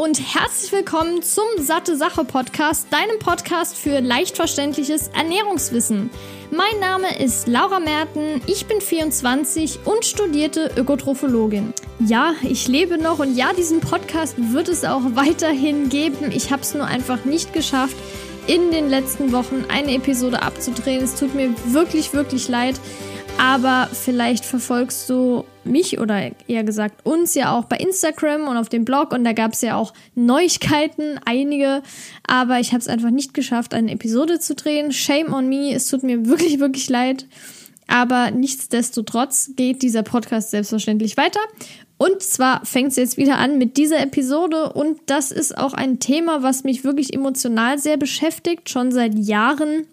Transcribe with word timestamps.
und 0.00 0.18
herzlich 0.34 0.72
willkommen 0.72 1.22
zum 1.22 1.44
Satte 1.58 1.94
Sache 1.94 2.24
Podcast, 2.24 2.86
deinem 2.90 3.18
Podcast 3.18 3.76
für 3.76 4.00
leicht 4.00 4.34
verständliches 4.34 5.08
Ernährungswissen. 5.08 6.08
Mein 6.50 6.80
Name 6.80 7.18
ist 7.22 7.46
Laura 7.46 7.80
Merten, 7.80 8.40
ich 8.46 8.64
bin 8.64 8.80
24 8.80 9.80
und 9.84 10.06
studierte 10.06 10.70
Ökotrophologin. 10.74 11.74
Ja, 11.98 12.32
ich 12.42 12.66
lebe 12.66 12.96
noch 12.96 13.18
und 13.18 13.36
ja, 13.36 13.52
diesen 13.52 13.80
Podcast 13.80 14.36
wird 14.38 14.70
es 14.70 14.86
auch 14.86 15.02
weiterhin 15.16 15.90
geben. 15.90 16.32
Ich 16.32 16.50
habe 16.50 16.62
es 16.62 16.72
nur 16.72 16.86
einfach 16.86 17.26
nicht 17.26 17.52
geschafft, 17.52 17.96
in 18.46 18.70
den 18.70 18.88
letzten 18.88 19.32
Wochen 19.32 19.66
eine 19.68 19.94
Episode 19.94 20.40
abzudrehen. 20.40 21.04
Es 21.04 21.14
tut 21.14 21.34
mir 21.34 21.54
wirklich, 21.66 22.14
wirklich 22.14 22.48
leid. 22.48 22.80
Aber 23.40 23.88
vielleicht 23.90 24.44
verfolgst 24.44 25.08
du 25.08 25.46
mich 25.64 25.98
oder 25.98 26.30
eher 26.46 26.62
gesagt 26.62 27.06
uns 27.06 27.34
ja 27.34 27.56
auch 27.56 27.64
bei 27.64 27.78
Instagram 27.78 28.46
und 28.46 28.58
auf 28.58 28.68
dem 28.68 28.84
Blog 28.84 29.12
und 29.12 29.24
da 29.24 29.32
gab 29.32 29.54
es 29.54 29.62
ja 29.62 29.76
auch 29.76 29.94
Neuigkeiten, 30.14 31.18
einige, 31.24 31.82
aber 32.26 32.60
ich 32.60 32.72
habe 32.72 32.80
es 32.80 32.88
einfach 32.88 33.08
nicht 33.08 33.32
geschafft, 33.32 33.72
eine 33.72 33.92
Episode 33.92 34.40
zu 34.40 34.54
drehen. 34.54 34.92
Shame 34.92 35.32
on 35.32 35.48
me, 35.48 35.72
es 35.72 35.88
tut 35.88 36.02
mir 36.02 36.26
wirklich, 36.26 36.60
wirklich 36.60 36.90
leid. 36.90 37.26
Aber 37.86 38.30
nichtsdestotrotz 38.30 39.52
geht 39.56 39.80
dieser 39.80 40.02
Podcast 40.02 40.50
selbstverständlich 40.50 41.16
weiter. 41.16 41.40
Und 41.96 42.22
zwar 42.22 42.64
fängt 42.66 42.90
es 42.90 42.96
jetzt 42.96 43.16
wieder 43.16 43.38
an 43.38 43.56
mit 43.56 43.78
dieser 43.78 44.00
Episode 44.00 44.70
und 44.74 44.98
das 45.06 45.32
ist 45.32 45.56
auch 45.56 45.72
ein 45.72 45.98
Thema, 45.98 46.42
was 46.42 46.62
mich 46.62 46.84
wirklich 46.84 47.14
emotional 47.14 47.78
sehr 47.78 47.96
beschäftigt, 47.96 48.68
schon 48.68 48.92
seit 48.92 49.14
Jahren 49.18 49.86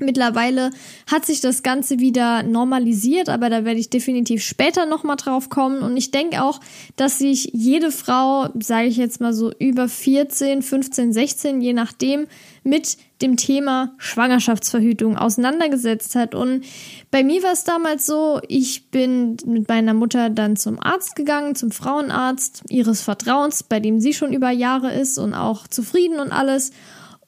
Mittlerweile 0.00 0.70
hat 1.06 1.26
sich 1.26 1.40
das 1.40 1.62
Ganze 1.62 1.98
wieder 1.98 2.42
normalisiert, 2.42 3.28
aber 3.28 3.50
da 3.50 3.64
werde 3.64 3.80
ich 3.80 3.90
definitiv 3.90 4.42
später 4.42 4.86
nochmal 4.86 5.16
drauf 5.16 5.50
kommen. 5.50 5.82
Und 5.82 5.96
ich 5.96 6.10
denke 6.10 6.42
auch, 6.42 6.60
dass 6.96 7.18
sich 7.18 7.50
jede 7.52 7.90
Frau, 7.90 8.48
sage 8.58 8.88
ich 8.88 8.96
jetzt 8.96 9.20
mal 9.20 9.32
so 9.32 9.52
über 9.58 9.88
14, 9.88 10.62
15, 10.62 11.12
16, 11.12 11.60
je 11.60 11.72
nachdem, 11.72 12.26
mit 12.62 12.98
dem 13.22 13.36
Thema 13.36 13.94
Schwangerschaftsverhütung 13.98 15.16
auseinandergesetzt 15.16 16.14
hat. 16.14 16.34
Und 16.34 16.64
bei 17.10 17.22
mir 17.22 17.42
war 17.42 17.52
es 17.52 17.64
damals 17.64 18.06
so, 18.06 18.40
ich 18.48 18.90
bin 18.90 19.36
mit 19.46 19.68
meiner 19.68 19.94
Mutter 19.94 20.30
dann 20.30 20.56
zum 20.56 20.80
Arzt 20.80 21.16
gegangen, 21.16 21.54
zum 21.54 21.70
Frauenarzt 21.70 22.62
ihres 22.68 23.02
Vertrauens, 23.02 23.62
bei 23.62 23.80
dem 23.80 24.00
sie 24.00 24.14
schon 24.14 24.32
über 24.32 24.50
Jahre 24.50 24.92
ist 24.92 25.18
und 25.18 25.34
auch 25.34 25.66
zufrieden 25.66 26.20
und 26.20 26.32
alles 26.32 26.72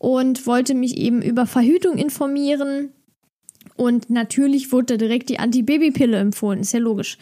und 0.02 0.48
wollte 0.48 0.74
mich 0.74 0.96
eben 0.96 1.22
über 1.22 1.46
Verhütung 1.46 1.96
informieren. 1.96 2.90
Und 3.76 4.10
natürlich 4.10 4.72
wurde 4.72 4.94
da 4.94 4.96
direkt 4.96 5.28
die 5.28 5.38
Antibabypille 5.38 6.16
empfohlen, 6.16 6.58
ist 6.58 6.72
ja 6.72 6.80
logisch. 6.80 7.18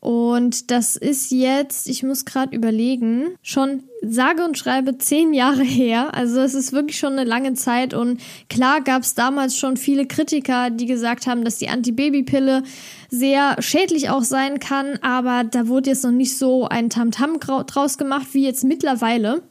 Und 0.00 0.70
das 0.70 0.96
ist 0.96 1.30
jetzt, 1.30 1.88
ich 1.88 2.02
muss 2.02 2.26
gerade 2.26 2.54
überlegen, 2.54 3.36
schon 3.40 3.84
sage 4.02 4.44
und 4.44 4.58
schreibe 4.58 4.98
zehn 4.98 5.32
Jahre 5.32 5.62
her. 5.64 6.14
Also 6.14 6.40
es 6.40 6.52
ist 6.52 6.74
wirklich 6.74 6.98
schon 6.98 7.14
eine 7.14 7.24
lange 7.24 7.54
Zeit. 7.54 7.94
Und 7.94 8.20
klar 8.50 8.82
gab 8.82 9.00
es 9.00 9.14
damals 9.14 9.56
schon 9.56 9.78
viele 9.78 10.04
Kritiker, 10.04 10.68
die 10.68 10.86
gesagt 10.86 11.26
haben, 11.26 11.42
dass 11.42 11.56
die 11.56 11.70
Antibabypille 11.70 12.64
sehr 13.08 13.56
schädlich 13.60 14.10
auch 14.10 14.24
sein 14.24 14.58
kann. 14.58 14.98
Aber 15.00 15.44
da 15.44 15.68
wurde 15.68 15.88
jetzt 15.88 16.04
noch 16.04 16.10
nicht 16.10 16.36
so 16.36 16.68
ein 16.68 16.90
Tamtam 16.90 17.36
-Tam 17.36 17.64
draus 17.64 17.96
gemacht 17.96 18.26
wie 18.32 18.44
jetzt 18.44 18.64
mittlerweile. 18.64 19.42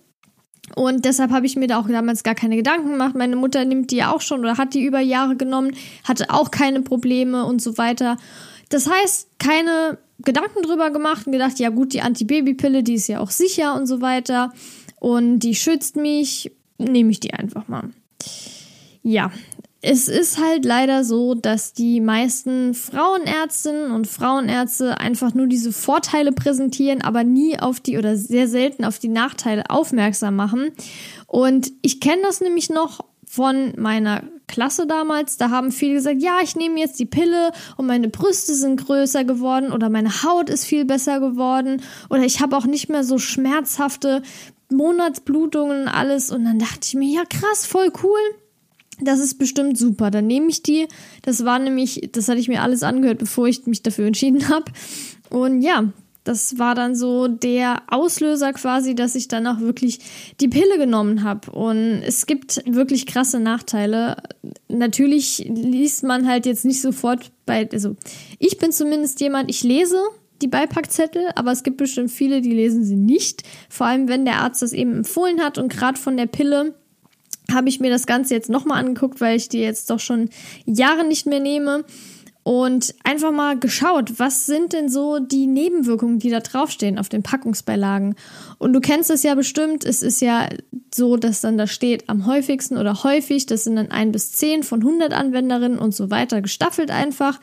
Und 0.76 1.06
deshalb 1.06 1.32
habe 1.32 1.46
ich 1.46 1.56
mir 1.56 1.68
da 1.68 1.80
auch 1.80 1.88
damals 1.88 2.24
gar 2.24 2.36
keine 2.36 2.56
Gedanken 2.56 2.92
gemacht. 2.92 3.16
Meine 3.16 3.36
Mutter 3.36 3.66
nimmt 3.66 3.92
die 3.92 3.98
ja 3.98 4.14
auch 4.14 4.22
schon 4.22 4.42
oder 4.42 4.58
hat 4.58 4.74
die 4.74 4.84
über 4.84 5.00
Jahre 5.00 5.36
genommen, 5.36 5.76
hatte 6.04 6.30
auch 6.30 6.52
keine 6.52 6.82
Probleme 6.82 7.46
und 7.46 7.62
so 7.62 7.78
weiter. 7.78 8.18
Das 8.70 8.88
heißt, 8.90 9.28
keine 9.40 9.98
Gedanken 10.20 10.62
drüber 10.62 10.92
gemacht 10.92 11.26
und 11.26 11.34
gedacht, 11.34 11.60
ja 11.60 11.70
gut, 11.70 11.94
die 11.94 12.02
Antibabypille, 12.02 12.84
die 12.84 12.96
ist 12.96 13.08
ja 13.08 13.20
auch 13.20 13.32
sicher 13.32 13.76
und 13.76 13.88
so 13.88 14.02
weiter. 14.02 14.54
Und 15.00 15.40
die 15.40 15.56
schützt 15.56 15.96
mich, 15.96 16.52
nehme 16.78 17.12
ich 17.12 17.20
die 17.20 17.34
einfach 17.34 17.68
mal. 17.68 17.90
Ja, 19.02 19.32
es 19.82 20.10
ist 20.10 20.40
halt 20.40 20.66
leider 20.66 21.06
so, 21.06 21.36
dass 21.36 21.74
die 21.74 22.02
meisten 22.02 22.74
Frauenärztinnen 22.74 23.92
und 23.92 24.08
Frauenärzte 24.08 25.00
einfach 25.00 25.34
nur 25.34 25.48
diese 25.48 25.72
Vorteile 25.72 26.34
präsentieren, 26.34 27.02
aber 27.02 27.24
nie 27.24 27.58
auf 27.58 27.80
die 27.80 27.98
oder 27.98 28.18
sehr 28.18 28.50
selten 28.50 28.84
auf 28.84 29.00
die 29.00 29.08
Nachteile 29.08 29.70
aufmerksam 29.70 30.36
machen. 30.36 30.72
Und 31.28 31.72
ich 31.82 32.02
kenne 32.02 32.24
das 32.24 32.42
nämlich 32.42 32.70
noch 32.70 33.06
von 33.26 33.74
meiner 33.78 34.24
Klasse 34.48 34.88
damals, 34.88 35.38
da 35.38 35.52
haben 35.52 35.72
viele 35.72 35.94
gesagt, 35.94 36.22
ja, 36.22 36.40
ich 36.42 36.56
nehme 36.56 36.80
jetzt 36.80 37.00
die 37.00 37.06
Pille 37.06 37.52
und 37.78 37.86
meine 37.86 38.10
Brüste 38.10 38.56
sind 38.56 38.84
größer 38.84 39.24
geworden 39.24 39.72
oder 39.72 39.90
meine 39.90 40.24
Haut 40.24 40.50
ist 40.50 40.66
viel 40.66 40.84
besser 40.84 41.20
geworden 41.20 41.84
oder 42.10 42.24
ich 42.24 42.42
habe 42.42 42.58
auch 42.58 42.66
nicht 42.66 42.90
mehr 42.90 43.04
so 43.04 43.20
schmerzhafte 43.20 44.24
Monatsblutungen 44.72 45.84
und 45.84 45.88
alles. 45.88 46.32
Und 46.32 46.46
dann 46.46 46.58
dachte 46.58 46.80
ich 46.84 46.96
mir, 46.96 47.14
ja 47.14 47.24
krass, 47.30 47.68
voll 47.68 47.92
cool 48.04 48.20
das 49.02 49.20
ist 49.20 49.36
bestimmt 49.36 49.78
super. 49.78 50.12
Dann 50.12 50.28
nehme 50.28 50.48
ich 50.50 50.64
die. 50.64 50.88
Das 51.22 51.46
war 51.46 51.60
nämlich, 51.60 52.10
das 52.12 52.28
hatte 52.28 52.40
ich 52.40 52.48
mir 52.48 52.62
alles 52.62 52.84
angehört, 52.84 53.20
bevor 53.20 53.48
ich 53.48 53.66
mich 53.66 53.84
dafür 53.84 54.08
entschieden 54.08 54.50
habe. 54.50 54.72
Und 55.30 55.62
ja, 55.62 55.92
das 56.24 56.60
war 56.60 56.76
dann 56.76 56.96
so 56.96 57.28
der 57.28 57.82
Auslöser 57.88 58.54
quasi, 58.54 58.94
dass 58.94 59.16
ich 59.16 59.28
dann 59.30 59.48
auch 59.48 59.62
wirklich 59.62 60.00
die 60.40 60.48
Pille 60.48 60.78
genommen 60.78 61.24
habe. 61.24 61.50
Und 61.52 62.04
es 62.06 62.26
gibt 62.26 62.62
wirklich 62.66 63.06
krasse 63.06 63.40
Nachteile. 63.40 64.18
Natürlich 64.68 65.50
liest 65.50 66.04
man 66.04 66.28
halt 66.28 66.46
jetzt 66.46 66.66
nicht 66.66 66.82
sofort 66.82 67.32
bei, 67.46 67.68
also 67.72 67.96
ich 68.38 68.58
bin 68.58 68.72
zumindest 68.72 69.22
jemand, 69.22 69.50
ich 69.50 69.64
lese 69.64 69.98
die 70.42 70.48
Beipackzettel, 70.48 71.30
aber 71.36 71.52
es 71.52 71.64
gibt 71.64 71.78
bestimmt 71.78 72.12
viele, 72.12 72.42
die 72.42 72.54
lesen 72.54 72.84
sie 72.84 72.96
nicht. 72.96 73.44
Vor 73.70 73.88
allem, 73.88 74.08
wenn 74.08 74.26
der 74.26 74.42
Arzt 74.42 74.62
das 74.62 74.74
eben 74.74 74.98
empfohlen 74.98 75.42
hat 75.42 75.58
und 75.58 75.72
gerade 75.72 76.00
von 76.00 76.16
der 76.16 76.28
Pille 76.28 76.76
habe 77.54 77.70
ich 77.70 77.80
mir 77.80 77.90
das 77.90 78.06
Ganze 78.06 78.34
jetzt 78.34 78.50
nochmal 78.50 78.80
angeguckt, 78.80 79.22
weil 79.22 79.38
ich 79.38 79.50
die 79.50 79.60
jetzt 79.60 79.90
doch 79.90 80.00
schon 80.00 80.30
Jahre 80.66 81.06
nicht 81.06 81.26
mehr 81.26 81.40
nehme 81.40 81.86
und 82.44 82.96
einfach 83.04 83.32
mal 83.32 83.60
geschaut, 83.60 84.18
was 84.18 84.46
sind 84.46 84.74
denn 84.74 84.90
so 84.90 85.20
die 85.20 85.46
Nebenwirkungen, 85.46 86.20
die 86.20 86.30
da 86.30 86.40
draufstehen 86.40 86.98
auf 86.98 87.10
den 87.10 87.22
Packungsbeilagen. 87.22 88.16
Und 88.58 88.74
du 88.74 88.80
kennst 88.80 89.12
es 89.12 89.24
ja 89.24 89.36
bestimmt, 89.36 89.84
es 89.84 90.02
ist 90.02 90.22
ja 90.22 90.50
so, 90.94 91.18
dass 91.18 91.42
dann 91.42 91.58
da 91.58 91.68
steht 91.68 92.10
am 92.10 92.26
häufigsten 92.26 92.78
oder 92.78 93.04
häufig, 93.04 93.46
das 93.46 93.66
sind 93.66 93.76
dann 93.76 93.92
ein 93.92 94.12
bis 94.12 94.32
zehn 94.32 94.64
von 94.64 94.80
100 94.82 95.14
Anwenderinnen 95.14 95.78
und 95.78 95.94
so 95.94 96.10
weiter, 96.10 96.42
gestaffelt 96.42 96.92
einfach. 96.92 97.40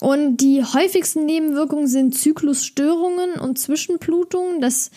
Und 0.00 0.38
die 0.38 0.64
häufigsten 0.64 1.26
Nebenwirkungen 1.26 1.86
sind 1.86 2.16
Zyklusstörungen 2.16 3.34
und 3.34 3.60
Zwischenblutungen. 3.60 4.60
Das 4.60 4.90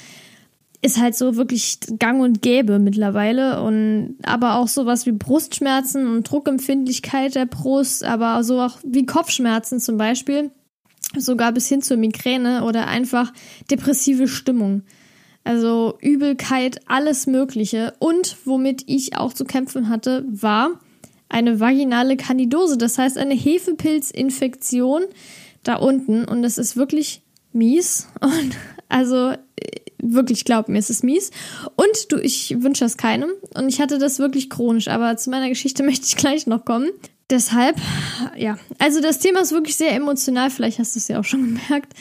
ist 0.86 1.02
halt 1.02 1.16
so 1.16 1.36
wirklich 1.36 1.80
gang 1.98 2.22
und 2.22 2.44
gäbe 2.44 2.78
mittlerweile 2.78 3.64
und 3.64 4.18
aber 4.24 4.60
auch 4.60 4.68
sowas 4.68 5.08
wie 5.08 5.14
Brustschmerzen 5.14 6.06
und 6.06 6.30
Druckempfindlichkeit 6.30 7.34
der 7.34 7.48
Brust, 7.48 8.04
aber 8.04 8.44
so 8.44 8.62
auch 8.62 8.78
wie 8.84 9.08
Kopfschmerzen 9.08 9.80
zum 9.80 9.98
Beispiel, 9.98 10.52
sogar 11.18 11.54
bis 11.54 11.68
hin 11.68 11.82
zur 11.82 11.98
Migräne 11.98 12.64
oder 12.64 12.86
einfach 12.86 13.34
depressive 13.72 14.28
Stimmung. 14.28 14.84
Also 15.44 15.98
Übelkeit, 16.02 16.80
alles 16.86 17.26
Mögliche. 17.26 17.94
Und 17.98 18.38
womit 18.46 18.84
ich 18.86 19.18
auch 19.18 19.34
zu 19.34 19.44
kämpfen 19.44 19.90
hatte, 19.90 20.24
war 20.28 20.80
eine 21.30 21.60
vaginale 21.60 22.16
Kandidose, 22.16 22.78
das 22.78 23.00
heißt 23.00 23.18
eine 23.18 23.34
Hefepilzinfektion 23.34 25.02
da 25.64 25.78
unten. 25.78 26.26
Und 26.26 26.44
das 26.44 26.60
ist 26.60 26.78
wirklich 26.78 27.24
mies. 27.54 28.08
Und 28.22 28.56
also 28.88 29.34
wirklich, 30.14 30.46
glaub 30.46 30.70
mir, 30.70 30.80
es 30.80 30.90
ist 30.90 31.04
mies. 31.04 31.32
Und 31.76 32.12
du, 32.12 32.18
ich 32.18 32.56
wünsche 32.62 32.86
das 32.86 32.98
keinem. 32.98 33.30
Und 33.54 33.70
ich 33.70 33.82
hatte 33.82 33.98
das 33.98 34.20
wirklich 34.20 34.50
chronisch, 34.50 34.88
aber 34.88 35.18
zu 35.18 35.30
meiner 35.30 35.50
Geschichte 35.50 35.84
möchte 35.84 36.06
ich 36.08 36.16
gleich 36.16 36.48
noch 36.48 36.66
kommen. 36.66 36.90
Deshalb, 37.30 37.78
ja, 38.38 38.60
also 38.78 39.02
das 39.02 39.18
Thema 39.18 39.40
ist 39.40 39.52
wirklich 39.52 39.76
sehr 39.76 39.94
emotional, 39.94 40.52
vielleicht 40.52 40.78
hast 40.78 40.96
du 40.96 41.00
es 41.00 41.08
ja 41.08 41.20
auch 41.20 41.24
schon 41.24 41.44
gemerkt. 41.68 41.94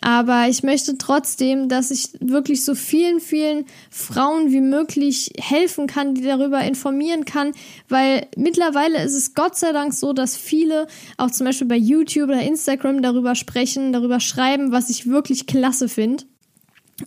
Aber 0.00 0.46
ich 0.48 0.62
möchte 0.62 0.98
trotzdem, 0.98 1.68
dass 1.68 1.90
ich 1.90 2.10
wirklich 2.20 2.64
so 2.64 2.74
vielen, 2.74 3.20
vielen 3.20 3.64
Frauen 3.90 4.52
wie 4.52 4.60
möglich 4.60 5.32
helfen 5.40 5.86
kann, 5.86 6.14
die 6.14 6.22
darüber 6.22 6.60
informieren 6.60 7.24
kann, 7.24 7.52
weil 7.88 8.26
mittlerweile 8.36 9.02
ist 9.02 9.14
es 9.14 9.34
Gott 9.34 9.56
sei 9.56 9.72
Dank 9.72 9.94
so, 9.94 10.12
dass 10.12 10.36
viele 10.36 10.86
auch 11.16 11.30
zum 11.30 11.46
Beispiel 11.46 11.66
bei 11.66 11.76
YouTube 11.76 12.28
oder 12.28 12.42
Instagram 12.42 13.02
darüber 13.02 13.34
sprechen, 13.34 13.92
darüber 13.92 14.20
schreiben, 14.20 14.70
was 14.70 14.90
ich 14.90 15.08
wirklich 15.08 15.46
klasse 15.46 15.88
finde. 15.88 16.24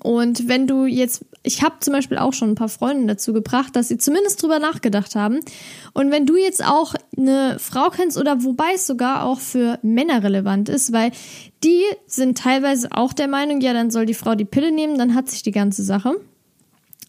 Und 0.03 0.47
wenn 0.47 0.67
du 0.67 0.85
jetzt, 0.85 1.25
ich 1.41 1.63
habe 1.63 1.79
zum 1.79 1.93
Beispiel 1.93 2.19
auch 2.19 2.33
schon 2.33 2.51
ein 2.51 2.55
paar 2.55 2.69
Freunde 2.69 3.07
dazu 3.07 3.33
gebracht, 3.33 3.75
dass 3.75 3.87
sie 3.87 3.97
zumindest 3.97 4.41
drüber 4.41 4.59
nachgedacht 4.59 5.15
haben. 5.15 5.39
Und 5.93 6.11
wenn 6.11 6.27
du 6.27 6.37
jetzt 6.37 6.63
auch 6.63 6.93
eine 7.17 7.57
Frau 7.59 7.89
kennst 7.89 8.17
oder 8.17 8.43
wobei 8.43 8.73
es 8.75 8.85
sogar 8.85 9.23
auch 9.23 9.39
für 9.39 9.79
Männer 9.81 10.23
relevant 10.23 10.69
ist, 10.69 10.93
weil 10.93 11.11
die 11.63 11.83
sind 12.05 12.37
teilweise 12.37 12.89
auch 12.91 13.13
der 13.13 13.27
Meinung, 13.27 13.61
ja, 13.61 13.73
dann 13.73 13.89
soll 13.89 14.05
die 14.05 14.13
Frau 14.13 14.35
die 14.35 14.45
Pille 14.45 14.71
nehmen, 14.71 14.97
dann 14.97 15.15
hat 15.15 15.29
sich 15.29 15.41
die 15.41 15.51
ganze 15.51 15.83
Sache. 15.83 16.15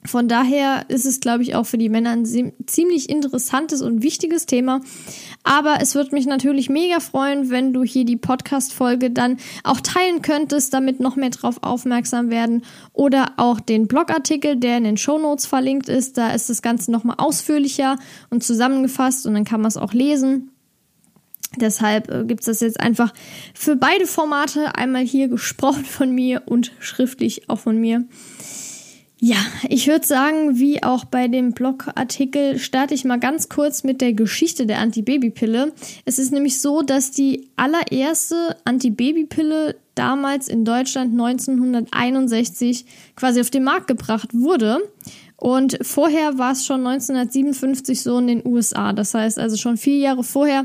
Von 0.05 0.29
daher 0.29 0.87
ist 0.89 1.05
es, 1.05 1.21
glaube 1.21 1.43
ich, 1.43 1.55
auch 1.55 1.67
für 1.67 1.77
die 1.77 1.91
Männer 1.91 2.11
ein 2.11 2.25
ziemlich 2.67 3.11
interessantes 3.11 3.83
und 3.83 4.03
wichtiges 4.03 4.47
Thema. 4.47 4.81
Aber 5.45 5.79
es 5.83 5.95
würde 5.95 6.15
mich 6.15 6.25
natürlich 6.25 6.71
mega 6.71 7.01
freuen, 7.01 7.51
wenn 7.51 7.75
du 7.75 7.83
hier 7.83 8.07
die 8.07 8.17
Podcast-Folge 8.17 9.11
dann 9.11 9.37
auch 9.63 9.81
teilen 9.81 10.23
könntest, 10.23 10.73
damit 10.73 11.01
noch 11.01 11.17
mehr 11.17 11.29
drauf 11.29 11.59
aufmerksam 11.61 12.31
werden. 12.31 12.63
Oder 12.95 13.33
auch 13.37 13.61
den 13.61 13.89
Blogartikel, 13.89 14.57
der 14.57 14.79
in 14.79 14.85
den 14.85 14.97
Show 14.97 15.19
Notes 15.19 15.45
verlinkt 15.45 15.91
ist. 15.91 16.17
Da 16.17 16.33
ist 16.33 16.49
das 16.49 16.63
Ganze 16.63 16.91
nochmal 16.91 17.17
ausführlicher 17.19 17.99
und 18.31 18.43
zusammengefasst 18.43 19.27
und 19.27 19.35
dann 19.35 19.45
kann 19.45 19.61
man 19.61 19.69
es 19.69 19.77
auch 19.77 19.93
lesen. 19.93 20.51
Deshalb 21.57 22.11
äh, 22.11 22.25
gibt 22.25 22.41
es 22.41 22.47
das 22.47 22.61
jetzt 22.61 22.81
einfach 22.81 23.13
für 23.55 23.77
beide 23.77 24.07
Formate 24.07 24.77
einmal 24.77 25.05
hier 25.05 25.29
gesprochen 25.29 25.85
von 25.85 26.15
mir 26.15 26.43
und 26.47 26.73
schriftlich 26.79 27.51
auch 27.51 27.59
von 27.59 27.77
mir. 27.77 28.05
Ja, 29.23 29.37
ich 29.69 29.87
würde 29.87 30.07
sagen, 30.07 30.59
wie 30.59 30.83
auch 30.83 31.05
bei 31.05 31.29
dem 31.29 31.53
Blogartikel, 31.53 32.59
starte 32.59 32.95
ich 32.95 33.05
mal 33.05 33.21
ganz 33.21 33.51
kurz 33.51 33.85
mit 33.85 34.01
der 34.01 34.15
Geschichte 34.15 34.65
der 34.65 34.79
Antibabypille. 34.79 35.75
Es 36.07 36.19
ist 36.19 36.33
nämlich 36.33 36.59
so, 36.59 36.81
dass 36.81 37.11
die 37.11 37.51
allererste 37.55 38.57
Antibabypille 38.65 39.77
damals 39.95 40.49
in 40.49 40.65
Deutschland 40.65 41.13
1961 41.13 42.87
quasi 43.15 43.43
auf 43.43 43.51
den 43.51 43.65
Markt 43.65 43.89
gebracht 43.89 44.31
wurde. 44.33 44.79
Und 45.37 45.79
vorher 45.83 46.39
war 46.39 46.53
es 46.53 46.65
schon 46.65 46.87
1957 46.87 48.01
so 48.01 48.19
in 48.19 48.27
den 48.27 48.47
USA. 48.47 48.95
Das 48.95 49.13
heißt 49.13 49.39
also 49.39 49.59
schon 49.59 49.77
vier 49.77 49.99
Jahre 49.99 50.25
vorher 50.25 50.65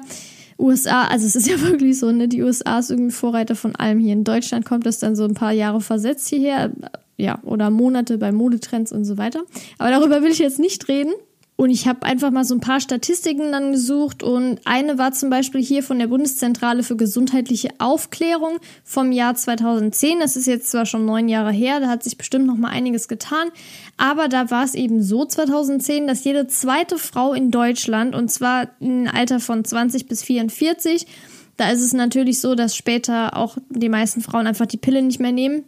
USA, 0.57 1.07
also 1.07 1.25
es 1.25 1.35
ist 1.35 1.47
ja 1.49 1.59
wirklich 1.61 1.99
so, 1.99 2.11
ne, 2.11 2.27
die 2.27 2.41
USA 2.41 2.79
ist 2.79 2.91
irgendwie 2.91 3.11
Vorreiter 3.11 3.55
von 3.55 3.75
allem 3.75 3.99
hier. 3.99 4.13
In 4.13 4.23
Deutschland 4.23 4.65
kommt 4.65 4.85
das 4.85 4.99
dann 4.99 5.15
so 5.15 5.25
ein 5.25 5.33
paar 5.33 5.51
Jahre 5.51 5.81
versetzt 5.81 6.27
hierher, 6.29 6.71
ja, 7.17 7.39
oder 7.43 7.69
Monate 7.69 8.17
bei 8.17 8.31
Modetrends 8.31 8.91
und 8.91 9.05
so 9.05 9.17
weiter. 9.17 9.43
Aber 9.77 9.89
darüber 9.89 10.21
will 10.21 10.31
ich 10.31 10.39
jetzt 10.39 10.59
nicht 10.59 10.87
reden. 10.87 11.13
Und 11.57 11.69
ich 11.69 11.87
habe 11.87 12.03
einfach 12.03 12.31
mal 12.31 12.43
so 12.43 12.53
ein 12.53 12.59
paar 12.59 12.81
Statistiken 12.81 13.53
dann 13.53 13.71
gesucht 13.71 14.23
und 14.23 14.59
eine 14.65 14.97
war 14.97 15.13
zum 15.13 15.29
Beispiel 15.29 15.63
hier 15.63 15.83
von 15.83 15.99
der 15.99 16.07
Bundeszentrale 16.07 16.83
für 16.83 16.97
gesundheitliche 16.97 17.69
Aufklärung 17.77 18.57
vom 18.83 19.13
Jahr 19.13 19.35
2010. 19.35 20.19
Das 20.19 20.35
ist 20.35 20.47
jetzt 20.47 20.69
zwar 20.69 20.85
schon 20.85 21.05
neun 21.05 21.29
Jahre 21.29 21.53
her, 21.53 21.79
da 21.79 21.87
hat 21.87 22.03
sich 22.03 22.17
bestimmt 22.17 22.45
noch 22.45 22.57
mal 22.57 22.71
einiges 22.71 23.07
getan, 23.07 23.47
aber 23.95 24.27
da 24.27 24.51
war 24.51 24.65
es 24.65 24.73
eben 24.73 25.01
so 25.01 25.23
2010, 25.23 26.07
dass 26.07 26.25
jede 26.25 26.47
zweite 26.47 26.97
Frau 26.97 27.33
in 27.33 27.51
Deutschland 27.51 28.15
und 28.15 28.29
zwar 28.29 28.67
im 28.81 29.07
Alter 29.07 29.39
von 29.39 29.63
20 29.63 30.07
bis 30.07 30.23
44, 30.23 31.07
da 31.55 31.71
ist 31.71 31.81
es 31.81 31.93
natürlich 31.93 32.41
so, 32.41 32.55
dass 32.55 32.75
später 32.75 33.37
auch 33.37 33.57
die 33.69 33.87
meisten 33.87 34.19
Frauen 34.19 34.45
einfach 34.45 34.65
die 34.65 34.75
Pille 34.75 35.01
nicht 35.01 35.21
mehr 35.21 35.31
nehmen. 35.31 35.63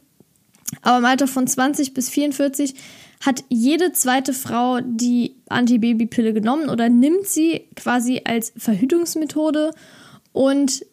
Aber 0.82 0.98
im 0.98 1.06
Alter 1.06 1.28
von 1.28 1.48
20 1.48 1.94
bis 1.94 2.10
44 2.10 2.76
hat 3.22 3.44
jede 3.50 3.94
zweite 3.94 4.34
Frau 4.34 4.80
die 4.82 5.36
Antibabypille 5.50 6.34
genommen 6.34 6.70
oder 6.70 6.90
nimmt 6.90 7.28
sie 7.28 7.68
quasi 7.76 8.22
als 8.26 8.54
Verhütungsmethode? 8.58 9.74
Und 10.34 10.86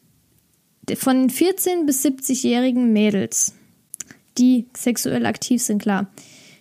von 0.97 1.21
den 1.21 1.31
14 1.31 1.87
bis 1.87 2.05
70-jährigen 2.05 2.93
Mädels, 2.93 3.55
die 4.39 4.67
sexuell 4.77 5.27
aktiv 5.27 5.63
sind, 5.63 5.83
klar, 5.83 6.11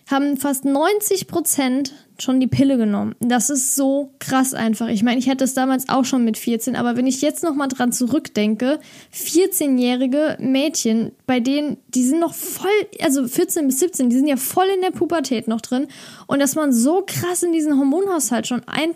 haben 0.06 0.36
fast 0.36 0.64
90 0.64 1.28
Prozent 1.28 1.94
schon 2.18 2.38
die 2.38 2.46
Pille 2.46 2.76
genommen. 2.76 3.14
Das 3.20 3.50
ist 3.50 3.74
so 3.74 4.12
krass 4.18 4.54
einfach. 4.54 4.88
Ich 4.88 5.02
meine, 5.02 5.18
ich 5.18 5.28
hatte 5.28 5.44
es 5.44 5.54
damals 5.54 5.88
auch 5.88 6.04
schon 6.04 6.24
mit 6.24 6.36
14, 6.36 6.76
aber 6.76 6.96
wenn 6.96 7.06
ich 7.06 7.22
jetzt 7.22 7.42
nochmal 7.42 7.68
dran 7.68 7.90
zurückdenke, 7.90 8.78
14-jährige 9.12 10.36
Mädchen, 10.40 11.12
bei 11.26 11.40
denen, 11.40 11.78
die 11.88 12.04
sind 12.04 12.20
noch 12.20 12.34
voll, 12.34 12.70
also 13.00 13.26
14 13.26 13.66
bis 13.66 13.80
17, 13.80 14.10
die 14.10 14.16
sind 14.16 14.28
ja 14.28 14.36
voll 14.36 14.66
in 14.74 14.82
der 14.82 14.90
Pubertät 14.90 15.48
noch 15.48 15.60
drin. 15.60 15.88
Und 16.26 16.38
dass 16.38 16.54
man 16.54 16.72
so 16.72 17.02
krass 17.06 17.42
in 17.42 17.52
diesen 17.52 17.78
Hormonhaushalt 17.78 18.46
schon 18.46 18.62
ein, 18.66 18.94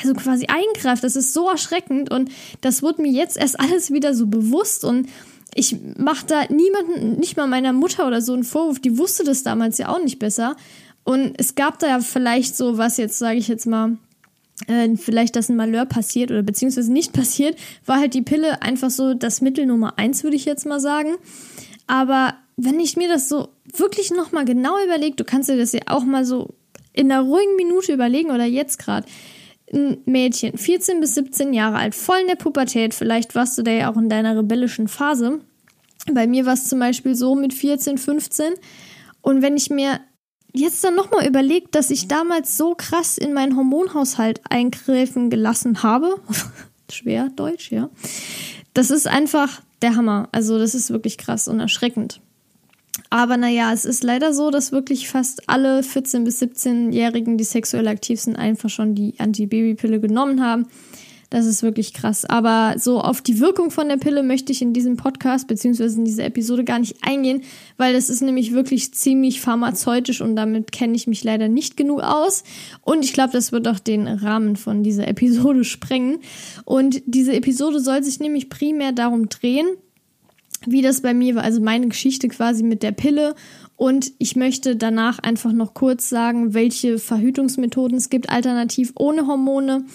also 0.00 0.14
quasi 0.14 0.46
eingreift, 0.46 1.04
das 1.04 1.16
ist 1.16 1.34
so 1.34 1.48
erschreckend 1.48 2.10
und 2.10 2.30
das 2.62 2.82
wurde 2.82 3.02
mir 3.02 3.12
jetzt 3.12 3.36
erst 3.36 3.60
alles 3.60 3.92
wieder 3.92 4.14
so 4.14 4.26
bewusst 4.26 4.84
und 4.84 5.08
ich 5.54 5.76
mache 5.98 6.26
da 6.26 6.44
niemanden, 6.48 7.18
nicht 7.18 7.36
mal 7.36 7.46
meiner 7.46 7.72
Mutter 7.72 8.06
oder 8.06 8.22
so 8.22 8.32
einen 8.32 8.44
Vorwurf, 8.44 8.80
die 8.80 8.96
wusste 8.98 9.24
das 9.24 9.42
damals 9.42 9.78
ja 9.78 9.88
auch 9.88 10.02
nicht 10.02 10.18
besser. 10.18 10.56
Und 11.04 11.34
es 11.36 11.54
gab 11.54 11.78
da 11.78 11.88
ja 11.88 12.00
vielleicht 12.00 12.56
so, 12.56 12.78
was 12.78 12.96
jetzt, 12.96 13.18
sage 13.18 13.38
ich 13.38 13.48
jetzt 13.48 13.66
mal, 13.66 13.98
äh, 14.66 14.96
vielleicht 14.96 15.36
dass 15.36 15.48
ein 15.48 15.56
Malheur 15.56 15.84
passiert 15.84 16.30
oder 16.30 16.42
beziehungsweise 16.42 16.92
nicht 16.92 17.12
passiert, 17.14 17.58
war 17.84 17.98
halt 17.98 18.14
die 18.14 18.22
Pille 18.22 18.62
einfach 18.62 18.90
so 18.90 19.14
das 19.14 19.40
Mittel 19.40 19.66
Nummer 19.66 19.98
eins, 19.98 20.22
würde 20.22 20.36
ich 20.36 20.44
jetzt 20.44 20.66
mal 20.66 20.80
sagen. 20.80 21.16
Aber 21.86 22.34
wenn 22.56 22.80
ich 22.80 22.96
mir 22.96 23.08
das 23.08 23.28
so 23.28 23.48
wirklich 23.76 24.10
nochmal 24.10 24.44
genau 24.44 24.82
überlege, 24.84 25.16
du 25.16 25.24
kannst 25.24 25.48
dir 25.48 25.56
das 25.56 25.72
ja 25.72 25.80
auch 25.86 26.04
mal 26.04 26.24
so 26.24 26.54
in 26.92 27.10
einer 27.10 27.22
ruhigen 27.22 27.56
Minute 27.56 27.92
überlegen 27.92 28.30
oder 28.30 28.44
jetzt 28.44 28.78
gerade. 28.78 29.06
Ein 29.72 29.98
Mädchen, 30.04 30.58
14 30.58 31.00
bis 31.00 31.14
17 31.14 31.54
Jahre 31.54 31.76
alt, 31.76 31.94
voll 31.94 32.18
in 32.20 32.26
der 32.26 32.36
Pubertät, 32.36 32.92
vielleicht 32.92 33.34
warst 33.34 33.56
du 33.56 33.62
da 33.62 33.70
ja 33.70 33.90
auch 33.90 33.96
in 33.96 34.08
deiner 34.08 34.36
rebellischen 34.36 34.86
Phase. 34.86 35.40
Bei 36.12 36.26
mir 36.26 36.46
war 36.46 36.54
es 36.54 36.68
zum 36.68 36.78
Beispiel 36.78 37.14
so 37.14 37.34
mit 37.34 37.54
14, 37.54 37.96
15. 37.96 38.54
Und 39.20 39.40
wenn 39.40 39.56
ich 39.56 39.70
mir 39.70 40.00
jetzt 40.52 40.84
dann 40.84 40.94
nochmal 40.94 41.26
überlegt, 41.26 41.74
dass 41.74 41.90
ich 41.90 42.08
damals 42.08 42.56
so 42.56 42.74
krass 42.74 43.18
in 43.18 43.32
meinen 43.32 43.56
Hormonhaushalt 43.56 44.40
eingreifen 44.48 45.30
gelassen 45.30 45.82
habe. 45.82 46.20
Schwer 46.90 47.30
Deutsch, 47.30 47.70
ja. 47.72 47.88
Das 48.74 48.90
ist 48.90 49.06
einfach 49.06 49.62
der 49.80 49.96
Hammer. 49.96 50.28
Also, 50.32 50.58
das 50.58 50.74
ist 50.74 50.90
wirklich 50.90 51.18
krass 51.18 51.48
und 51.48 51.60
erschreckend. 51.60 52.20
Aber 53.10 53.36
naja, 53.36 53.72
es 53.72 53.84
ist 53.84 54.02
leider 54.02 54.34
so, 54.34 54.50
dass 54.50 54.72
wirklich 54.72 55.08
fast 55.08 55.48
alle 55.48 55.80
14- 55.80 56.24
bis 56.24 56.42
17-Jährigen, 56.42 57.38
die 57.38 57.44
sexuell 57.44 57.88
aktiv 57.88 58.20
sind, 58.20 58.36
einfach 58.36 58.68
schon 58.68 58.94
die 58.94 59.14
Antibabypille 59.18 60.00
genommen 60.00 60.44
haben. 60.44 60.66
Das 61.32 61.46
ist 61.46 61.62
wirklich 61.62 61.94
krass. 61.94 62.26
Aber 62.26 62.74
so 62.78 63.00
auf 63.00 63.22
die 63.22 63.40
Wirkung 63.40 63.70
von 63.70 63.88
der 63.88 63.96
Pille 63.96 64.22
möchte 64.22 64.52
ich 64.52 64.60
in 64.60 64.74
diesem 64.74 64.98
Podcast 64.98 65.48
beziehungsweise 65.48 65.96
in 65.96 66.04
dieser 66.04 66.26
Episode 66.26 66.62
gar 66.62 66.78
nicht 66.78 66.96
eingehen, 67.00 67.40
weil 67.78 67.94
das 67.94 68.10
ist 68.10 68.20
nämlich 68.20 68.52
wirklich 68.52 68.92
ziemlich 68.92 69.40
pharmazeutisch 69.40 70.20
und 70.20 70.36
damit 70.36 70.72
kenne 70.72 70.94
ich 70.94 71.06
mich 71.06 71.24
leider 71.24 71.48
nicht 71.48 71.78
genug 71.78 72.02
aus. 72.02 72.44
Und 72.82 73.02
ich 73.02 73.14
glaube, 73.14 73.32
das 73.32 73.50
wird 73.50 73.66
auch 73.66 73.78
den 73.78 74.08
Rahmen 74.08 74.56
von 74.56 74.82
dieser 74.82 75.08
Episode 75.08 75.64
sprengen. 75.64 76.18
Und 76.66 77.00
diese 77.06 77.32
Episode 77.32 77.80
soll 77.80 78.02
sich 78.02 78.20
nämlich 78.20 78.50
primär 78.50 78.92
darum 78.92 79.30
drehen, 79.30 79.68
wie 80.66 80.82
das 80.82 81.00
bei 81.00 81.14
mir 81.14 81.34
war, 81.34 81.44
also 81.44 81.60
meine 81.60 81.88
Geschichte 81.88 82.28
quasi 82.28 82.62
mit 82.62 82.82
der 82.82 82.92
Pille 82.92 83.34
und 83.82 84.12
ich 84.18 84.36
möchte 84.36 84.76
danach 84.76 85.18
einfach 85.18 85.50
noch 85.50 85.74
kurz 85.74 86.08
sagen, 86.08 86.54
welche 86.54 87.00
Verhütungsmethoden 87.00 87.98
es 87.98 88.10
gibt, 88.10 88.30
alternativ 88.30 88.92
ohne 88.94 89.26
Hormone. 89.26 89.86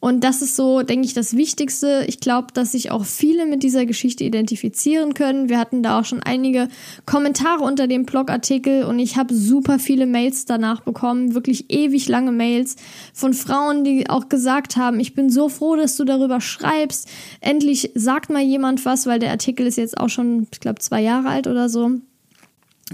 Und 0.00 0.24
das 0.24 0.40
ist 0.40 0.56
so, 0.56 0.80
denke 0.80 1.04
ich, 1.04 1.12
das 1.12 1.36
Wichtigste. 1.36 2.06
Ich 2.08 2.20
glaube, 2.20 2.54
dass 2.54 2.72
sich 2.72 2.90
auch 2.90 3.04
viele 3.04 3.44
mit 3.44 3.62
dieser 3.62 3.84
Geschichte 3.84 4.24
identifizieren 4.24 5.12
können. 5.12 5.50
Wir 5.50 5.58
hatten 5.58 5.82
da 5.82 6.00
auch 6.00 6.06
schon 6.06 6.22
einige 6.22 6.68
Kommentare 7.04 7.62
unter 7.62 7.86
dem 7.86 8.06
Blogartikel 8.06 8.84
und 8.84 8.98
ich 8.98 9.18
habe 9.18 9.34
super 9.34 9.78
viele 9.78 10.06
Mails 10.06 10.46
danach 10.46 10.80
bekommen, 10.80 11.34
wirklich 11.34 11.70
ewig 11.70 12.08
lange 12.08 12.32
Mails 12.32 12.76
von 13.12 13.34
Frauen, 13.34 13.84
die 13.84 14.08
auch 14.08 14.30
gesagt 14.30 14.78
haben, 14.78 15.00
ich 15.00 15.12
bin 15.12 15.28
so 15.28 15.50
froh, 15.50 15.76
dass 15.76 15.98
du 15.98 16.04
darüber 16.06 16.40
schreibst. 16.40 17.10
Endlich 17.42 17.90
sagt 17.94 18.30
mal 18.30 18.42
jemand 18.42 18.86
was, 18.86 19.04
weil 19.04 19.18
der 19.18 19.32
Artikel 19.32 19.66
ist 19.66 19.76
jetzt 19.76 19.98
auch 19.98 20.08
schon, 20.08 20.46
ich 20.50 20.60
glaube, 20.60 20.78
zwei 20.78 21.02
Jahre 21.02 21.28
alt 21.28 21.46
oder 21.46 21.68
so 21.68 22.00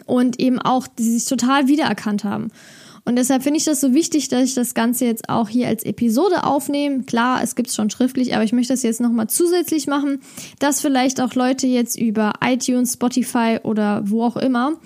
und 0.06 0.38
eben 0.40 0.58
auch, 0.58 0.86
die 0.86 1.02
sich 1.02 1.24
total 1.24 1.68
wiedererkannt 1.68 2.24
haben. 2.24 2.50
Und 3.04 3.16
deshalb 3.16 3.42
finde 3.42 3.58
ich 3.58 3.64
das 3.64 3.80
so 3.80 3.94
wichtig, 3.94 4.28
dass 4.28 4.44
ich 4.44 4.54
das 4.54 4.74
Ganze 4.74 5.06
jetzt 5.06 5.28
auch 5.28 5.48
hier 5.48 5.68
als 5.68 5.84
Episode 5.84 6.44
aufnehme. 6.44 7.02
Klar, 7.04 7.42
es 7.42 7.54
gibt 7.54 7.68
es 7.70 7.74
schon 7.74 7.90
schriftlich, 7.90 8.34
aber 8.34 8.44
ich 8.44 8.52
möchte 8.52 8.72
das 8.72 8.82
jetzt 8.82 9.00
nochmal 9.00 9.28
zusätzlich 9.28 9.86
machen, 9.86 10.20
dass 10.58 10.80
vielleicht 10.80 11.20
auch 11.20 11.34
Leute 11.34 11.66
jetzt 11.66 11.98
über 11.98 12.34
iTunes, 12.44 12.94
Spotify 12.94 13.58
oder 13.62 14.02
wo 14.04 14.22
auch 14.22 14.36
immer 14.36 14.78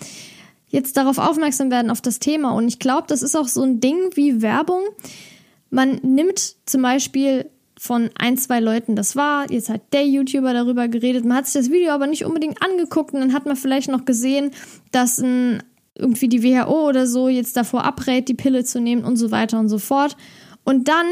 jetzt 0.69 0.97
darauf 0.97 1.19
aufmerksam 1.19 1.71
werden, 1.71 1.91
auf 1.91 2.01
das 2.01 2.19
Thema. 2.19 2.53
Und 2.53 2.67
ich 2.69 2.79
glaube, 2.79 3.05
das 3.09 3.23
ist 3.23 3.37
auch 3.37 3.49
so 3.49 3.63
ein 3.63 3.81
Ding 3.81 3.99
wie 4.15 4.43
Werbung. 4.43 4.83
Man 5.71 6.01
nimmt 6.03 6.57
zum 6.67 6.83
Beispiel 6.83 7.51
von 7.85 8.09
ein, 8.17 8.39
zwei 8.39 8.61
Leuten 8.61 8.97
das 8.97 9.15
war. 9.15 9.51
Jetzt 9.53 9.69
hat 9.69 9.93
der 9.93 10.07
YouTuber 10.07 10.55
darüber 10.55 10.89
geredet. 10.89 11.27
Man 11.27 11.37
hat 11.37 11.47
sich 11.47 11.61
das 11.61 11.71
Video 11.71 11.91
aber 11.91 12.07
nicht 12.07 12.25
unbedingt 12.25 12.63
angeguckt 12.63 13.13
und 13.13 13.21
dann 13.21 13.35
hat 13.35 13.45
man 13.45 13.57
vielleicht 13.57 13.91
noch 13.91 14.07
gesehen, 14.07 14.53
dass 14.91 15.19
ein, 15.19 15.63
irgendwie 15.95 16.29
die 16.29 16.43
WHO 16.43 16.89
oder 16.89 17.07
so 17.07 17.29
jetzt 17.29 17.59
davor 17.59 17.85
abrät, 17.85 18.29
die 18.29 18.35
Pille 18.35 18.65
zu 18.65 18.81
nehmen 18.81 19.05
und 19.05 19.19
so 19.19 19.31
weiter 19.31 19.61
und 19.61 19.69
so 19.69 19.77
fort. 19.77 20.17
Und 20.65 20.89
dann, 20.89 21.05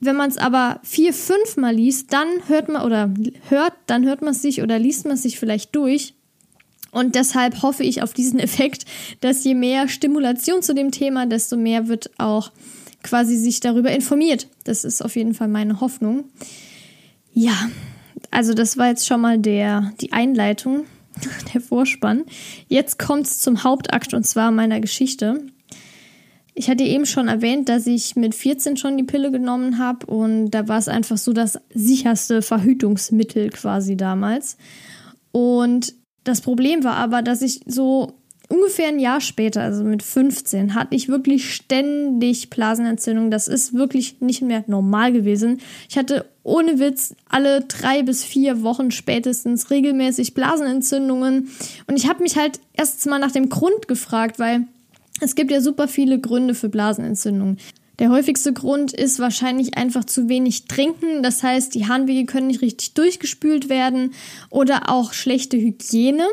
wenn 0.00 0.16
man 0.16 0.30
es 0.30 0.38
aber 0.38 0.80
vier, 0.82 1.12
fünf 1.12 1.58
Mal 1.58 1.74
liest, 1.74 2.10
dann 2.14 2.28
hört 2.46 2.70
man 2.70 2.80
oder 2.80 3.12
hört, 3.50 3.74
dann 3.84 4.06
hört 4.06 4.22
man 4.22 4.30
es 4.30 4.40
sich 4.40 4.62
oder 4.62 4.78
liest 4.78 5.04
man 5.04 5.16
es 5.16 5.24
sich 5.24 5.38
vielleicht 5.38 5.76
durch. 5.76 6.14
Und 6.90 7.16
deshalb 7.16 7.60
hoffe 7.60 7.84
ich 7.84 8.02
auf 8.02 8.14
diesen 8.14 8.38
Effekt, 8.38 8.86
dass 9.20 9.44
je 9.44 9.54
mehr 9.54 9.88
Stimulation 9.88 10.62
zu 10.62 10.74
dem 10.74 10.90
Thema, 10.90 11.26
desto 11.26 11.58
mehr 11.58 11.86
wird 11.86 12.10
auch 12.16 12.50
quasi 13.04 13.36
sich 13.36 13.60
darüber 13.60 13.92
informiert. 13.92 14.48
Das 14.64 14.84
ist 14.84 15.02
auf 15.02 15.14
jeden 15.14 15.34
Fall 15.34 15.46
meine 15.46 15.80
Hoffnung. 15.80 16.24
Ja, 17.32 17.70
also 18.30 18.54
das 18.54 18.76
war 18.76 18.88
jetzt 18.88 19.06
schon 19.06 19.20
mal 19.20 19.38
der, 19.38 19.92
die 20.00 20.12
Einleitung, 20.12 20.86
der 21.54 21.60
Vorspann. 21.60 22.24
Jetzt 22.66 22.98
kommt 22.98 23.26
es 23.26 23.38
zum 23.38 23.62
Hauptakt 23.62 24.14
und 24.14 24.26
zwar 24.26 24.50
meiner 24.50 24.80
Geschichte. 24.80 25.46
Ich 26.56 26.70
hatte 26.70 26.84
eben 26.84 27.04
schon 27.04 27.28
erwähnt, 27.28 27.68
dass 27.68 27.86
ich 27.86 28.14
mit 28.14 28.34
14 28.34 28.76
schon 28.76 28.96
die 28.96 29.02
Pille 29.04 29.32
genommen 29.32 29.78
habe 29.78 30.06
und 30.06 30.50
da 30.50 30.68
war 30.68 30.78
es 30.78 30.88
einfach 30.88 31.18
so 31.18 31.32
das 31.32 31.58
sicherste 31.72 32.42
Verhütungsmittel 32.42 33.50
quasi 33.50 33.96
damals. 33.96 34.56
Und 35.32 35.94
das 36.22 36.40
Problem 36.40 36.84
war 36.84 36.94
aber, 36.94 37.22
dass 37.22 37.42
ich 37.42 37.60
so 37.66 38.20
ungefähr 38.48 38.88
ein 38.88 38.98
Jahr 38.98 39.20
später, 39.20 39.62
also 39.62 39.84
mit 39.84 40.02
15, 40.02 40.74
hatte 40.74 40.94
ich 40.94 41.08
wirklich 41.08 41.54
ständig 41.54 42.50
Blasenentzündung. 42.50 43.30
Das 43.30 43.48
ist 43.48 43.74
wirklich 43.74 44.20
nicht 44.20 44.42
mehr 44.42 44.64
normal 44.66 45.12
gewesen. 45.12 45.60
Ich 45.88 45.96
hatte 45.96 46.26
ohne 46.42 46.78
Witz 46.78 47.14
alle 47.28 47.62
drei 47.62 48.02
bis 48.02 48.24
vier 48.24 48.62
Wochen 48.62 48.90
spätestens 48.90 49.70
regelmäßig 49.70 50.34
Blasenentzündungen. 50.34 51.48
Und 51.86 51.96
ich 51.96 52.08
habe 52.08 52.22
mich 52.22 52.36
halt 52.36 52.60
erst 52.74 53.06
mal 53.06 53.18
nach 53.18 53.32
dem 53.32 53.48
Grund 53.48 53.88
gefragt, 53.88 54.38
weil 54.38 54.66
es 55.20 55.34
gibt 55.34 55.50
ja 55.50 55.60
super 55.60 55.88
viele 55.88 56.20
Gründe 56.20 56.54
für 56.54 56.68
Blasenentzündungen. 56.68 57.58
Der 58.00 58.10
häufigste 58.10 58.52
Grund 58.52 58.92
ist 58.92 59.20
wahrscheinlich 59.20 59.76
einfach 59.76 60.04
zu 60.04 60.28
wenig 60.28 60.64
trinken. 60.66 61.22
Das 61.22 61.42
heißt, 61.42 61.74
die 61.74 61.86
Harnwege 61.86 62.26
können 62.26 62.48
nicht 62.48 62.60
richtig 62.60 62.94
durchgespült 62.94 63.68
werden 63.68 64.12
oder 64.50 64.90
auch 64.90 65.12
schlechte 65.12 65.56
Hygiene. 65.56 66.26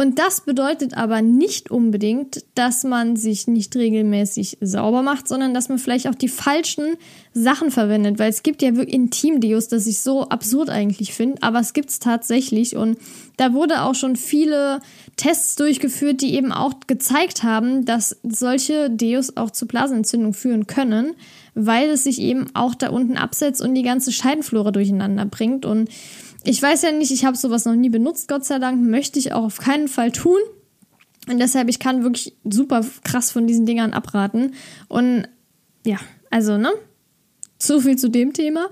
Und 0.00 0.20
das 0.20 0.42
bedeutet 0.42 0.96
aber 0.96 1.22
nicht 1.22 1.72
unbedingt, 1.72 2.44
dass 2.54 2.84
man 2.84 3.16
sich 3.16 3.48
nicht 3.48 3.74
regelmäßig 3.74 4.58
sauber 4.60 5.02
macht, 5.02 5.26
sondern 5.26 5.54
dass 5.54 5.68
man 5.68 5.78
vielleicht 5.78 6.06
auch 6.06 6.14
die 6.14 6.28
falschen 6.28 6.94
Sachen 7.34 7.72
verwendet, 7.72 8.20
weil 8.20 8.30
es 8.30 8.44
gibt 8.44 8.62
ja 8.62 8.76
wirklich 8.76 8.94
Intimdeos, 8.94 9.66
das 9.66 9.88
ich 9.88 9.98
so 9.98 10.28
absurd 10.28 10.70
eigentlich 10.70 11.14
finde, 11.14 11.42
aber 11.42 11.58
es 11.58 11.72
gibt 11.72 11.90
es 11.90 11.98
tatsächlich. 11.98 12.76
Und 12.76 12.96
da 13.38 13.52
wurde 13.54 13.82
auch 13.82 13.96
schon 13.96 14.14
viele 14.14 14.78
Tests 15.16 15.56
durchgeführt, 15.56 16.20
die 16.20 16.34
eben 16.34 16.52
auch 16.52 16.74
gezeigt 16.86 17.42
haben, 17.42 17.84
dass 17.84 18.18
solche 18.22 18.90
Deos 18.90 19.36
auch 19.36 19.50
zu 19.50 19.66
Blasenentzündung 19.66 20.32
führen 20.32 20.68
können, 20.68 21.16
weil 21.56 21.90
es 21.90 22.04
sich 22.04 22.20
eben 22.20 22.46
auch 22.54 22.76
da 22.76 22.90
unten 22.90 23.16
absetzt 23.16 23.60
und 23.60 23.74
die 23.74 23.82
ganze 23.82 24.12
Scheidenflora 24.12 24.70
durcheinander 24.70 25.24
bringt. 25.24 25.66
Und 25.66 25.90
ich 26.48 26.62
weiß 26.62 26.80
ja 26.82 26.92
nicht, 26.92 27.10
ich 27.10 27.26
habe 27.26 27.36
sowas 27.36 27.66
noch 27.66 27.74
nie 27.74 27.90
benutzt, 27.90 28.26
Gott 28.26 28.44
sei 28.44 28.58
Dank, 28.58 28.82
möchte 28.82 29.18
ich 29.18 29.32
auch 29.34 29.44
auf 29.44 29.58
keinen 29.58 29.86
Fall 29.86 30.12
tun. 30.12 30.38
Und 31.28 31.38
deshalb, 31.38 31.68
ich 31.68 31.78
kann 31.78 32.02
wirklich 32.02 32.36
super 32.42 32.84
krass 33.04 33.30
von 33.30 33.46
diesen 33.46 33.66
Dingern 33.66 33.92
abraten. 33.92 34.54
Und 34.88 35.28
ja, 35.84 35.98
also, 36.30 36.56
ne? 36.56 36.70
So 37.58 37.80
viel 37.80 37.96
zu 37.96 38.08
dem 38.08 38.32
Thema. 38.32 38.68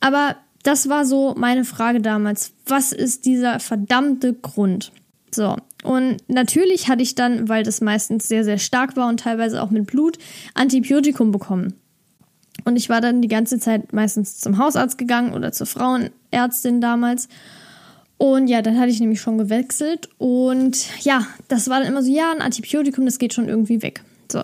Aber 0.00 0.36
das 0.64 0.90
war 0.90 1.06
so 1.06 1.34
meine 1.34 1.64
Frage 1.64 2.02
damals. 2.02 2.52
Was 2.66 2.92
ist 2.92 3.24
dieser 3.24 3.58
verdammte 3.58 4.34
Grund? 4.34 4.92
So, 5.34 5.56
und 5.82 6.18
natürlich 6.28 6.88
hatte 6.88 7.02
ich 7.02 7.14
dann, 7.14 7.48
weil 7.48 7.62
das 7.62 7.80
meistens 7.80 8.28
sehr, 8.28 8.44
sehr 8.44 8.58
stark 8.58 8.96
war 8.96 9.08
und 9.08 9.20
teilweise 9.20 9.62
auch 9.62 9.70
mit 9.70 9.86
Blut, 9.86 10.18
Antibiotikum 10.52 11.32
bekommen. 11.32 11.72
Und 12.64 12.76
ich 12.76 12.88
war 12.88 13.00
dann 13.00 13.22
die 13.22 13.28
ganze 13.28 13.58
Zeit 13.58 13.92
meistens 13.92 14.38
zum 14.38 14.58
Hausarzt 14.58 14.98
gegangen 14.98 15.32
oder 15.32 15.52
zur 15.52 15.66
Frauenärztin 15.66 16.80
damals. 16.80 17.28
Und 18.18 18.46
ja, 18.46 18.62
dann 18.62 18.78
hatte 18.78 18.90
ich 18.90 19.00
nämlich 19.00 19.20
schon 19.20 19.38
gewechselt. 19.38 20.08
Und 20.18 20.86
ja, 21.04 21.26
das 21.48 21.68
war 21.68 21.80
dann 21.80 21.88
immer 21.88 22.02
so, 22.02 22.12
ja, 22.12 22.30
ein 22.32 22.40
Antibiotikum, 22.40 23.04
das 23.04 23.18
geht 23.18 23.34
schon 23.34 23.48
irgendwie 23.48 23.82
weg. 23.82 24.02
So. 24.30 24.42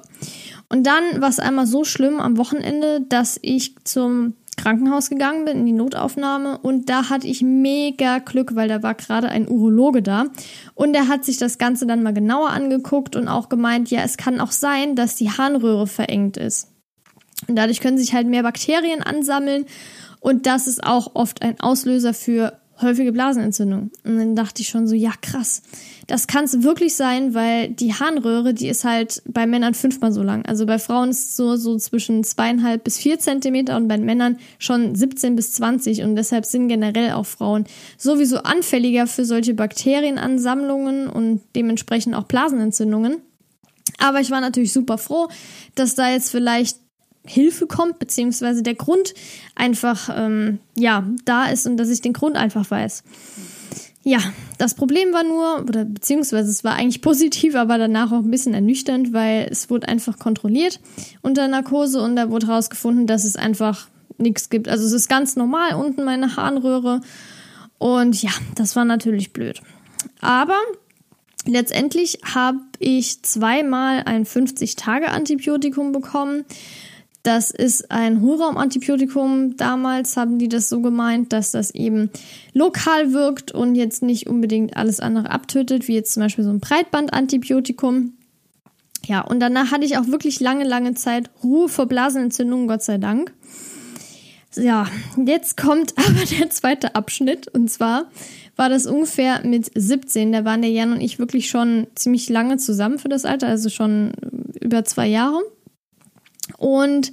Und 0.69 0.87
dann 0.87 1.21
war 1.21 1.29
es 1.29 1.39
einmal 1.39 1.67
so 1.67 1.85
schlimm 1.85 2.21
am 2.21 2.37
Wochenende, 2.37 3.01
dass 3.09 3.39
ich 3.41 3.77
zum 3.85 4.35
Krankenhaus 4.59 5.09
gegangen 5.09 5.45
bin, 5.45 5.59
in 5.59 5.67
die 5.67 5.73
Notaufnahme. 5.73 6.59
Und 6.59 6.91
da 6.91 7.09
hatte 7.09 7.27
ich 7.27 7.41
mega 7.43 8.19
Glück, 8.19 8.55
weil 8.55 8.69
da 8.69 8.83
war 8.83 8.95
gerade 8.95 9.29
ein 9.29 9.49
Urologe 9.49 10.03
da. 10.03 10.27
Und 10.75 10.93
der 10.93 11.09
hat 11.09 11.25
sich 11.25 11.39
das 11.39 11.57
Ganze 11.57 11.87
dann 11.87 12.03
mal 12.03 12.13
genauer 12.13 12.51
angeguckt 12.51 13.17
und 13.17 13.29
auch 13.29 13.49
gemeint, 13.49 13.91
ja, 13.91 14.03
es 14.03 14.17
kann 14.17 14.41
auch 14.41 14.53
sein, 14.53 14.97
dass 14.97 15.15
die 15.15 15.31
Harnröhre 15.31 15.87
verengt 15.87 16.37
ist. 16.37 16.69
Und 17.49 17.57
dadurch 17.57 17.81
können 17.81 17.99
sich 17.99 18.13
halt 18.13 18.27
mehr 18.27 18.43
Bakterien 18.43 19.03
ansammeln 19.03 19.65
und 20.21 20.47
das 20.47 20.67
ist 20.67 20.85
auch 20.85 21.15
oft 21.15 21.43
ein 21.43 21.59
Auslöser 21.61 22.13
für 22.13 22.59
häufige 22.81 23.13
Blasenentzündung. 23.13 23.91
Und 24.05 24.19
dann 24.19 24.37
dachte 24.37 24.63
ich 24.63 24.69
schon 24.69 24.87
so, 24.87 24.95
ja 24.95 25.13
krass, 25.21 25.63
das 26.07 26.27
kann 26.27 26.45
es 26.45 26.63
wirklich 26.63 26.95
sein, 26.95 27.35
weil 27.35 27.69
die 27.69 27.93
Harnröhre, 27.93 28.55
die 28.55 28.69
ist 28.69 28.85
halt 28.85 29.23
bei 29.27 29.47
Männern 29.47 29.75
fünfmal 29.75 30.13
so 30.13 30.23
lang. 30.23 30.45
Also 30.47 30.65
bei 30.65 30.79
Frauen 30.79 31.11
ist 31.11 31.31
es 31.31 31.37
so, 31.37 31.57
so 31.57 31.77
zwischen 31.77 32.23
zweieinhalb 32.25 32.85
bis 32.85 32.99
vier 32.99 33.19
Zentimeter 33.19 33.77
und 33.77 33.89
bei 33.89 33.99
Männern 33.99 34.39
schon 34.59 34.95
17 34.95 35.35
bis 35.37 35.53
20 35.53 36.03
und 36.03 36.17
deshalb 36.17 36.47
sind 36.47 36.69
generell 36.69 37.13
auch 37.13 37.27
Frauen 37.27 37.65
sowieso 37.97 38.39
anfälliger 38.39 39.07
für 39.07 39.25
solche 39.25 39.55
Bakterienansammlungen 39.55 41.09
und 41.09 41.41
dementsprechend 41.57 42.15
auch 42.15 42.25
Blasenentzündungen. 42.25 43.17
Aber 43.99 44.21
ich 44.21 44.31
war 44.31 44.41
natürlich 44.41 44.73
super 44.73 44.99
froh, 44.99 45.29
dass 45.75 45.95
da 45.95 46.11
jetzt 46.11 46.31
vielleicht 46.31 46.79
Hilfe 47.29 47.67
kommt, 47.67 47.99
beziehungsweise 47.99 48.63
der 48.63 48.75
Grund 48.75 49.15
einfach, 49.55 50.11
ähm, 50.15 50.59
ja, 50.75 51.05
da 51.25 51.47
ist 51.47 51.67
und 51.67 51.77
dass 51.77 51.89
ich 51.89 52.01
den 52.01 52.13
Grund 52.13 52.37
einfach 52.37 52.71
weiß. 52.71 53.05
Ja, 54.05 54.21
das 54.57 54.75
Problem 54.75 55.13
war 55.13 55.23
nur, 55.23 55.67
oder 55.69 55.85
beziehungsweise 55.85 56.51
es 56.51 56.65
war 56.65 56.75
eigentlich 56.75 57.03
positiv, 57.03 57.55
aber 57.55 57.79
danach 57.79 58.11
auch 58.13 58.21
ein 58.23 58.31
bisschen 58.31 58.55
ernüchternd, 58.55 59.13
weil 59.13 59.49
es 59.51 59.71
wurde 59.71 59.89
einfach 59.89 60.19
kontrolliert 60.19 60.81
unter 61.23 61.47
Narkose 61.49 62.01
und 62.01 62.17
da 62.17 62.31
wurde 62.31 62.47
herausgefunden, 62.47 63.07
dass 63.07 63.25
es 63.25 63.37
einfach 63.37 63.89
nichts 64.17 64.51
gibt. 64.51 64.69
Also 64.69 64.85
es 64.85 64.93
ist 64.93 65.09
ganz 65.09 65.37
normal 65.37 65.75
unten 65.75 66.05
meine 66.05 66.37
Harnröhre 66.37 67.01
und 67.79 68.21
ja, 68.23 68.31
das 68.55 68.77
war 68.77 68.85
natürlich 68.85 69.33
blöd. 69.33 69.61
Aber 70.21 70.57
letztendlich 71.47 72.21
habe 72.35 72.59
ich 72.79 73.23
zweimal 73.23 74.03
ein 74.05 74.25
50-Tage-Antibiotikum 74.25 75.93
bekommen 75.93 76.45
das 77.23 77.51
ist 77.51 77.91
ein 77.91 78.21
Hohlraumantibiotikum. 78.21 79.57
Damals 79.57 80.17
haben 80.17 80.39
die 80.39 80.49
das 80.49 80.69
so 80.69 80.81
gemeint, 80.81 81.33
dass 81.33 81.51
das 81.51 81.71
eben 81.75 82.11
lokal 82.55 83.13
wirkt 83.13 83.53
und 83.53 83.75
jetzt 83.75 84.03
nicht 84.03 84.29
unbedingt 84.29 84.77
alles 84.77 85.01
andere 85.01 85.31
abtötet, 85.31 85.89
wie 85.89 85.95
jetzt 85.95 86.13
zum 86.13 86.23
Beispiel 86.23 86.45
so 86.45 86.51
ein 86.51 86.61
Breitbandantibiotikum. 86.61 88.15
Ja, 89.07 89.23
und 89.23 89.41
danach 89.41 89.71
hatte 89.71 89.85
ich 89.85 89.97
auch 89.99 90.07
wirklich 90.09 90.41
lange, 90.41 90.65
lange 90.65 90.95
Zeit 90.95 91.31
Ruhe 91.43 91.69
vor 91.69 91.87
Blasenentzündungen, 91.87 92.69
Gott 92.69 92.83
sei 92.83 92.99
Dank. 92.99 93.33
Ja, 94.57 94.87
jetzt 95.25 95.57
kommt 95.57 95.95
aber 95.97 96.25
der 96.39 96.51
zweite 96.51 96.95
Abschnitt 96.95 97.49
und 97.49 97.71
zwar 97.71 98.11
war 98.57 98.69
das 98.69 98.87
ungefähr 98.87 99.47
mit 99.47 99.71
17. 99.75 100.33
Da 100.33 100.45
waren 100.45 100.63
der 100.63 100.71
Jan 100.71 100.93
und 100.93 101.01
ich 101.01 101.19
wirklich 101.19 101.49
schon 101.49 101.87
ziemlich 101.95 102.29
lange 102.29 102.57
zusammen 102.57 102.99
für 102.99 103.09
das 103.09 103.25
Alter, 103.25 103.47
also 103.47 103.69
schon 103.69 104.13
über 104.61 104.85
zwei 104.85 105.07
Jahre. 105.07 105.41
Und 106.59 107.13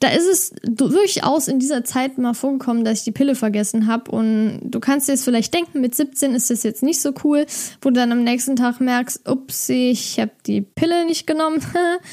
da 0.00 0.08
ist 0.08 0.26
es 0.26 0.54
durchaus 0.62 1.48
in 1.48 1.58
dieser 1.58 1.84
Zeit 1.84 2.18
mal 2.18 2.34
vorgekommen, 2.34 2.84
dass 2.84 2.98
ich 2.98 3.04
die 3.04 3.12
Pille 3.12 3.34
vergessen 3.34 3.86
habe. 3.86 4.10
Und 4.10 4.60
du 4.62 4.78
kannst 4.78 5.08
dir 5.08 5.12
jetzt 5.12 5.24
vielleicht 5.24 5.54
denken, 5.54 5.80
mit 5.80 5.94
17 5.94 6.34
ist 6.34 6.50
das 6.50 6.62
jetzt 6.62 6.82
nicht 6.82 7.00
so 7.00 7.12
cool, 7.24 7.46
wo 7.80 7.90
du 7.90 7.94
dann 7.96 8.12
am 8.12 8.22
nächsten 8.22 8.56
Tag 8.56 8.80
merkst, 8.80 9.28
ups, 9.28 9.68
ich 9.68 10.20
habe 10.20 10.32
die 10.46 10.60
Pille 10.60 11.06
nicht 11.06 11.26
genommen. 11.26 11.60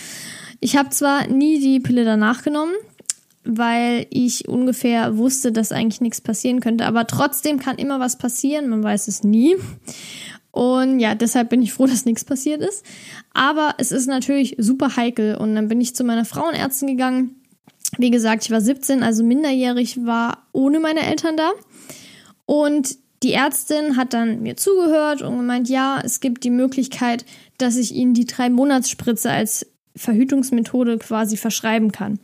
ich 0.62 0.78
habe 0.78 0.90
zwar 0.90 1.28
nie 1.28 1.60
die 1.60 1.82
Pille 1.82 2.06
danach 2.06 2.44
genommen, 2.44 2.74
weil 3.44 4.08
ich 4.10 4.48
ungefähr 4.48 5.18
wusste, 5.18 5.52
dass 5.52 5.74
eigentlich 5.74 6.00
nichts 6.00 6.22
passieren 6.22 6.62
könnte. 6.62 6.86
Aber 6.86 7.06
trotzdem 7.06 7.60
kann 7.60 7.78
immer 7.78 8.00
was 8.00 8.18
passieren, 8.18 8.70
man 8.70 8.82
weiß 8.82 9.10
es 9.10 9.24
nie. 9.24 9.58
Und 10.54 11.00
ja, 11.00 11.16
deshalb 11.16 11.50
bin 11.50 11.64
ich 11.64 11.74
froh, 11.74 11.88
dass 11.88 12.06
nichts 12.06 12.24
passiert 12.24 12.62
ist. 12.62 12.86
Aber 13.34 13.76
es 13.80 13.92
ist 13.92 14.08
natürlich 14.08 14.56
super 14.60 14.96
heikel. 14.96 15.36
Und 15.36 15.56
dann 15.56 15.68
bin 15.68 15.82
ich 15.82 15.96
zu 15.96 16.04
meiner 16.04 16.26
Frauenärztin 16.26 16.88
gegangen. 16.88 17.42
Wie 17.98 18.12
gesagt, 18.12 18.46
ich 18.46 18.52
war 18.52 18.62
17, 18.62 19.04
also 19.04 19.24
minderjährig, 19.24 20.06
war 20.06 20.48
ohne 20.52 20.80
meine 20.80 21.02
Eltern 21.02 21.38
da. 21.38 21.52
Und 22.46 22.98
die 23.24 23.34
Ärztin 23.34 23.98
hat 23.98 24.14
dann 24.14 24.42
mir 24.42 24.56
zugehört 24.56 25.22
und 25.22 25.38
gemeint, 25.38 25.70
ja, 25.70 26.02
es 26.04 26.20
gibt 26.20 26.44
die 26.44 26.50
Möglichkeit, 26.50 27.26
dass 27.58 27.78
ich 27.78 27.94
ihnen 27.94 28.14
die 28.14 28.26
drei 28.26 28.50
Monatsspritze 28.50 29.32
als 29.32 29.66
Verhütungsmethode 29.96 30.98
quasi 30.98 31.38
verschreiben 31.38 31.92
kann. 31.92 32.20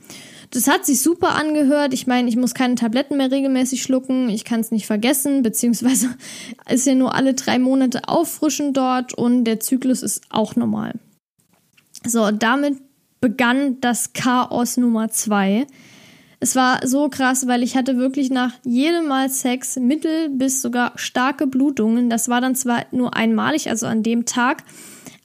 Das 0.51 0.68
hat 0.68 0.86
sich 0.86 1.01
super 1.01 1.36
angehört. 1.36 1.94
Ich 1.94 2.08
meine, 2.08 2.27
ich 2.27 2.36
muss 2.36 2.56
keine 2.56 2.75
Tabletten 2.75 3.18
mehr 3.18 3.32
regelmäßig 3.32 3.84
schlucken. 3.84 4.29
Ich 4.29 4.46
kann 4.46 4.62
es 4.62 4.72
nicht 4.72 4.88
vergessen, 4.88 5.44
beziehungsweise 5.44 6.10
ist 6.70 6.88
ja 6.88 6.96
nur 6.96 7.13
alle 7.13 7.34
drei 7.36 7.60
Monate 7.60 8.08
auffrischen 8.08 8.74
dort 8.74 9.13
und 9.13 9.44
der 9.44 9.60
Zyklus 9.60 10.01
ist 10.01 10.22
auch 10.29 10.56
normal. 10.56 10.94
So, 12.06 12.32
damit 12.32 12.77
begann 13.22 13.79
das 13.82 14.13
Chaos 14.13 14.77
Nummer 14.77 15.10
zwei. 15.10 15.68
Es 16.39 16.56
war 16.56 16.88
so 16.88 17.10
krass, 17.10 17.48
weil 17.48 17.63
ich 17.63 17.75
hatte 17.75 17.98
wirklich 17.98 18.29
nach 18.29 18.53
jedem 18.63 19.08
Mal 19.08 19.29
Sex 19.29 19.75
mittel 19.75 20.29
bis 20.29 20.62
sogar 20.62 20.94
starke 20.96 21.48
Blutungen. 21.48 22.10
Das 22.10 22.29
war 22.29 22.39
dann 22.39 22.56
zwar 22.56 22.86
nur 22.91 23.15
einmalig, 23.15 23.70
also 23.70 23.88
an 23.88 24.03
dem 24.03 24.25
Tag, 24.25 24.63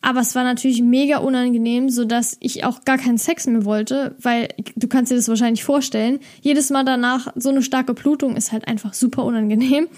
aber 0.04 0.20
es 0.20 0.34
war 0.34 0.44
natürlich 0.44 0.82
mega 0.82 1.18
unangenehm, 1.18 1.88
sodass 1.88 2.36
ich 2.40 2.64
auch 2.64 2.84
gar 2.84 2.98
keinen 2.98 3.16
Sex 3.16 3.46
mehr 3.46 3.64
wollte, 3.64 4.14
weil 4.20 4.48
du 4.76 4.86
kannst 4.86 5.10
dir 5.10 5.16
das 5.16 5.28
wahrscheinlich 5.28 5.64
vorstellen. 5.64 6.20
Jedes 6.42 6.68
Mal 6.68 6.84
danach 6.84 7.32
so 7.36 7.48
eine 7.48 7.62
starke 7.62 7.94
Blutung 7.94 8.36
ist 8.36 8.52
halt 8.52 8.68
einfach 8.68 8.92
super 8.92 9.24
unangenehm. 9.24 9.88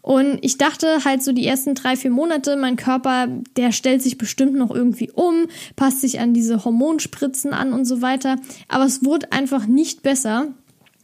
Und 0.00 0.38
ich 0.40 0.58
dachte 0.58 1.04
halt 1.04 1.22
so 1.22 1.32
die 1.32 1.46
ersten 1.46 1.74
drei, 1.74 1.96
vier 1.96 2.10
Monate, 2.10 2.56
mein 2.56 2.76
Körper, 2.76 3.28
der 3.56 3.72
stellt 3.72 4.02
sich 4.02 4.18
bestimmt 4.18 4.54
noch 4.54 4.70
irgendwie 4.70 5.10
um, 5.12 5.46
passt 5.76 6.00
sich 6.00 6.18
an 6.18 6.34
diese 6.34 6.64
Hormonspritzen 6.64 7.52
an 7.52 7.72
und 7.72 7.84
so 7.84 8.02
weiter. 8.02 8.36
Aber 8.68 8.84
es 8.84 9.04
wurde 9.04 9.32
einfach 9.32 9.66
nicht 9.66 10.02
besser. 10.02 10.48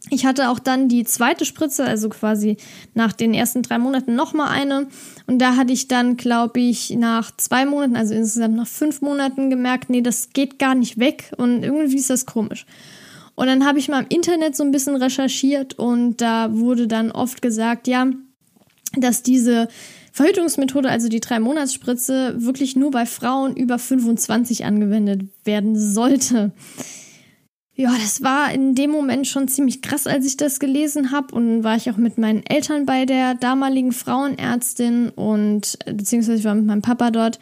Ich 0.09 0.25
hatte 0.25 0.49
auch 0.49 0.59
dann 0.59 0.87
die 0.87 1.03
zweite 1.03 1.45
Spritze, 1.45 1.83
also 1.83 2.09
quasi 2.09 2.57
nach 2.93 3.11
den 3.11 3.33
ersten 3.33 3.61
drei 3.61 3.77
Monaten 3.77 4.15
nochmal 4.15 4.49
eine. 4.49 4.87
Und 5.27 5.39
da 5.39 5.55
hatte 5.55 5.73
ich 5.73 5.87
dann, 5.87 6.15
glaube 6.15 6.61
ich, 6.61 6.91
nach 6.91 7.35
zwei 7.35 7.65
Monaten, 7.65 7.95
also 7.95 8.13
insgesamt 8.13 8.55
nach 8.55 8.67
fünf 8.67 9.01
Monaten 9.01 9.49
gemerkt, 9.49 9.89
nee, 9.89 10.01
das 10.01 10.29
geht 10.31 10.57
gar 10.57 10.73
nicht 10.73 10.99
weg 10.99 11.31
und 11.37 11.63
irgendwie 11.63 11.97
ist 11.97 12.09
das 12.09 12.25
komisch. 12.25 12.65
Und 13.35 13.47
dann 13.47 13.65
habe 13.65 13.79
ich 13.79 13.87
mal 13.87 14.01
im 14.01 14.07
Internet 14.09 14.55
so 14.55 14.63
ein 14.63 14.71
bisschen 14.71 14.95
recherchiert 14.95 15.77
und 15.77 16.17
da 16.21 16.53
wurde 16.53 16.87
dann 16.87 17.11
oft 17.11 17.41
gesagt, 17.41 17.87
ja, 17.87 18.07
dass 18.97 19.21
diese 19.21 19.67
Verhütungsmethode, 20.11 20.89
also 20.89 21.07
die 21.07 21.19
Drei-Monats-Spritze, 21.19 22.35
wirklich 22.43 22.75
nur 22.75 22.91
bei 22.91 23.05
Frauen 23.05 23.55
über 23.55 23.79
25 23.79 24.65
angewendet 24.65 25.21
werden 25.45 25.79
sollte. 25.79 26.51
Ja, 27.79 27.95
das 27.97 28.21
war 28.21 28.51
in 28.51 28.75
dem 28.75 28.91
Moment 28.91 29.25
schon 29.25 29.47
ziemlich 29.47 29.81
krass, 29.81 30.05
als 30.05 30.25
ich 30.25 30.35
das 30.35 30.59
gelesen 30.59 31.11
habe. 31.11 31.33
Und 31.33 31.63
war 31.63 31.77
ich 31.77 31.89
auch 31.89 31.95
mit 31.95 32.17
meinen 32.17 32.45
Eltern 32.45 32.85
bei 32.85 33.05
der 33.05 33.35
damaligen 33.35 33.93
Frauenärztin 33.93 35.07
und 35.15 35.79
beziehungsweise 35.85 36.39
ich 36.39 36.43
war 36.43 36.55
mit 36.55 36.65
meinem 36.65 36.81
Papa 36.81 37.09
dort. 37.09 37.39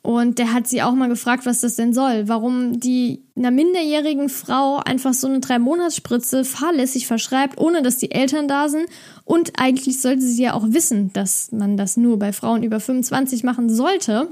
Und 0.00 0.38
der 0.38 0.52
hat 0.52 0.68
sie 0.68 0.80
auch 0.80 0.94
mal 0.94 1.08
gefragt, 1.08 1.44
was 1.44 1.60
das 1.62 1.74
denn 1.74 1.92
soll. 1.92 2.28
Warum 2.28 2.78
die 2.78 3.24
einer 3.34 3.50
minderjährigen 3.50 4.28
Frau 4.28 4.76
einfach 4.76 5.12
so 5.12 5.26
eine 5.26 5.40
Drei-Monats-Spritze 5.40 6.44
fahrlässig 6.44 7.08
verschreibt, 7.08 7.58
ohne 7.58 7.82
dass 7.82 7.98
die 7.98 8.12
Eltern 8.12 8.46
da 8.46 8.68
sind. 8.68 8.86
Und 9.24 9.54
eigentlich 9.58 10.00
sollte 10.00 10.22
sie 10.22 10.44
ja 10.44 10.54
auch 10.54 10.66
wissen, 10.68 11.12
dass 11.14 11.50
man 11.50 11.76
das 11.76 11.96
nur 11.96 12.16
bei 12.20 12.32
Frauen 12.32 12.62
über 12.62 12.78
25 12.78 13.42
machen 13.42 13.68
sollte. 13.68 14.28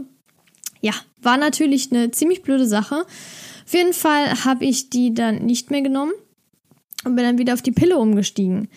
Ja, 0.80 0.92
war 1.20 1.36
natürlich 1.36 1.90
eine 1.90 2.12
ziemlich 2.12 2.42
blöde 2.42 2.68
Sache. 2.68 3.06
Auf 3.72 3.78
jeden 3.78 3.94
Fall 3.94 4.44
habe 4.44 4.66
ich 4.66 4.90
die 4.90 5.14
dann 5.14 5.46
nicht 5.46 5.70
mehr 5.70 5.80
genommen 5.80 6.12
und 7.06 7.16
bin 7.16 7.24
dann 7.24 7.38
wieder 7.38 7.54
auf 7.54 7.62
die 7.62 7.72
Pille 7.72 7.96
umgestiegen. 7.96 8.68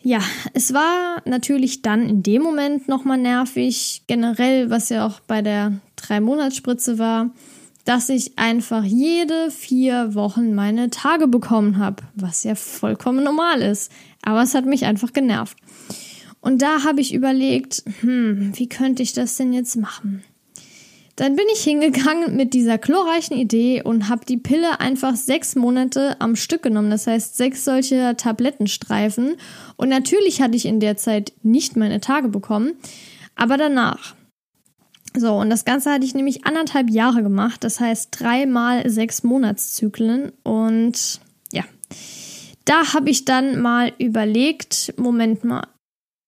Ja, 0.00 0.20
es 0.52 0.72
war 0.72 1.20
natürlich 1.24 1.82
dann 1.82 2.08
in 2.08 2.22
dem 2.22 2.42
Moment 2.42 2.86
nochmal 2.86 3.18
nervig, 3.18 4.04
generell, 4.06 4.70
was 4.70 4.90
ja 4.90 5.04
auch 5.04 5.18
bei 5.18 5.42
der 5.42 5.80
Drei-Monats-Spritze 5.96 7.00
war, 7.00 7.30
dass 7.84 8.10
ich 8.10 8.38
einfach 8.38 8.84
jede 8.84 9.50
vier 9.50 10.14
Wochen 10.14 10.54
meine 10.54 10.90
Tage 10.90 11.26
bekommen 11.26 11.78
habe, 11.78 12.04
was 12.14 12.44
ja 12.44 12.54
vollkommen 12.54 13.24
normal 13.24 13.60
ist. 13.60 13.90
Aber 14.22 14.42
es 14.42 14.54
hat 14.54 14.66
mich 14.66 14.84
einfach 14.84 15.12
genervt. 15.12 15.58
Und 16.40 16.62
da 16.62 16.84
habe 16.84 17.00
ich 17.00 17.12
überlegt, 17.12 17.82
hm, 18.02 18.52
wie 18.54 18.68
könnte 18.68 19.02
ich 19.02 19.14
das 19.14 19.36
denn 19.36 19.52
jetzt 19.52 19.74
machen? 19.74 20.22
Dann 21.16 21.36
bin 21.36 21.46
ich 21.52 21.62
hingegangen 21.62 22.36
mit 22.36 22.54
dieser 22.54 22.76
chlorreichen 22.76 23.36
Idee 23.36 23.82
und 23.82 24.08
habe 24.08 24.24
die 24.26 24.36
Pille 24.36 24.80
einfach 24.80 25.14
sechs 25.14 25.54
Monate 25.54 26.20
am 26.20 26.34
Stück 26.34 26.62
genommen. 26.62 26.90
Das 26.90 27.06
heißt, 27.06 27.36
sechs 27.36 27.64
solche 27.64 28.16
Tablettenstreifen. 28.16 29.36
Und 29.76 29.88
natürlich 29.88 30.42
hatte 30.42 30.56
ich 30.56 30.66
in 30.66 30.80
der 30.80 30.96
Zeit 30.96 31.32
nicht 31.42 31.76
meine 31.76 32.00
Tage 32.00 32.28
bekommen, 32.28 32.72
aber 33.36 33.56
danach. 33.56 34.16
So, 35.16 35.34
und 35.34 35.50
das 35.50 35.64
Ganze 35.64 35.92
hatte 35.92 36.04
ich 36.04 36.14
nämlich 36.14 36.44
anderthalb 36.44 36.90
Jahre 36.90 37.22
gemacht. 37.22 37.62
Das 37.62 37.78
heißt, 37.78 38.08
dreimal 38.18 38.90
sechs 38.90 39.22
Monatszyklen. 39.22 40.32
Und 40.42 41.20
ja, 41.52 41.62
da 42.64 42.92
habe 42.92 43.10
ich 43.10 43.24
dann 43.24 43.60
mal 43.60 43.92
überlegt, 43.98 44.94
Moment 44.96 45.44
mal, 45.44 45.68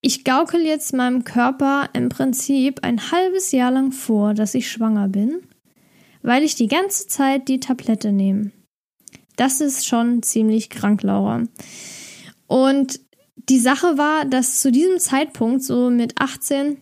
ich 0.01 0.25
gaukel 0.25 0.61
jetzt 0.65 0.93
meinem 0.93 1.25
Körper 1.25 1.89
im 1.93 2.09
Prinzip 2.09 2.81
ein 2.83 3.11
halbes 3.11 3.53
Jahr 3.53 3.71
lang 3.71 3.93
vor, 3.93 4.35
dass 4.35 4.55
ich 4.55 4.71
schwanger 4.71 5.09
bin, 5.09 5.43
weil 6.23 6.43
ich 6.43 6.55
die 6.55 6.69
ganze 6.69 7.07
Zeit 7.07 7.49
die 7.49 7.61
Tablette 7.61 8.13
nehme. 8.13 8.53
Das 9.37 9.61
ist 9.61 9.87
schon 9.87 10.23
ziemlich 10.23 10.71
krank, 10.71 11.03
Laura. 11.03 11.43
Und 12.47 13.01
die 13.49 13.59
Sache 13.59 13.99
war, 13.99 14.25
dass 14.25 14.61
zu 14.61 14.73
diesem 14.73 14.99
Zeitpunkt, 14.99 15.63
so 15.63 15.91
mit 15.91 16.21
18, 16.21 16.79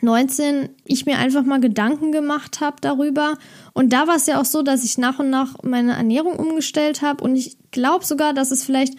19, 0.00 0.70
ich 0.84 1.06
mir 1.06 1.18
einfach 1.18 1.44
mal 1.44 1.60
Gedanken 1.60 2.12
gemacht 2.12 2.60
habe 2.60 2.76
darüber. 2.80 3.36
Und 3.72 3.92
da 3.92 4.08
war 4.08 4.16
es 4.16 4.26
ja 4.26 4.40
auch 4.40 4.44
so, 4.44 4.62
dass 4.62 4.84
ich 4.84 4.98
nach 4.98 5.18
und 5.18 5.30
nach 5.30 5.62
meine 5.62 5.92
Ernährung 5.92 6.36
umgestellt 6.36 7.02
habe. 7.02 7.22
Und 7.22 7.36
ich 7.36 7.56
glaube 7.70 8.04
sogar, 8.04 8.32
dass 8.32 8.50
es 8.50 8.64
vielleicht 8.64 8.94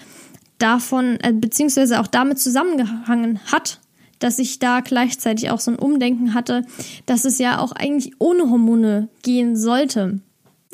davon, 0.58 1.18
äh, 1.22 1.34
beziehungsweise 1.34 2.00
auch 2.00 2.08
damit 2.08 2.40
zusammengehangen 2.40 3.40
hat, 3.52 3.80
dass 4.20 4.40
ich 4.40 4.60
da 4.60 4.80
gleichzeitig 4.80 5.50
auch 5.50 5.60
so 5.60 5.72
ein 5.72 5.80
Umdenken 5.80 6.34
hatte, 6.34 6.66
dass 7.06 7.26
es 7.26 7.40
ja 7.40 7.60
auch 7.60 7.74
eigentlich 7.74 8.14
ohne 8.20 8.50
Hormone 8.50 9.10
gehen 9.22 9.56
sollte 9.56 10.22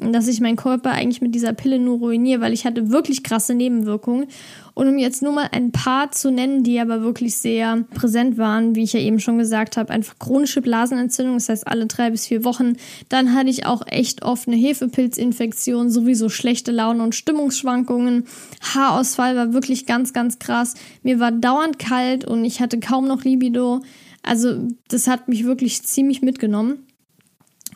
dass 0.01 0.27
ich 0.27 0.41
meinen 0.41 0.55
Körper 0.55 0.91
eigentlich 0.91 1.21
mit 1.21 1.35
dieser 1.35 1.53
Pille 1.53 1.79
nur 1.79 1.97
ruiniere, 1.97 2.41
weil 2.41 2.53
ich 2.53 2.65
hatte 2.65 2.89
wirklich 2.89 3.23
krasse 3.23 3.53
Nebenwirkungen. 3.53 4.27
Und 4.73 4.87
um 4.87 4.97
jetzt 4.97 5.21
nur 5.21 5.33
mal 5.33 5.49
ein 5.51 5.71
paar 5.71 6.11
zu 6.11 6.31
nennen, 6.31 6.63
die 6.63 6.79
aber 6.79 7.01
wirklich 7.01 7.37
sehr 7.37 7.83
präsent 7.93 8.37
waren, 8.37 8.75
wie 8.75 8.83
ich 8.83 8.93
ja 8.93 9.01
eben 9.01 9.19
schon 9.19 9.37
gesagt 9.37 9.75
habe, 9.75 9.91
einfach 9.91 10.17
chronische 10.19 10.61
Blasenentzündung, 10.61 11.35
das 11.35 11.49
heißt 11.49 11.67
alle 11.67 11.85
drei 11.85 12.11
bis 12.11 12.27
vier 12.27 12.45
Wochen. 12.45 12.77
Dann 13.09 13.33
hatte 13.33 13.49
ich 13.49 13.65
auch 13.65 13.81
echt 13.87 14.23
oft 14.23 14.47
eine 14.47 14.55
Hefepilzinfektion, 14.55 15.89
sowieso 15.89 16.29
schlechte 16.29 16.71
Laune 16.71 17.03
und 17.03 17.13
Stimmungsschwankungen. 17.13 18.25
Haarausfall 18.73 19.35
war 19.35 19.53
wirklich 19.53 19.85
ganz, 19.85 20.13
ganz 20.13 20.39
krass. 20.39 20.75
Mir 21.03 21.19
war 21.19 21.31
dauernd 21.31 21.77
kalt 21.77 22.23
und 22.23 22.45
ich 22.45 22.61
hatte 22.61 22.79
kaum 22.79 23.05
noch 23.07 23.23
Libido. 23.23 23.81
Also 24.23 24.67
das 24.87 25.07
hat 25.07 25.27
mich 25.27 25.45
wirklich 25.45 25.83
ziemlich 25.83 26.21
mitgenommen. 26.21 26.85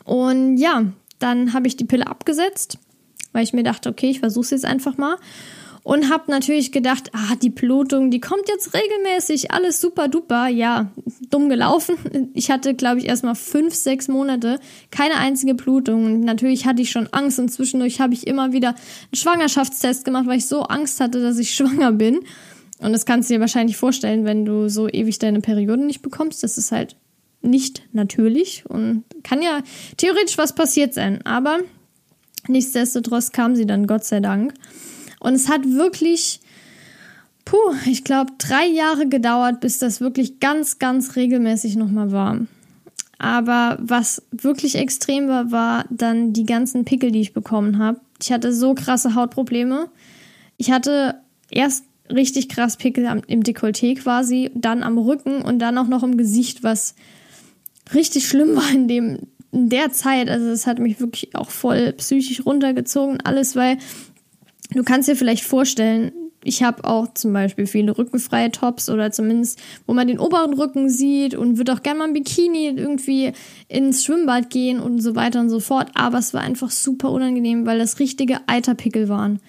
Und 0.04 0.58
ja, 0.58 0.84
dann 1.24 1.54
habe 1.54 1.66
ich 1.66 1.76
die 1.76 1.86
Pille 1.86 2.06
abgesetzt, 2.06 2.78
weil 3.32 3.44
ich 3.44 3.54
mir 3.54 3.62
dachte, 3.64 3.88
okay, 3.88 4.10
ich 4.10 4.20
versuche 4.20 4.44
es 4.44 4.50
jetzt 4.50 4.64
einfach 4.66 4.98
mal. 4.98 5.16
Und 5.82 6.10
habe 6.10 6.30
natürlich 6.30 6.72
gedacht, 6.72 7.10
ah, 7.12 7.34
die 7.42 7.50
Blutung, 7.50 8.10
die 8.10 8.20
kommt 8.20 8.48
jetzt 8.48 8.74
regelmäßig, 8.74 9.50
alles 9.50 9.82
super 9.82 10.08
duper. 10.08 10.48
Ja, 10.48 10.90
dumm 11.28 11.50
gelaufen. 11.50 11.96
Ich 12.32 12.50
hatte, 12.50 12.72
glaube 12.72 13.00
ich, 13.00 13.06
erstmal 13.06 13.34
fünf, 13.34 13.74
sechs 13.74 14.08
Monate 14.08 14.60
keine 14.90 15.16
einzige 15.16 15.54
Blutung. 15.54 16.06
Und 16.06 16.20
natürlich 16.20 16.64
hatte 16.64 16.80
ich 16.80 16.90
schon 16.90 17.08
Angst 17.12 17.38
und 17.38 17.50
zwischendurch 17.50 18.00
habe 18.00 18.14
ich 18.14 18.26
immer 18.26 18.52
wieder 18.52 18.68
einen 18.70 19.14
Schwangerschaftstest 19.14 20.06
gemacht, 20.06 20.26
weil 20.26 20.38
ich 20.38 20.46
so 20.46 20.62
Angst 20.62 21.00
hatte, 21.00 21.20
dass 21.20 21.38
ich 21.38 21.50
schwanger 21.54 21.92
bin. 21.92 22.20
Und 22.80 22.92
das 22.92 23.04
kannst 23.04 23.28
du 23.28 23.34
dir 23.34 23.40
wahrscheinlich 23.40 23.76
vorstellen, 23.76 24.24
wenn 24.24 24.46
du 24.46 24.70
so 24.70 24.88
ewig 24.88 25.18
deine 25.18 25.40
Periode 25.40 25.84
nicht 25.84 26.00
bekommst. 26.00 26.42
Das 26.42 26.56
ist 26.56 26.72
halt 26.72 26.96
nicht 27.44 27.82
natürlich 27.92 28.64
und 28.68 29.04
kann 29.22 29.42
ja 29.42 29.60
theoretisch 29.96 30.38
was 30.38 30.54
passiert 30.54 30.94
sein, 30.94 31.24
aber 31.24 31.60
nichtsdestotrotz 32.48 33.32
kam 33.32 33.56
sie 33.56 33.66
dann, 33.66 33.86
Gott 33.86 34.04
sei 34.04 34.20
Dank. 34.20 34.54
Und 35.20 35.34
es 35.34 35.48
hat 35.48 35.64
wirklich, 35.64 36.40
puh, 37.44 37.56
ich 37.86 38.04
glaube, 38.04 38.32
drei 38.38 38.66
Jahre 38.66 39.08
gedauert, 39.08 39.60
bis 39.60 39.78
das 39.78 40.00
wirklich 40.00 40.40
ganz, 40.40 40.78
ganz 40.78 41.16
regelmäßig 41.16 41.76
nochmal 41.76 42.12
war. 42.12 42.40
Aber 43.18 43.78
was 43.80 44.22
wirklich 44.32 44.74
extrem 44.74 45.28
war, 45.28 45.50
war 45.50 45.84
dann 45.88 46.32
die 46.32 46.44
ganzen 46.44 46.84
Pickel, 46.84 47.10
die 47.10 47.20
ich 47.20 47.32
bekommen 47.32 47.78
habe. 47.78 48.00
Ich 48.20 48.32
hatte 48.32 48.52
so 48.52 48.74
krasse 48.74 49.14
Hautprobleme. 49.14 49.88
Ich 50.56 50.70
hatte 50.70 51.20
erst 51.50 51.84
richtig 52.10 52.48
krass 52.48 52.76
Pickel 52.76 53.22
im 53.26 53.42
Dekolleté 53.42 53.96
quasi, 53.96 54.50
dann 54.54 54.82
am 54.82 54.98
Rücken 54.98 55.42
und 55.42 55.58
dann 55.58 55.78
auch 55.78 55.88
noch 55.88 56.02
im 56.02 56.16
Gesicht, 56.16 56.62
was 56.62 56.94
richtig 57.92 58.28
schlimm 58.28 58.56
war 58.56 58.70
in 58.70 58.88
dem 58.88 59.18
in 59.54 59.68
der 59.68 59.92
Zeit. 59.92 60.28
Also 60.28 60.48
es 60.48 60.66
hat 60.66 60.78
mich 60.78 61.00
wirklich 61.00 61.34
auch 61.36 61.50
voll 61.50 61.92
psychisch 61.92 62.44
runtergezogen, 62.44 63.20
alles, 63.22 63.54
weil 63.54 63.78
du 64.72 64.82
kannst 64.82 65.08
dir 65.08 65.16
vielleicht 65.16 65.44
vorstellen, 65.44 66.12
ich 66.46 66.62
habe 66.62 66.84
auch 66.84 67.14
zum 67.14 67.32
Beispiel 67.32 67.66
viele 67.66 67.96
rückenfreie 67.96 68.50
Tops 68.50 68.90
oder 68.90 69.10
zumindest, 69.10 69.58
wo 69.86 69.94
man 69.94 70.08
den 70.08 70.18
oberen 70.18 70.52
Rücken 70.52 70.90
sieht 70.90 71.34
und 71.34 71.56
würde 71.56 71.72
auch 71.72 71.82
gerne 71.82 72.00
mal 72.00 72.08
im 72.08 72.12
Bikini 72.12 72.66
irgendwie 72.66 73.32
ins 73.68 74.04
Schwimmbad 74.04 74.50
gehen 74.50 74.78
und 74.78 75.00
so 75.00 75.16
weiter 75.16 75.40
und 75.40 75.48
so 75.48 75.60
fort. 75.60 75.90
Aber 75.94 76.18
es 76.18 76.34
war 76.34 76.42
einfach 76.42 76.70
super 76.70 77.10
unangenehm, 77.10 77.64
weil 77.64 77.78
das 77.78 77.98
richtige 77.98 78.40
Eiterpickel 78.46 79.08
waren. 79.08 79.40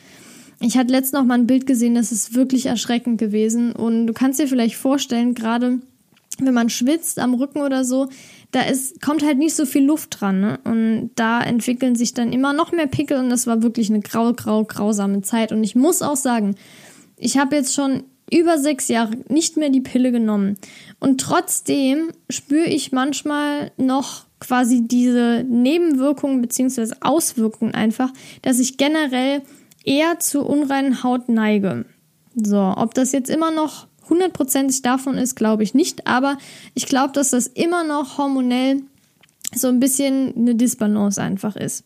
Ich 0.62 0.78
hatte 0.78 0.92
letztens 0.92 1.20
noch 1.20 1.26
mal 1.26 1.34
ein 1.34 1.48
Bild 1.48 1.68
gesehen, 1.68 1.96
das 1.96 2.14
ist 2.14 2.34
wirklich 2.34 2.68
erschreckend 2.68 3.18
gewesen. 3.18 3.74
Und 3.74 4.08
du 4.08 4.14
kannst 4.14 4.40
dir 4.40 4.48
vielleicht 4.48 4.76
vorstellen, 4.76 5.34
gerade 5.34 5.80
wenn 6.40 6.54
man 6.54 6.70
schwitzt 6.70 7.20
am 7.20 7.34
Rücken 7.34 7.62
oder 7.62 7.84
so, 7.84 8.10
da 8.52 8.62
ist, 8.62 9.02
kommt 9.02 9.24
halt 9.24 9.38
nicht 9.38 9.56
so 9.56 9.66
viel 9.66 9.84
Luft 9.84 10.22
dran. 10.22 10.40
Ne? 10.40 10.60
Und 10.64 11.12
da 11.16 11.42
entwickeln 11.42 11.96
sich 11.96 12.14
dann 12.14 12.34
immer 12.34 12.54
noch 12.54 12.72
mehr 12.72 12.88
Pickel 12.88 13.18
und 13.18 13.30
das 13.30 13.48
war 13.48 13.62
wirklich 13.62 13.90
eine 13.90 14.02
grau, 14.02 14.34
grau, 14.34 14.64
grausame 14.64 15.22
Zeit. 15.22 15.52
Und 15.52 15.64
ich 15.64 15.76
muss 15.76 16.02
auch 16.02 16.16
sagen, 16.16 16.56
ich 17.18 17.38
habe 17.38 17.56
jetzt 17.56 17.74
schon 17.74 18.04
über 18.32 18.58
sechs 18.58 18.88
Jahre 18.88 19.12
nicht 19.30 19.58
mehr 19.58 19.70
die 19.70 19.82
Pille 19.82 20.12
genommen. 20.12 20.58
Und 21.00 21.22
trotzdem 21.22 22.12
spüre 22.30 22.66
ich 22.66 22.92
manchmal 22.92 23.72
noch 23.78 24.26
quasi 24.40 24.88
diese 24.88 25.46
Nebenwirkungen 25.48 26.42
beziehungsweise 26.42 26.98
Auswirkungen 27.02 27.74
einfach, 27.74 28.12
dass 28.42 28.60
ich 28.60 28.78
generell 28.78 29.42
eher 29.84 30.20
zu 30.20 30.44
unreinen 30.46 31.04
Haut 31.04 31.30
neige. 31.30 31.86
So, 32.36 32.74
ob 32.76 32.94
das 32.94 33.12
jetzt 33.12 33.30
immer 33.30 33.52
noch 33.52 33.88
hundertprozentig 34.10 34.82
davon 34.82 35.18
ist, 35.18 35.36
glaube 35.36 35.64
ich 35.64 35.74
nicht, 35.74 36.08
aber 36.08 36.38
ich 36.74 36.86
glaube, 36.86 37.14
dass 37.14 37.32
das 37.32 37.48
immer 37.48 37.84
noch 37.84 38.18
hormonell 38.18 38.82
so 39.54 39.68
ein 39.68 39.80
bisschen 39.80 40.36
eine 40.36 40.56
Disbalance 40.56 41.22
einfach 41.22 41.56
ist. 41.56 41.84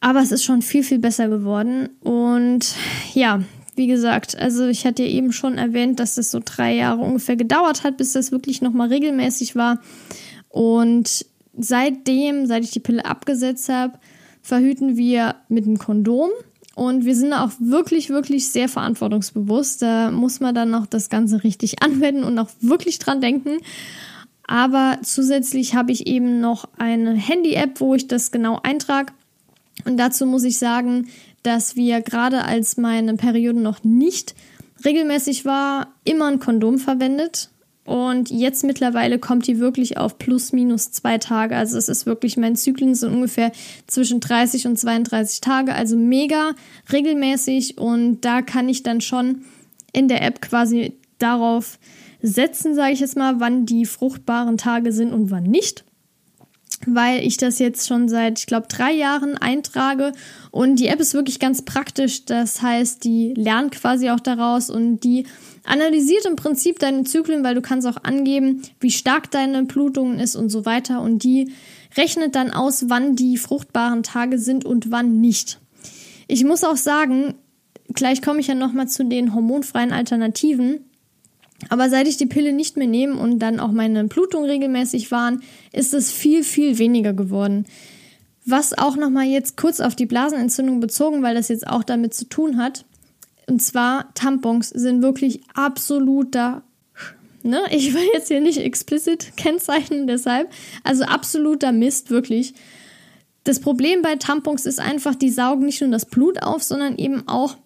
Aber 0.00 0.20
es 0.20 0.32
ist 0.32 0.44
schon 0.44 0.62
viel, 0.62 0.82
viel 0.82 0.98
besser 0.98 1.28
geworden. 1.28 1.88
Und 2.02 2.74
ja, 3.14 3.42
wie 3.74 3.86
gesagt, 3.86 4.36
also 4.36 4.66
ich 4.66 4.84
hatte 4.86 5.02
ja 5.02 5.08
eben 5.08 5.32
schon 5.32 5.58
erwähnt, 5.58 6.00
dass 6.00 6.16
das 6.16 6.30
so 6.30 6.40
drei 6.44 6.74
Jahre 6.74 7.02
ungefähr 7.02 7.36
gedauert 7.36 7.84
hat, 7.84 7.96
bis 7.96 8.12
das 8.12 8.32
wirklich 8.32 8.60
nochmal 8.60 8.88
regelmäßig 8.88 9.56
war. 9.56 9.80
Und 10.48 11.26
seitdem, 11.56 12.46
seit 12.46 12.64
ich 12.64 12.70
die 12.70 12.80
Pille 12.80 13.04
abgesetzt 13.04 13.68
habe, 13.68 13.98
verhüten 14.42 14.96
wir 14.96 15.36
mit 15.48 15.64
einem 15.64 15.78
Kondom. 15.78 16.30
Und 16.78 17.04
wir 17.04 17.16
sind 17.16 17.32
auch 17.32 17.50
wirklich, 17.58 18.08
wirklich 18.08 18.50
sehr 18.50 18.68
verantwortungsbewusst. 18.68 19.82
Da 19.82 20.12
muss 20.12 20.38
man 20.38 20.54
dann 20.54 20.70
noch 20.70 20.86
das 20.86 21.10
Ganze 21.10 21.42
richtig 21.42 21.82
anwenden 21.82 22.22
und 22.22 22.38
auch 22.38 22.50
wirklich 22.60 23.00
dran 23.00 23.20
denken. 23.20 23.58
Aber 24.46 24.98
zusätzlich 25.02 25.74
habe 25.74 25.90
ich 25.90 26.06
eben 26.06 26.40
noch 26.40 26.68
eine 26.78 27.14
Handy-App, 27.14 27.80
wo 27.80 27.96
ich 27.96 28.06
das 28.06 28.30
genau 28.30 28.60
eintrage. 28.62 29.12
Und 29.84 29.96
dazu 29.96 30.24
muss 30.24 30.44
ich 30.44 30.58
sagen, 30.58 31.08
dass 31.42 31.74
wir 31.74 32.00
gerade 32.00 32.44
als 32.44 32.76
meine 32.76 33.14
Periode 33.14 33.58
noch 33.58 33.82
nicht 33.82 34.36
regelmäßig 34.84 35.44
war, 35.44 35.88
immer 36.04 36.26
ein 36.26 36.38
Kondom 36.38 36.78
verwendet. 36.78 37.50
Und 37.88 38.28
jetzt 38.28 38.64
mittlerweile 38.64 39.18
kommt 39.18 39.46
die 39.46 39.60
wirklich 39.60 39.96
auf 39.96 40.18
plus 40.18 40.52
minus 40.52 40.90
zwei 40.90 41.16
Tage. 41.16 41.56
Also 41.56 41.78
es 41.78 41.88
ist 41.88 42.04
wirklich, 42.04 42.36
mein 42.36 42.54
Zyklen 42.54 42.94
sind 42.94 43.14
ungefähr 43.14 43.50
zwischen 43.86 44.20
30 44.20 44.66
und 44.66 44.78
32 44.78 45.40
Tage. 45.40 45.74
Also 45.74 45.96
mega 45.96 46.50
regelmäßig. 46.92 47.78
Und 47.78 48.20
da 48.20 48.42
kann 48.42 48.68
ich 48.68 48.82
dann 48.82 49.00
schon 49.00 49.42
in 49.94 50.06
der 50.06 50.20
App 50.20 50.42
quasi 50.42 50.98
darauf 51.18 51.78
setzen, 52.20 52.74
sage 52.74 52.92
ich 52.92 53.00
jetzt 53.00 53.16
mal, 53.16 53.40
wann 53.40 53.64
die 53.64 53.86
fruchtbaren 53.86 54.58
Tage 54.58 54.92
sind 54.92 55.14
und 55.14 55.30
wann 55.30 55.44
nicht. 55.44 55.86
Weil 56.86 57.26
ich 57.26 57.36
das 57.36 57.58
jetzt 57.58 57.88
schon 57.88 58.08
seit, 58.08 58.38
ich 58.38 58.46
glaube, 58.46 58.68
drei 58.68 58.92
Jahren 58.92 59.36
eintrage. 59.36 60.12
Und 60.50 60.76
die 60.76 60.86
App 60.86 61.00
ist 61.00 61.14
wirklich 61.14 61.38
ganz 61.40 61.62
praktisch. 61.62 62.24
Das 62.24 62.62
heißt, 62.62 63.04
die 63.04 63.34
lernt 63.34 63.72
quasi 63.72 64.10
auch 64.10 64.20
daraus 64.20 64.70
und 64.70 65.00
die 65.00 65.26
analysiert 65.64 66.24
im 66.24 66.36
Prinzip 66.36 66.78
deine 66.78 67.04
Zyklen, 67.04 67.44
weil 67.44 67.54
du 67.54 67.60
kannst 67.60 67.86
auch 67.86 68.02
angeben, 68.04 68.62
wie 68.80 68.90
stark 68.90 69.30
deine 69.30 69.64
Blutung 69.64 70.18
ist 70.18 70.36
und 70.36 70.50
so 70.50 70.64
weiter. 70.64 71.02
Und 71.02 71.24
die 71.24 71.52
rechnet 71.96 72.34
dann 72.34 72.50
aus, 72.50 72.88
wann 72.88 73.16
die 73.16 73.36
fruchtbaren 73.36 74.02
Tage 74.02 74.38
sind 74.38 74.64
und 74.64 74.90
wann 74.90 75.20
nicht. 75.20 75.58
Ich 76.26 76.44
muss 76.44 76.64
auch 76.64 76.76
sagen, 76.76 77.34
gleich 77.92 78.22
komme 78.22 78.40
ich 78.40 78.46
ja 78.46 78.54
nochmal 78.54 78.88
zu 78.88 79.04
den 79.04 79.34
hormonfreien 79.34 79.92
Alternativen. 79.92 80.87
Aber 81.68 81.90
seit 81.90 82.06
ich 82.06 82.16
die 82.16 82.26
Pille 82.26 82.52
nicht 82.52 82.76
mehr 82.76 82.86
nehme 82.86 83.16
und 83.16 83.40
dann 83.40 83.58
auch 83.58 83.72
meine 83.72 84.04
Blutungen 84.04 84.48
regelmäßig 84.48 85.10
waren, 85.10 85.42
ist 85.72 85.92
es 85.92 86.12
viel, 86.12 86.44
viel 86.44 86.78
weniger 86.78 87.12
geworden. 87.12 87.66
Was 88.46 88.78
auch 88.78 88.96
nochmal 88.96 89.26
jetzt 89.26 89.56
kurz 89.56 89.80
auf 89.80 89.96
die 89.96 90.06
Blasenentzündung 90.06 90.80
bezogen, 90.80 91.22
weil 91.22 91.34
das 91.34 91.48
jetzt 91.48 91.66
auch 91.66 91.82
damit 91.82 92.14
zu 92.14 92.28
tun 92.28 92.56
hat. 92.56 92.84
Und 93.46 93.60
zwar 93.60 94.14
Tampons 94.14 94.68
sind 94.70 95.02
wirklich 95.02 95.40
absoluter, 95.54 96.62
ne? 97.42 97.60
Ich 97.70 97.92
will 97.92 98.06
jetzt 98.14 98.28
hier 98.28 98.40
nicht 98.40 98.58
explicit 98.58 99.32
kennzeichnen, 99.36 100.06
deshalb. 100.06 100.50
Also 100.84 101.04
absoluter 101.04 101.72
Mist, 101.72 102.10
wirklich. 102.10 102.54
Das 103.44 103.60
Problem 103.60 104.02
bei 104.02 104.16
Tampons 104.16 104.64
ist 104.66 104.78
einfach, 104.78 105.14
die 105.14 105.30
saugen 105.30 105.64
nicht 105.64 105.80
nur 105.80 105.90
das 105.90 106.06
Blut 106.06 106.42
auf, 106.42 106.62
sondern 106.62 106.96
eben 106.98 107.26
auch 107.26 107.56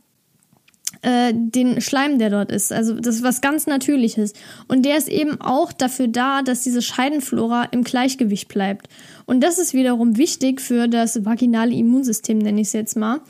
äh, 1.03 1.33
den 1.35 1.81
Schleim, 1.81 2.19
der 2.19 2.31
dort 2.31 2.51
ist. 2.51 2.73
Also 2.73 2.95
das 2.95 3.17
ist 3.17 3.23
was 3.23 3.41
ganz 3.41 3.67
Natürliches. 3.67 4.33
Und 4.69 4.85
der 4.85 4.97
ist 4.97 5.09
eben 5.09 5.41
auch 5.41 5.73
dafür 5.73 6.09
da, 6.09 6.43
dass 6.43 6.63
diese 6.63 6.83
Scheidenflora 6.83 7.65
im 7.65 7.85
Gleichgewicht 7.85 8.49
bleibt. 8.49 8.89
Und 9.27 9.43
das 9.43 9.59
ist 9.59 9.75
wiederum 9.75 10.17
wichtig 10.17 10.61
für 10.61 10.89
das 10.89 11.25
vaginale 11.25 11.75
Immunsystem, 11.75 12.39
nenne 12.39 12.61
ich 12.61 12.69
es 12.69 12.73
jetzt 12.73 12.97
mal 12.97 13.21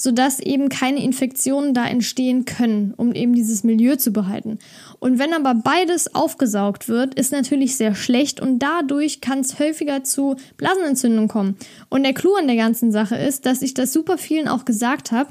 sodass 0.00 0.40
eben 0.40 0.70
keine 0.70 1.04
Infektionen 1.04 1.74
da 1.74 1.86
entstehen 1.86 2.46
können, 2.46 2.94
um 2.96 3.12
eben 3.12 3.34
dieses 3.34 3.64
Milieu 3.64 3.96
zu 3.96 4.12
behalten. 4.12 4.58
Und 4.98 5.18
wenn 5.18 5.34
aber 5.34 5.54
beides 5.54 6.14
aufgesaugt 6.14 6.88
wird, 6.88 7.14
ist 7.16 7.32
natürlich 7.32 7.76
sehr 7.76 7.94
schlecht 7.94 8.40
und 8.40 8.60
dadurch 8.60 9.20
kann 9.20 9.40
es 9.40 9.58
häufiger 9.58 10.02
zu 10.02 10.36
Blasenentzündungen 10.56 11.28
kommen. 11.28 11.56
Und 11.90 12.02
der 12.02 12.14
Clou 12.14 12.34
an 12.34 12.46
der 12.46 12.56
ganzen 12.56 12.92
Sache 12.92 13.16
ist, 13.16 13.44
dass 13.44 13.60
ich 13.60 13.74
das 13.74 13.92
super 13.92 14.16
vielen 14.16 14.48
auch 14.48 14.64
gesagt 14.64 15.12
habe, 15.12 15.28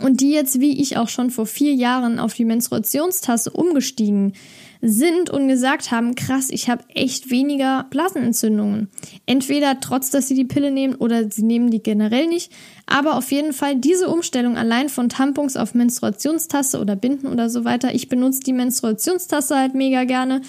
und 0.00 0.20
die 0.20 0.30
jetzt, 0.30 0.60
wie 0.60 0.80
ich 0.80 0.96
auch 0.96 1.08
schon 1.08 1.30
vor 1.30 1.46
vier 1.46 1.72
Jahren, 1.72 2.18
auf 2.18 2.34
die 2.34 2.44
Menstruationstasse 2.44 3.50
umgestiegen 3.50 4.34
sind 4.80 5.30
und 5.30 5.48
gesagt 5.48 5.90
haben, 5.90 6.14
krass, 6.14 6.50
ich 6.50 6.70
habe 6.70 6.84
echt 6.94 7.30
weniger 7.30 7.86
Blasenentzündungen. 7.90 8.88
Entweder 9.26 9.80
trotz, 9.80 10.10
dass 10.10 10.28
sie 10.28 10.34
die 10.34 10.44
Pille 10.44 10.70
nehmen 10.70 10.94
oder 10.94 11.28
sie 11.30 11.42
nehmen 11.42 11.70
die 11.70 11.82
generell 11.82 12.28
nicht. 12.28 12.52
Aber 12.86 13.16
auf 13.16 13.32
jeden 13.32 13.52
Fall 13.52 13.76
diese 13.76 14.08
Umstellung 14.08 14.56
allein 14.56 14.88
von 14.88 15.08
Tampons 15.08 15.56
auf 15.56 15.74
Menstruationstasse 15.74 16.80
oder 16.80 16.94
Binden 16.94 17.26
oder 17.26 17.50
so 17.50 17.64
weiter. 17.64 17.92
Ich 17.94 18.08
benutze 18.08 18.40
die 18.40 18.52
Menstruationstasse 18.52 19.56
halt 19.56 19.74
mega 19.74 20.04
gerne, 20.04 20.42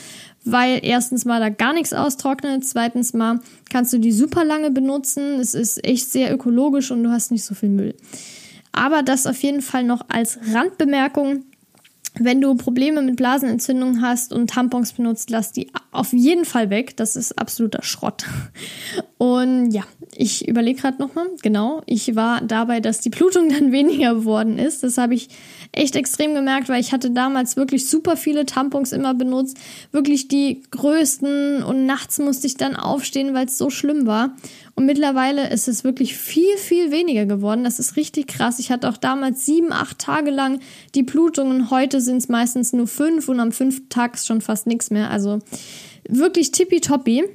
weil 0.45 0.80
erstens 0.84 1.25
mal 1.25 1.39
da 1.39 1.49
gar 1.49 1.73
nichts 1.73 1.93
austrocknet, 1.93 2.65
zweitens 2.65 3.13
mal 3.13 3.39
kannst 3.69 3.93
du 3.93 3.97
die 3.97 4.12
super 4.12 4.45
lange 4.45 4.69
benutzen. 4.69 5.39
Es 5.39 5.56
ist 5.56 5.84
echt 5.84 6.12
sehr 6.12 6.32
ökologisch 6.32 6.91
und 6.91 7.04
du 7.04 7.10
hast 7.10 7.32
nicht 7.32 7.45
so 7.45 7.56
viel 7.56 7.69
Müll. 7.69 7.95
Aber 8.71 9.03
das 9.03 9.27
auf 9.27 9.41
jeden 9.41 9.62
Fall 9.62 9.84
noch 9.84 10.05
als 10.10 10.39
Randbemerkung. 10.53 11.45
Wenn 12.15 12.41
du 12.41 12.55
Probleme 12.55 13.01
mit 13.01 13.17
Blasenentzündung 13.17 14.01
hast 14.01 14.34
und 14.34 14.49
Tampons 14.49 14.93
benutzt, 14.93 15.29
lass 15.29 15.51
die 15.51 15.71
auf 15.91 16.12
jeden 16.12 16.43
Fall 16.43 16.69
weg. 16.69 16.97
Das 16.97 17.15
ist 17.15 17.38
absoluter 17.38 17.84
Schrott. 17.84 18.25
Und 19.17 19.71
ja, 19.71 19.84
ich 20.15 20.48
überlege 20.48 20.82
gerade 20.82 21.02
nochmal. 21.02 21.28
Genau, 21.41 21.82
ich 21.86 22.15
war 22.15 22.41
dabei, 22.41 22.80
dass 22.80 23.00
die 23.00 23.10
Blutung 23.10 23.50
dann 23.54 23.72
weniger 23.72 24.15
geworden 24.15 24.58
ist. 24.58 24.84
Das 24.84 24.98
habe 24.98 25.13
ich 25.13 25.30
echt 25.72 25.95
extrem 25.95 26.34
gemerkt, 26.34 26.69
weil 26.69 26.82
ich 26.82 26.91
hatte 26.91 27.12
damals 27.12 27.56
wirklich 27.56 27.89
super 27.89 28.17
viele 28.17 28.45
Tampons 28.45 28.91
immer 28.91 29.13
benutzt. 29.13 29.58
Wirklich 29.91 30.28
die 30.28 30.63
größten 30.72 31.63
und 31.63 31.86
nachts 31.86 32.19
musste 32.19 32.48
ich 32.48 32.58
dann 32.58 32.76
aufstehen, 32.76 33.34
weil 33.34 33.45
es 33.45 33.58
so 33.58 33.69
schlimm 33.69 34.08
war. 34.08 34.36
Und 34.76 34.86
mittlerweile 34.86 35.50
ist 35.50 35.67
es 35.67 35.84
wirklich 35.84 36.15
viel, 36.15 36.58
viel 36.58 36.91
weniger 36.91 37.26
geworden. 37.26 37.63
Das 37.63 37.80
ist 37.80 37.95
richtig 37.95 38.28
krass. 38.28 38.60
Ich 38.60 38.72
hatte 38.72 38.89
auch 38.89 38.98
damals 38.98 39.45
sieben, 39.45 39.72
acht 39.72 40.00
Tage 40.00 40.32
lang 40.32 40.60
die 40.95 41.04
Blutungen. 41.04 41.69
Heute 41.69 42.02
sind 42.02 42.17
es 42.17 42.30
meistens 42.30 42.74
nur 42.74 42.88
fünf 42.88 43.30
und 43.30 43.39
am 43.39 43.52
fünften 43.52 43.89
Tag 43.89 44.15
ist 44.15 44.28
schon 44.28 44.41
fast 44.41 44.67
nichts 44.67 44.89
mehr. 44.89 45.12
Also 45.12 45.39
wirklich 46.08 46.52
tippitoppi. 46.52 47.26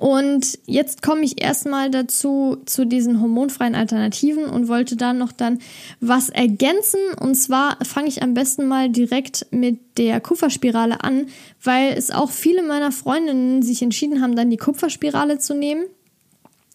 Und 0.00 0.58
jetzt 0.64 1.02
komme 1.02 1.24
ich 1.24 1.42
erstmal 1.42 1.90
dazu, 1.90 2.56
zu 2.64 2.86
diesen 2.86 3.20
hormonfreien 3.20 3.74
Alternativen 3.74 4.46
und 4.46 4.66
wollte 4.66 4.96
dann 4.96 5.18
noch 5.18 5.30
dann 5.30 5.58
was 6.00 6.30
ergänzen. 6.30 7.00
Und 7.20 7.34
zwar 7.34 7.76
fange 7.84 8.08
ich 8.08 8.22
am 8.22 8.32
besten 8.32 8.66
mal 8.66 8.88
direkt 8.88 9.46
mit 9.50 9.98
der 9.98 10.22
Kupferspirale 10.22 11.04
an, 11.04 11.26
weil 11.62 11.92
es 11.92 12.10
auch 12.10 12.30
viele 12.30 12.62
meiner 12.62 12.92
Freundinnen 12.92 13.60
sich 13.60 13.82
entschieden 13.82 14.22
haben, 14.22 14.36
dann 14.36 14.48
die 14.48 14.56
Kupferspirale 14.56 15.38
zu 15.38 15.52
nehmen 15.52 15.84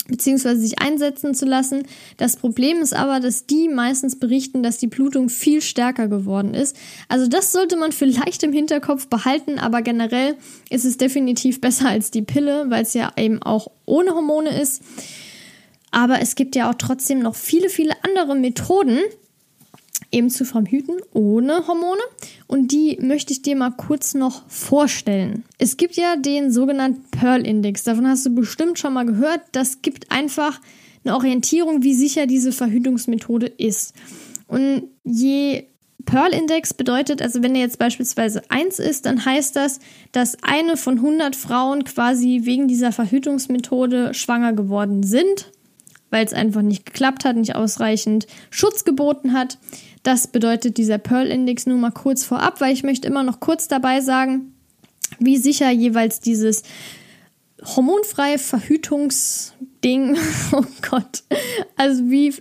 beziehungsweise 0.07 0.61
sich 0.61 0.79
einsetzen 0.79 1.33
zu 1.33 1.45
lassen. 1.45 1.83
Das 2.17 2.37
Problem 2.37 2.81
ist 2.81 2.93
aber, 2.93 3.19
dass 3.19 3.45
die 3.45 3.69
meistens 3.69 4.19
berichten, 4.19 4.63
dass 4.63 4.77
die 4.77 4.87
Blutung 4.87 5.29
viel 5.29 5.61
stärker 5.61 6.07
geworden 6.07 6.53
ist. 6.53 6.75
Also 7.09 7.27
das 7.27 7.51
sollte 7.51 7.75
man 7.75 7.91
vielleicht 7.91 8.43
im 8.43 8.53
Hinterkopf 8.53 9.07
behalten, 9.07 9.59
aber 9.59 9.81
generell 9.81 10.35
ist 10.69 10.85
es 10.85 10.97
definitiv 10.97 11.61
besser 11.61 11.89
als 11.89 12.11
die 12.11 12.21
Pille, 12.21 12.65
weil 12.69 12.83
es 12.83 12.93
ja 12.93 13.11
eben 13.17 13.41
auch 13.41 13.71
ohne 13.85 14.11
Hormone 14.11 14.61
ist. 14.61 14.81
Aber 15.91 16.21
es 16.21 16.35
gibt 16.35 16.55
ja 16.55 16.69
auch 16.69 16.75
trotzdem 16.75 17.19
noch 17.19 17.35
viele, 17.35 17.69
viele 17.69 17.93
andere 18.03 18.35
Methoden, 18.35 18.99
eben 20.15 20.29
zu 20.29 20.45
verhüten 20.45 20.95
ohne 21.13 21.67
Hormone. 21.67 22.01
Und 22.47 22.71
die 22.71 22.97
möchte 23.01 23.33
ich 23.33 23.41
dir 23.41 23.55
mal 23.55 23.71
kurz 23.71 24.13
noch 24.13 24.49
vorstellen. 24.49 25.43
Es 25.57 25.77
gibt 25.77 25.95
ja 25.95 26.15
den 26.15 26.51
sogenannten 26.51 27.03
Pearl-Index. 27.11 27.83
Davon 27.83 28.07
hast 28.07 28.25
du 28.25 28.33
bestimmt 28.33 28.79
schon 28.79 28.93
mal 28.93 29.05
gehört. 29.05 29.41
Das 29.51 29.81
gibt 29.81 30.11
einfach 30.11 30.61
eine 31.03 31.15
Orientierung, 31.15 31.83
wie 31.83 31.93
sicher 31.93 32.25
diese 32.25 32.51
Verhütungsmethode 32.51 33.45
ist. 33.45 33.93
Und 34.47 34.83
je 35.03 35.65
Pearl-Index 36.05 36.73
bedeutet, 36.73 37.21
also 37.21 37.41
wenn 37.43 37.55
er 37.55 37.61
jetzt 37.61 37.79
beispielsweise 37.79 38.43
1 38.49 38.79
ist, 38.79 39.05
dann 39.05 39.25
heißt 39.25 39.55
das, 39.55 39.79
dass 40.11 40.37
eine 40.43 40.77
von 40.77 40.95
100 40.95 41.35
Frauen 41.35 41.83
quasi 41.83 42.41
wegen 42.43 42.67
dieser 42.67 42.91
Verhütungsmethode 42.91 44.13
schwanger 44.13 44.53
geworden 44.53 45.03
sind, 45.03 45.51
weil 46.11 46.25
es 46.25 46.33
einfach 46.33 46.61
nicht 46.61 46.85
geklappt 46.85 47.25
hat, 47.25 47.35
nicht 47.35 47.55
ausreichend 47.55 48.27
Schutz 48.49 48.85
geboten 48.85 49.33
hat. 49.33 49.57
Das 50.05 50.27
bedeutet 50.27 50.77
dieser 50.77 50.97
Pearl-Index 50.97 51.65
nur 51.65 51.77
mal 51.77 51.91
kurz 51.91 52.23
vorab, 52.23 52.61
weil 52.61 52.73
ich 52.73 52.83
möchte 52.83 53.07
immer 53.07 53.23
noch 53.23 53.41
kurz 53.41 53.67
dabei 53.67 53.99
sagen, 53.99 54.53
wie 55.19 55.37
sicher 55.37 55.69
jeweils 55.71 56.21
dieses 56.21 56.63
hormonfreie 57.75 58.37
Verhütungsding, 58.37 60.17
oh 60.53 60.63
Gott, 60.89 61.23
also 61.75 62.09
wie, 62.09 62.33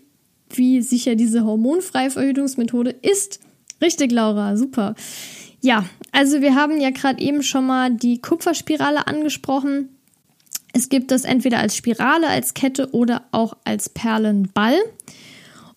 wie 0.50 0.82
sicher 0.82 1.16
diese 1.16 1.44
hormonfreie 1.44 2.10
Verhütungsmethode 2.10 2.90
ist, 2.90 3.40
Richtig, 3.84 4.12
Laura, 4.12 4.56
super. 4.56 4.94
Ja, 5.60 5.84
also 6.10 6.40
wir 6.40 6.54
haben 6.54 6.80
ja 6.80 6.90
gerade 6.90 7.20
eben 7.20 7.42
schon 7.42 7.66
mal 7.66 7.92
die 7.92 8.18
Kupferspirale 8.20 9.06
angesprochen. 9.06 9.90
Es 10.72 10.88
gibt 10.88 11.10
das 11.10 11.24
entweder 11.24 11.58
als 11.58 11.76
Spirale, 11.76 12.28
als 12.28 12.54
Kette 12.54 12.90
oder 12.92 13.24
auch 13.30 13.56
als 13.64 13.90
Perlenball. 13.90 14.78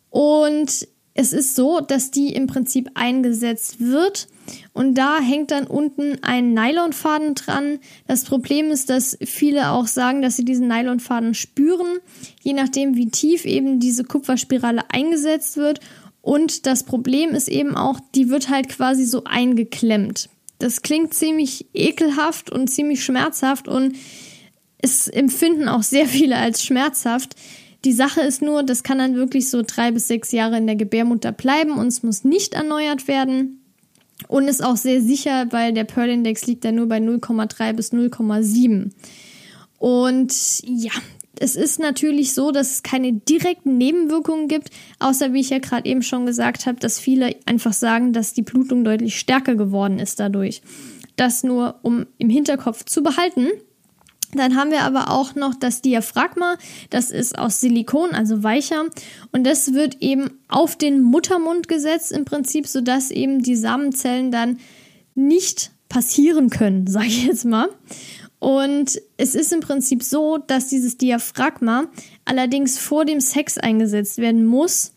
Und 0.10 0.88
es 1.18 1.34
ist 1.34 1.56
so, 1.56 1.82
dass 1.82 2.12
die 2.12 2.32
im 2.34 2.46
Prinzip 2.46 2.92
eingesetzt 2.94 3.80
wird 3.80 4.28
und 4.72 4.94
da 4.94 5.20
hängt 5.20 5.50
dann 5.50 5.66
unten 5.66 6.20
ein 6.22 6.54
Nylonfaden 6.54 7.34
dran. 7.34 7.80
Das 8.06 8.24
Problem 8.24 8.70
ist, 8.70 8.92
dass 8.92 9.18
viele 9.26 9.72
auch 9.72 9.88
sagen, 9.88 10.22
dass 10.22 10.36
sie 10.36 10.46
diesen 10.46 10.68
Nylonfaden 10.68 11.34
spüren, 11.34 11.98
je 12.44 12.54
nachdem 12.54 12.96
wie 12.96 13.10
tief 13.10 13.46
eben 13.46 13.80
diese 13.80 14.04
Kupferspirale 14.04 14.84
eingesetzt 14.92 15.58
wird. 15.58 15.80
Und 16.22 16.68
das 16.68 16.84
Problem 16.84 17.32
ist 17.32 17.48
eben 17.48 17.76
auch, 17.76 18.00
die 18.14 18.30
wird 18.30 18.50
halt 18.50 18.70
quasi 18.70 19.06
so 19.06 19.24
eingeklemmt. 19.24 20.30
Das 20.60 20.84
klingt 20.84 21.16
ziemlich 21.16 21.66
ekelhaft 21.74 22.52
und 22.52 22.68
ziemlich 22.68 23.04
schmerzhaft 23.04 23.68
und 23.68 23.96
es 24.78 25.08
empfinden 25.08 25.68
auch 25.68 25.82
sehr 25.82 26.06
viele 26.06 26.38
als 26.38 26.64
schmerzhaft. 26.64 27.36
Die 27.86 27.94
Sache 27.94 28.22
ist 28.22 28.42
nur, 28.42 28.64
das 28.64 28.84
kann 28.84 28.98
dann 28.98 29.16
wirklich 29.16 29.50
so 29.50 29.64
drei 29.66 29.92
bis 29.92 30.08
sechs 30.08 30.32
Jahre 30.32 30.58
in 30.58 30.68
der 30.68 30.76
Gebärmutter 30.76 31.32
bleiben 31.32 31.72
und 31.72 31.88
es 31.88 32.04
muss 32.04 32.24
nicht 32.24 32.54
erneuert 32.54 33.08
werden. 33.08 33.62
Und 34.28 34.48
ist 34.48 34.64
auch 34.64 34.78
sehr 34.78 35.00
sicher, 35.02 35.46
weil 35.52 35.74
der 35.74 35.84
Pearl-Index 35.84 36.48
liegt 36.48 36.66
da 36.66 36.72
nur 36.72 36.88
bei 36.88 36.98
0,3 36.98 37.74
bis 37.74 37.94
0,7. 37.94 38.90
Und 39.78 40.34
ja, 40.66 40.92
es 41.40 41.56
ist 41.56 41.80
natürlich 41.80 42.34
so, 42.34 42.52
dass 42.52 42.72
es 42.72 42.84
keine 42.84 43.14
direkten 43.14 43.78
Nebenwirkungen 43.78 44.48
gibt, 44.48 44.72
außer 45.00 45.34
wie 45.34 45.42
ich 45.42 45.52
ja 45.52 45.60
gerade 45.60 45.88
eben 45.88 46.02
schon 46.02 46.26
gesagt 46.26 46.66
habe, 46.66 46.80
dass 46.80 47.00
viele 47.00 47.36
einfach 47.46 47.74
sagen, 47.74 48.12
dass 48.12 48.34
die 48.34 48.42
Blutung 48.42 48.84
deutlich 48.84 49.20
stärker 49.20 49.56
geworden 49.56 50.00
ist 50.00 50.20
dadurch. 50.20 50.62
Das 51.16 51.44
nur, 51.44 51.80
um 51.84 52.06
im 52.18 52.30
Hinterkopf 52.30 52.86
zu 52.86 53.04
behalten. 53.04 53.48
Dann 54.34 54.56
haben 54.56 54.72
wir 54.72 54.82
aber 54.82 55.10
auch 55.10 55.36
noch 55.36 55.56
das 55.56 55.82
Diaphragma. 55.82 56.58
Das 56.90 57.12
ist 57.12 57.38
aus 57.38 57.62
Silikon, 57.62 58.12
also 58.12 58.44
weicher. 58.44 58.86
Und 59.32 59.46
das 59.46 59.74
wird 59.74 60.02
eben 60.02 60.32
auf 60.50 60.76
den 60.76 61.02
Muttermund 61.02 61.68
gesetzt 61.68 62.12
im 62.12 62.26
Prinzip, 62.26 62.68
sodass 62.68 63.10
eben 63.10 63.42
die 63.42 63.56
Samenzellen 63.56 64.32
dann 64.32 64.60
nicht 65.16 65.72
passieren 65.88 66.50
können, 66.50 66.88
sage 66.88 67.08
ich 67.08 67.26
jetzt 67.26 67.46
mal. 67.46 67.70
Und 68.40 69.02
es 69.18 69.34
ist 69.34 69.52
im 69.52 69.62
Prinzip 69.62 70.04
so, 70.04 70.38
dass 70.38 70.68
dieses 70.68 70.98
Diaphragma 70.98 71.86
allerdings 72.26 72.78
vor 72.78 73.06
dem 73.06 73.20
Sex 73.20 73.58
eingesetzt 73.58 74.20
werden 74.20 74.46
muss. 74.46 74.94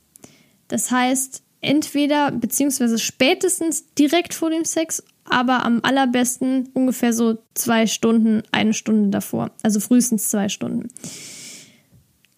Das 0.69 0.91
heißt, 0.91 1.43
entweder 1.63 2.33
beziehungsweise 2.33 2.99
spätestens 2.99 3.87
direkt 3.95 4.35
vor 4.35 4.51
dem 4.51 4.65
Sex 4.65 5.03
aber 5.31 5.65
am 5.65 5.81
allerbesten 5.83 6.69
ungefähr 6.75 7.13
so 7.13 7.39
zwei 7.55 7.87
Stunden, 7.87 8.43
eine 8.53 8.75
Stunde 8.75 9.11
davor. 9.11 9.51
Also 9.63 9.81
frühestens 9.81 10.29
zwei 10.29 10.49
Stunden. 10.49 10.89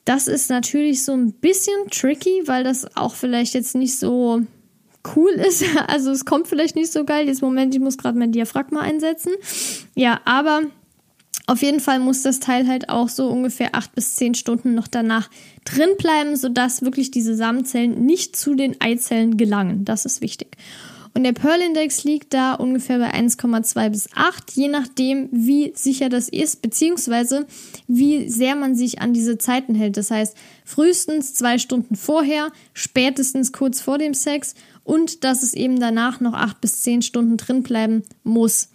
Das 0.04 0.26
ist 0.26 0.50
natürlich 0.50 1.04
so 1.04 1.12
ein 1.12 1.32
bisschen 1.32 1.88
tricky, 1.90 2.42
weil 2.46 2.64
das 2.64 2.96
auch 2.96 3.14
vielleicht 3.14 3.54
jetzt 3.54 3.74
nicht 3.74 3.98
so 3.98 4.42
cool 5.16 5.32
ist. 5.32 5.64
Also 5.86 6.10
es 6.10 6.24
kommt 6.24 6.48
vielleicht 6.48 6.76
nicht 6.76 6.92
so 6.92 7.04
geil. 7.04 7.26
Jetzt 7.26 7.42
Moment, 7.42 7.74
ich 7.74 7.80
muss 7.80 7.98
gerade 7.98 8.18
mein 8.18 8.32
Diaphragma 8.32 8.80
einsetzen. 8.80 9.32
Ja, 9.94 10.20
aber 10.24 10.62
auf 11.46 11.62
jeden 11.62 11.80
Fall 11.80 11.98
muss 11.98 12.22
das 12.22 12.40
Teil 12.40 12.66
halt 12.66 12.88
auch 12.88 13.08
so 13.08 13.28
ungefähr 13.28 13.74
acht 13.74 13.94
bis 13.94 14.14
zehn 14.16 14.34
Stunden 14.34 14.74
noch 14.74 14.88
danach 14.88 15.28
drin 15.64 15.90
bleiben, 15.98 16.36
sodass 16.36 16.82
wirklich 16.82 17.10
diese 17.10 17.34
Samenzellen 17.34 18.04
nicht 18.04 18.36
zu 18.36 18.54
den 18.54 18.80
Eizellen 18.80 19.36
gelangen. 19.36 19.84
Das 19.84 20.04
ist 20.04 20.20
wichtig. 20.20 20.56
Und 21.14 21.24
der 21.24 21.32
Pearl-Index 21.32 22.04
liegt 22.04 22.32
da 22.32 22.54
ungefähr 22.54 22.98
bei 22.98 23.12
1,2 23.12 23.90
bis 23.90 24.08
8, 24.14 24.52
je 24.52 24.68
nachdem, 24.68 25.28
wie 25.30 25.72
sicher 25.76 26.08
das 26.08 26.28
ist, 26.28 26.62
beziehungsweise 26.62 27.46
wie 27.86 28.30
sehr 28.30 28.56
man 28.56 28.74
sich 28.74 29.02
an 29.02 29.12
diese 29.12 29.36
Zeiten 29.36 29.74
hält. 29.74 29.98
Das 29.98 30.10
heißt, 30.10 30.34
frühestens 30.64 31.34
zwei 31.34 31.58
Stunden 31.58 31.96
vorher, 31.96 32.50
spätestens 32.72 33.52
kurz 33.52 33.82
vor 33.82 33.98
dem 33.98 34.14
Sex 34.14 34.54
und 34.84 35.22
dass 35.22 35.42
es 35.42 35.52
eben 35.52 35.78
danach 35.80 36.20
noch 36.20 36.32
acht 36.32 36.60
bis 36.62 36.80
zehn 36.80 37.02
Stunden 37.02 37.36
drin 37.36 37.62
bleiben 37.62 38.02
muss. 38.24 38.70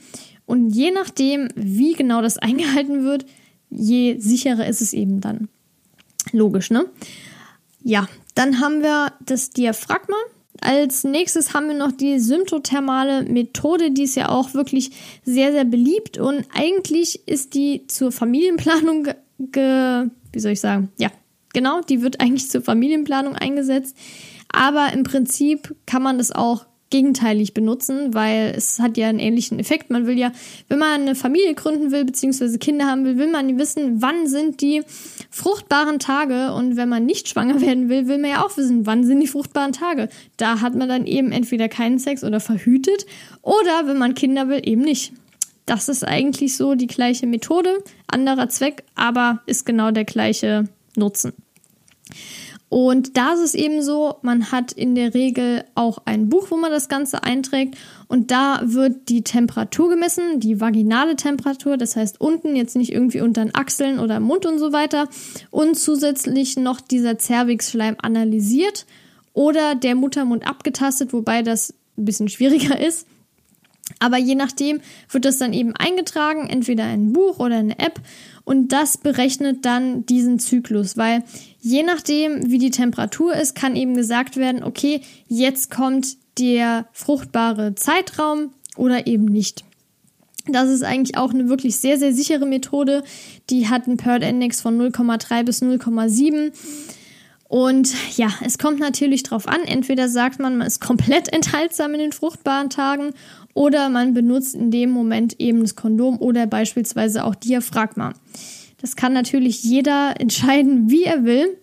Und 0.45 0.69
je 0.69 0.91
nachdem, 0.91 1.49
wie 1.55 1.93
genau 1.93 2.21
das 2.21 2.37
eingehalten 2.37 3.03
wird, 3.03 3.25
je 3.69 4.19
sicherer 4.19 4.67
ist 4.67 4.81
es 4.81 4.93
eben 4.93 5.21
dann. 5.21 5.49
Logisch, 6.31 6.69
ne? 6.69 6.85
Ja, 7.83 8.07
dann 8.35 8.59
haben 8.59 8.81
wir 8.81 9.13
das 9.25 9.49
Diaphragma. 9.49 10.17
Als 10.61 11.03
nächstes 11.03 11.53
haben 11.53 11.67
wir 11.67 11.75
noch 11.75 11.91
die 11.91 12.19
symptothermale 12.19 13.23
Methode, 13.23 13.91
die 13.91 14.03
ist 14.03 14.15
ja 14.15 14.29
auch 14.29 14.53
wirklich 14.53 14.91
sehr, 15.23 15.51
sehr 15.51 15.65
beliebt 15.65 16.17
und 16.17 16.45
eigentlich 16.53 17.27
ist 17.27 17.53
die 17.53 17.85
zur 17.87 18.11
Familienplanung, 18.11 19.07
ge, 19.39 20.09
wie 20.31 20.39
soll 20.39 20.53
ich 20.53 20.59
sagen, 20.59 20.91
ja, 20.97 21.09
genau, 21.53 21.81
die 21.81 22.01
wird 22.01 22.19
eigentlich 22.19 22.49
zur 22.49 22.61
Familienplanung 22.61 23.35
eingesetzt. 23.35 23.95
Aber 24.51 24.93
im 24.93 25.03
Prinzip 25.03 25.75
kann 25.85 26.01
man 26.01 26.17
das 26.17 26.31
auch 26.31 26.65
gegenteilig 26.89 27.53
benutzen, 27.53 28.13
weil 28.13 28.53
es 28.55 28.79
hat 28.79 28.97
ja 28.97 29.09
einen 29.09 29.19
ähnlichen 29.19 29.59
Effekt. 29.59 29.89
Man 29.89 30.07
will 30.07 30.17
ja, 30.17 30.31
wenn 30.69 30.79
man 30.79 31.01
eine 31.01 31.15
Familie 31.15 31.53
gründen 31.53 31.91
will, 31.91 32.05
beziehungsweise 32.05 32.57
Kinder 32.59 32.85
haben 32.85 33.03
will, 33.03 33.17
will 33.17 33.29
man 33.29 33.59
wissen, 33.59 34.01
wann 34.01 34.27
sind 34.27 34.61
die 34.61 34.83
fruchtbaren 35.29 35.99
Tage 35.99 36.53
und 36.53 36.77
wenn 36.77 36.89
man 36.89 37.05
nicht 37.05 37.27
schwanger 37.27 37.59
werden 37.61 37.89
will, 37.89 38.07
will 38.07 38.17
man 38.17 38.31
ja 38.31 38.45
auch 38.45 38.55
wissen, 38.55 38.85
wann 38.85 39.03
sind 39.03 39.19
die 39.19 39.27
fruchtbaren 39.27 39.73
Tage. 39.73 40.09
Da 40.37 40.61
hat 40.61 40.75
man 40.75 40.87
dann 40.87 41.05
eben 41.05 41.31
entweder 41.31 41.67
keinen 41.67 41.99
Sex 41.99 42.23
oder 42.23 42.39
verhütet 42.39 43.05
oder 43.41 43.85
wenn 43.85 43.97
man 43.97 44.15
Kinder 44.15 44.47
will, 44.47 44.61
eben 44.63 44.81
nicht. 44.81 45.11
Das 45.65 45.89
ist 45.89 46.07
eigentlich 46.07 46.55
so 46.55 46.75
die 46.75 46.87
gleiche 46.87 47.27
Methode, 47.27 47.83
anderer 48.07 48.47
Zweck, 48.47 48.83
aber 48.95 49.41
ist 49.47 49.65
genau 49.65 49.91
der 49.91 50.05
gleiche 50.05 50.69
Nutzen. 50.95 51.33
Und 52.69 53.15
da 53.15 53.33
ist 53.33 53.39
es 53.39 53.53
eben 53.53 53.81
so, 53.81 54.17
man 54.23 54.51
hat 54.51 54.73
in 54.73 54.93
der 54.93 55.13
Regel 55.13 55.63
auch 55.75 55.99
ein 56.03 56.27
Buch, 56.27 56.47
wo 56.51 56.57
man 56.57 56.71
das 56.71 56.89
Ganze 56.89 57.23
einträgt. 57.23 57.77
Und 58.07 58.29
da 58.29 58.59
wird 58.63 59.07
die 59.07 59.23
Temperatur 59.23 59.89
gemessen, 59.89 60.41
die 60.41 60.59
vaginale 60.59 61.15
Temperatur, 61.15 61.77
das 61.77 61.95
heißt 61.95 62.19
unten, 62.19 62.57
jetzt 62.57 62.75
nicht 62.75 62.91
irgendwie 62.91 63.21
unter 63.21 63.43
den 63.43 63.55
Achseln 63.55 63.99
oder 63.99 64.19
Mund 64.19 64.45
und 64.45 64.59
so 64.59 64.73
weiter. 64.73 65.07
Und 65.49 65.75
zusätzlich 65.75 66.57
noch 66.57 66.81
dieser 66.81 67.17
Zervixschleim 67.17 67.95
analysiert 68.01 68.85
oder 69.31 69.75
der 69.75 69.95
Muttermund 69.95 70.45
abgetastet, 70.45 71.13
wobei 71.13 71.43
das 71.43 71.73
ein 71.97 72.03
bisschen 72.03 72.27
schwieriger 72.27 72.79
ist. 72.85 73.07
Aber 73.99 74.17
je 74.17 74.35
nachdem 74.35 74.81
wird 75.09 75.25
das 75.25 75.37
dann 75.37 75.53
eben 75.53 75.75
eingetragen, 75.75 76.47
entweder 76.49 76.83
in 76.85 77.09
ein 77.09 77.13
Buch 77.13 77.39
oder 77.39 77.57
eine 77.57 77.79
App 77.79 78.01
und 78.43 78.71
das 78.71 78.97
berechnet 78.97 79.65
dann 79.65 80.05
diesen 80.05 80.39
Zyklus, 80.39 80.97
weil 80.97 81.23
je 81.59 81.83
nachdem, 81.83 82.49
wie 82.49 82.59
die 82.59 82.69
Temperatur 82.69 83.33
ist, 83.35 83.55
kann 83.55 83.75
eben 83.75 83.95
gesagt 83.95 84.37
werden, 84.37 84.63
okay, 84.63 85.01
jetzt 85.27 85.71
kommt 85.71 86.17
der 86.37 86.87
fruchtbare 86.93 87.75
Zeitraum 87.75 88.51
oder 88.75 89.07
eben 89.07 89.25
nicht. 89.25 89.63
Das 90.49 90.69
ist 90.69 90.83
eigentlich 90.83 91.17
auch 91.17 91.33
eine 91.33 91.49
wirklich 91.49 91.77
sehr, 91.77 91.97
sehr 91.97 92.13
sichere 92.13 92.45
Methode. 92.45 93.03
Die 93.49 93.67
hat 93.67 93.87
einen 93.87 93.97
Pearl-Index 93.97 94.61
von 94.61 94.79
0,3 94.79 95.43
bis 95.43 95.61
0,7. 95.61 96.53
Und 97.49 97.93
ja, 98.17 98.29
es 98.43 98.57
kommt 98.57 98.79
natürlich 98.79 99.23
drauf 99.23 99.47
an. 99.47 99.61
Entweder 99.61 100.09
sagt 100.09 100.39
man, 100.39 100.57
man 100.57 100.67
ist 100.67 100.81
komplett 100.81 101.27
enthaltsam 101.33 101.93
in 101.93 101.99
den 101.99 102.11
fruchtbaren 102.11 102.69
Tagen 102.69 103.13
oder 103.57 103.89
man 103.89 104.13
benutzt 104.13 104.53
in 104.53 104.69
dem 104.69 104.91
Moment 104.91 105.39
eben 105.39 105.61
das 105.61 105.75
Kondom 105.75 106.19
oder 106.19 106.45
beispielsweise 106.45 107.23
auch 107.23 107.33
Diaphragma. 107.33 108.13
Das 108.79 108.95
kann 108.95 109.13
natürlich 109.13 109.63
jeder 109.63 110.13
entscheiden, 110.19 110.91
wie 110.91 111.05
er 111.05 111.25
will. 111.25 111.57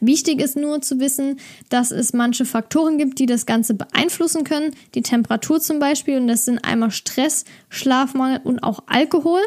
Wichtig 0.00 0.40
ist 0.40 0.56
nur 0.56 0.80
zu 0.80 1.00
wissen, 1.00 1.40
dass 1.68 1.90
es 1.90 2.12
manche 2.12 2.44
Faktoren 2.44 2.98
gibt, 2.98 3.18
die 3.18 3.26
das 3.26 3.46
Ganze 3.46 3.74
beeinflussen 3.74 4.44
können. 4.44 4.76
Die 4.94 5.02
Temperatur 5.02 5.60
zum 5.60 5.80
Beispiel, 5.80 6.18
und 6.18 6.28
das 6.28 6.44
sind 6.44 6.64
einmal 6.64 6.92
Stress, 6.92 7.44
Schlafmangel 7.68 8.40
und 8.44 8.62
auch 8.62 8.84
Alkohol. 8.86 9.40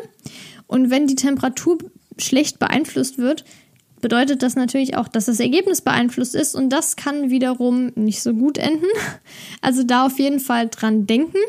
Und 0.68 0.90
wenn 0.90 1.08
die 1.08 1.16
Temperatur 1.16 1.78
schlecht 2.18 2.60
beeinflusst 2.60 3.18
wird, 3.18 3.46
bedeutet 4.06 4.44
das 4.44 4.56
natürlich 4.56 4.98
auch, 4.98 5.08
dass 5.08 5.26
das 5.26 5.40
Ergebnis 5.40 5.82
beeinflusst 5.82 6.36
ist 6.36 6.54
und 6.54 6.70
das 6.70 6.96
kann 6.96 7.32
wiederum 7.32 7.92
nicht 7.96 8.22
so 8.22 8.36
gut 8.36 8.60
enden. 8.60 8.86
Also 9.62 9.82
da 9.82 10.06
auf 10.06 10.20
jeden 10.20 10.40
Fall 10.40 10.70
dran 10.70 11.08
denken. 11.08 11.40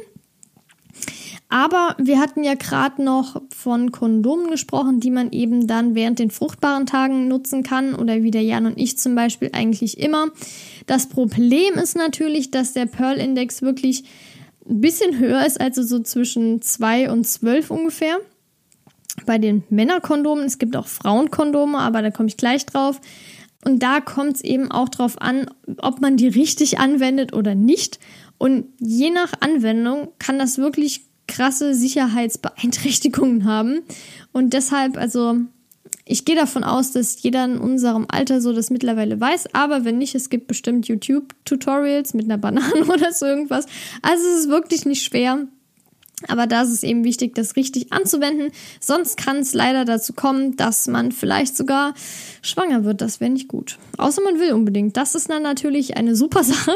Aber 1.51 1.95
wir 1.99 2.19
hatten 2.19 2.45
ja 2.45 2.55
gerade 2.55 3.05
noch 3.05 3.42
von 3.55 3.92
Kondomen 3.92 4.51
gesprochen, 4.51 5.01
die 5.01 5.11
man 5.11 5.33
eben 5.33 5.66
dann 5.66 5.95
während 5.95 6.19
den 6.19 6.31
fruchtbaren 6.31 6.87
Tagen 6.87 7.29
nutzen 7.29 7.62
kann 7.62 7.95
oder 7.95 8.23
wie 8.23 8.31
der 8.31 8.40
Jan 8.40 8.64
und 8.64 8.79
ich 8.79 8.97
zum 8.97 9.14
Beispiel 9.14 9.51
eigentlich 9.53 9.99
immer. 9.99 10.29
Das 10.87 11.11
Problem 11.11 11.75
ist 11.75 11.95
natürlich, 11.95 12.51
dass 12.51 12.73
der 12.73 12.87
Pearl-Index 12.87 13.61
wirklich 13.61 14.05
ein 14.66 14.81
bisschen 14.81 15.19
höher 15.19 15.45
ist, 15.45 15.61
also 15.61 15.83
so 15.83 15.99
zwischen 15.99 16.62
2 16.62 17.11
und 17.11 17.27
12 17.27 17.71
ungefähr 17.71 18.16
bei 19.25 19.39
den 19.39 19.65
Männerkondomen. 19.71 20.45
Es 20.45 20.59
gibt 20.59 20.77
auch 20.77 20.87
Frauenkondome, 20.87 21.79
aber 21.79 22.03
da 22.03 22.11
komme 22.11 22.29
ich 22.29 22.37
gleich 22.37 22.67
drauf. 22.67 23.01
Und 23.65 23.83
da 23.83 24.01
kommt 24.01 24.37
es 24.37 24.45
eben 24.45 24.71
auch 24.71 24.89
drauf 24.89 25.21
an, 25.21 25.51
ob 25.79 26.01
man 26.01 26.17
die 26.17 26.29
richtig 26.29 26.79
anwendet 26.79 27.33
oder 27.33 27.55
nicht. 27.55 27.99
Und 28.39 28.67
je 28.79 29.11
nach 29.11 29.33
Anwendung 29.41 30.09
kann 30.19 30.39
das 30.39 30.59
wirklich 30.59 31.03
krasse 31.27 31.75
Sicherheitsbeeinträchtigungen 31.75 33.45
haben. 33.45 33.81
Und 34.33 34.53
deshalb, 34.53 34.97
also 34.97 35.37
ich 36.05 36.25
gehe 36.25 36.37
davon 36.37 36.63
aus, 36.63 36.93
dass 36.93 37.21
jeder 37.23 37.45
in 37.45 37.59
unserem 37.59 38.07
Alter 38.09 38.41
so 38.41 38.53
das 38.53 38.71
mittlerweile 38.71 39.21
weiß, 39.21 39.55
aber 39.55 39.85
wenn 39.85 39.99
nicht, 39.99 40.15
es 40.15 40.31
gibt 40.31 40.47
bestimmt 40.47 40.87
YouTube-Tutorials 40.87 42.15
mit 42.15 42.27
einer 42.27 42.39
Banane 42.39 42.85
oder 42.89 43.13
so 43.13 43.27
irgendwas. 43.27 43.67
Also 44.03 44.25
es 44.29 44.45
ist 44.45 44.49
wirklich 44.49 44.87
nicht 44.87 45.03
schwer. 45.03 45.49
Aber 46.29 46.47
da 46.47 46.63
ist 46.63 46.71
es 46.71 46.83
eben 46.83 47.05
wichtig, 47.05 47.35
das 47.35 47.57
richtig 47.57 47.93
anzuwenden. 47.93 48.51
Sonst 48.81 49.19
kann 49.19 49.39
es 49.39 49.53
leider 49.53 49.85
dazu 49.85 50.15
kommen, 50.15 50.57
dass 50.57 50.87
man 50.87 51.13
vielleicht 51.13 51.55
sogar 51.57 51.93
schwanger 52.41 52.85
wird. 52.85 53.03
Das 53.03 53.21
wäre 53.21 53.31
nicht 53.31 53.49
gut. 53.49 53.79
Außer 53.99 54.23
man 54.23 54.41
will 54.41 54.53
unbedingt. 54.53 54.97
Das 54.97 55.15
ist 55.15 55.29
dann 55.29 55.43
natürlich 55.43 55.97
eine 55.99 56.17
super 56.17 56.43
Sache. 56.45 56.73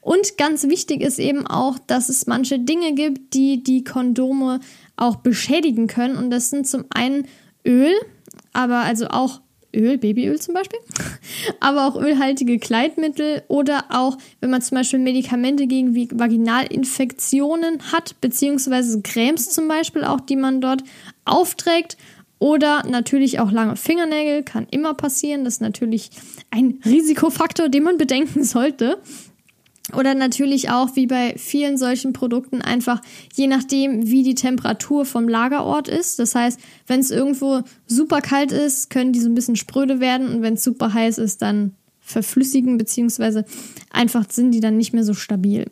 Und 0.00 0.36
ganz 0.38 0.64
wichtig 0.64 1.02
ist 1.02 1.20
eben 1.20 1.46
auch, 1.46 1.78
dass 1.78 2.08
es 2.08 2.26
manche 2.26 2.58
Dinge 2.58 2.94
gibt, 2.94 3.34
die 3.34 3.62
die 3.62 3.84
Kondome 3.84 4.58
auch 4.96 5.16
beschädigen 5.16 5.86
können. 5.86 6.16
Und 6.16 6.30
das 6.30 6.50
sind 6.50 6.66
zum 6.66 6.84
einen 6.90 7.28
Öl, 7.64 7.92
aber 8.52 8.78
also 8.78 9.06
auch 9.06 9.40
Öl, 9.74 9.98
Babyöl 9.98 10.40
zum 10.40 10.54
Beispiel, 10.54 10.78
aber 11.60 11.86
auch 11.86 11.96
ölhaltige 11.96 12.58
Kleidmittel 12.58 13.42
oder 13.48 13.84
auch, 13.90 14.16
wenn 14.40 14.50
man 14.50 14.62
zum 14.62 14.76
Beispiel 14.76 14.98
Medikamente 14.98 15.66
gegen 15.66 15.94
Vaginalinfektionen 15.94 17.92
hat, 17.92 18.20
beziehungsweise 18.20 19.02
Cremes 19.02 19.50
zum 19.50 19.68
Beispiel 19.68 20.04
auch, 20.04 20.20
die 20.20 20.36
man 20.36 20.60
dort 20.60 20.84
aufträgt. 21.24 21.96
Oder 22.40 22.84
natürlich 22.86 23.40
auch 23.40 23.52
lange 23.52 23.76
Fingernägel, 23.76 24.42
kann 24.42 24.66
immer 24.70 24.92
passieren. 24.92 25.44
Das 25.44 25.54
ist 25.54 25.60
natürlich 25.60 26.10
ein 26.50 26.80
Risikofaktor, 26.84 27.68
den 27.68 27.84
man 27.84 27.96
bedenken 27.96 28.44
sollte. 28.44 28.98
Oder 29.92 30.14
natürlich 30.14 30.70
auch 30.70 30.96
wie 30.96 31.06
bei 31.06 31.34
vielen 31.36 31.76
solchen 31.76 32.14
Produkten 32.14 32.62
einfach 32.62 33.02
je 33.34 33.46
nachdem, 33.46 34.06
wie 34.06 34.22
die 34.22 34.34
Temperatur 34.34 35.04
vom 35.04 35.28
Lagerort 35.28 35.88
ist. 35.88 36.18
Das 36.18 36.34
heißt, 36.34 36.58
wenn 36.86 37.00
es 37.00 37.10
irgendwo 37.10 37.60
super 37.86 38.22
kalt 38.22 38.50
ist, 38.50 38.88
können 38.88 39.12
die 39.12 39.20
so 39.20 39.28
ein 39.28 39.34
bisschen 39.34 39.56
spröde 39.56 40.00
werden 40.00 40.28
und 40.28 40.42
wenn 40.42 40.54
es 40.54 40.64
super 40.64 40.94
heiß 40.94 41.18
ist, 41.18 41.42
dann 41.42 41.74
verflüssigen 42.00 42.78
beziehungsweise 42.78 43.44
einfach 43.90 44.30
sind 44.30 44.52
die 44.52 44.60
dann 44.60 44.76
nicht 44.78 44.94
mehr 44.94 45.04
so 45.04 45.14
stabil. 45.14 45.66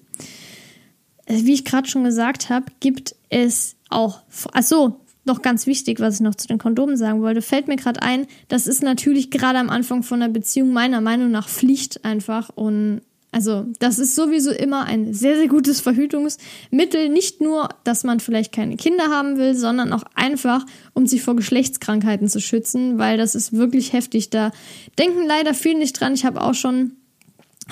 Äh, 1.27 1.41
wie 1.45 1.55
ich 1.55 1.65
gerade 1.65 1.89
schon 1.89 2.05
gesagt 2.05 2.51
habe, 2.51 2.67
gibt 2.81 3.15
es 3.31 3.77
auch, 3.89 4.21
ach 4.53 4.63
so, 4.63 5.01
noch 5.25 5.41
ganz 5.41 5.67
wichtig, 5.67 6.01
was 6.01 6.17
ich 6.17 6.21
noch 6.21 6.35
zu 6.35 6.49
den 6.49 6.59
Kondomen 6.59 6.97
sagen 6.97 7.23
wollte, 7.23 7.43
fällt 7.43 7.69
mir 7.69 7.77
gerade 7.77 8.03
ein, 8.03 8.27
das 8.49 8.67
ist 8.67 8.83
natürlich 8.83 9.31
gerade 9.31 9.59
am 9.59 9.71
Anfang 9.71 10.03
von 10.03 10.21
einer 10.21 10.33
Beziehung 10.33 10.73
meiner 10.73 11.01
Meinung 11.01 11.31
nach 11.31 11.49
Pflicht 11.49 12.05
einfach 12.05 12.51
und 12.51 13.03
also 13.33 13.65
das 13.79 13.99
ist 13.99 14.15
sowieso 14.15 14.51
immer 14.51 14.85
ein 14.85 15.15
sehr, 15.15 15.37
sehr 15.37 15.49
gutes 15.49 15.81
Verhütungsmittel. 15.81 17.09
Nicht 17.09 17.41
nur, 17.41 17.71
dass 17.83 18.05
man 18.05 18.21
vielleicht 18.21 18.53
keine 18.53 18.77
Kinder 18.77 19.05
haben 19.09 19.39
will, 19.39 19.55
sondern 19.55 19.95
auch 19.95 20.05
einfach, 20.15 20.67
um 20.93 21.07
sich 21.07 21.23
vor 21.23 21.35
Geschlechtskrankheiten 21.35 22.29
zu 22.29 22.41
schützen, 22.41 22.99
weil 22.99 23.17
das 23.17 23.35
ist 23.35 23.55
wirklich 23.55 23.95
heftig. 23.95 24.29
Da 24.29 24.53
denken 24.99 25.27
leider 25.27 25.55
viele 25.55 25.79
nicht 25.79 25.99
dran. 25.99 26.13
Ich 26.13 26.27
habe 26.27 26.43
auch 26.43 26.53
schon 26.53 26.93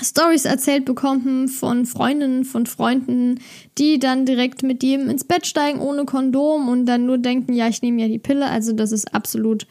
Stories 0.01 0.45
erzählt 0.45 0.85
bekommen 0.85 1.47
von 1.47 1.85
Freundinnen, 1.85 2.43
von 2.43 2.65
Freunden, 2.65 3.39
die 3.77 3.99
dann 3.99 4.25
direkt 4.25 4.63
mit 4.63 4.81
jedem 4.81 5.11
ins 5.11 5.25
Bett 5.25 5.45
steigen 5.45 5.79
ohne 5.79 6.05
Kondom 6.05 6.69
und 6.69 6.87
dann 6.87 7.05
nur 7.05 7.19
denken, 7.19 7.53
ja, 7.53 7.67
ich 7.67 7.83
nehme 7.83 8.01
ja 8.01 8.07
die 8.07 8.17
Pille. 8.17 8.47
Also 8.47 8.73
das 8.73 8.91
ist 8.91 9.13
absolut 9.13 9.67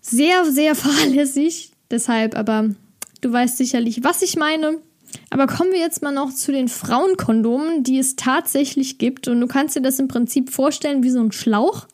sehr, 0.00 0.44
sehr 0.44 0.74
fahrlässig. 0.74 1.70
Deshalb, 1.88 2.36
aber 2.36 2.70
du 3.20 3.32
weißt 3.32 3.58
sicherlich, 3.58 4.02
was 4.02 4.22
ich 4.22 4.34
meine. 4.34 4.78
Aber 5.30 5.46
kommen 5.46 5.72
wir 5.72 5.80
jetzt 5.80 6.02
mal 6.02 6.12
noch 6.12 6.32
zu 6.32 6.52
den 6.52 6.68
Frauenkondomen, 6.68 7.82
die 7.82 7.98
es 7.98 8.16
tatsächlich 8.16 8.98
gibt. 8.98 9.28
Und 9.28 9.40
du 9.40 9.46
kannst 9.46 9.76
dir 9.76 9.82
das 9.82 9.98
im 9.98 10.08
Prinzip 10.08 10.50
vorstellen 10.50 11.02
wie 11.02 11.10
so 11.10 11.20
ein 11.20 11.32
Schlauch, 11.32 11.86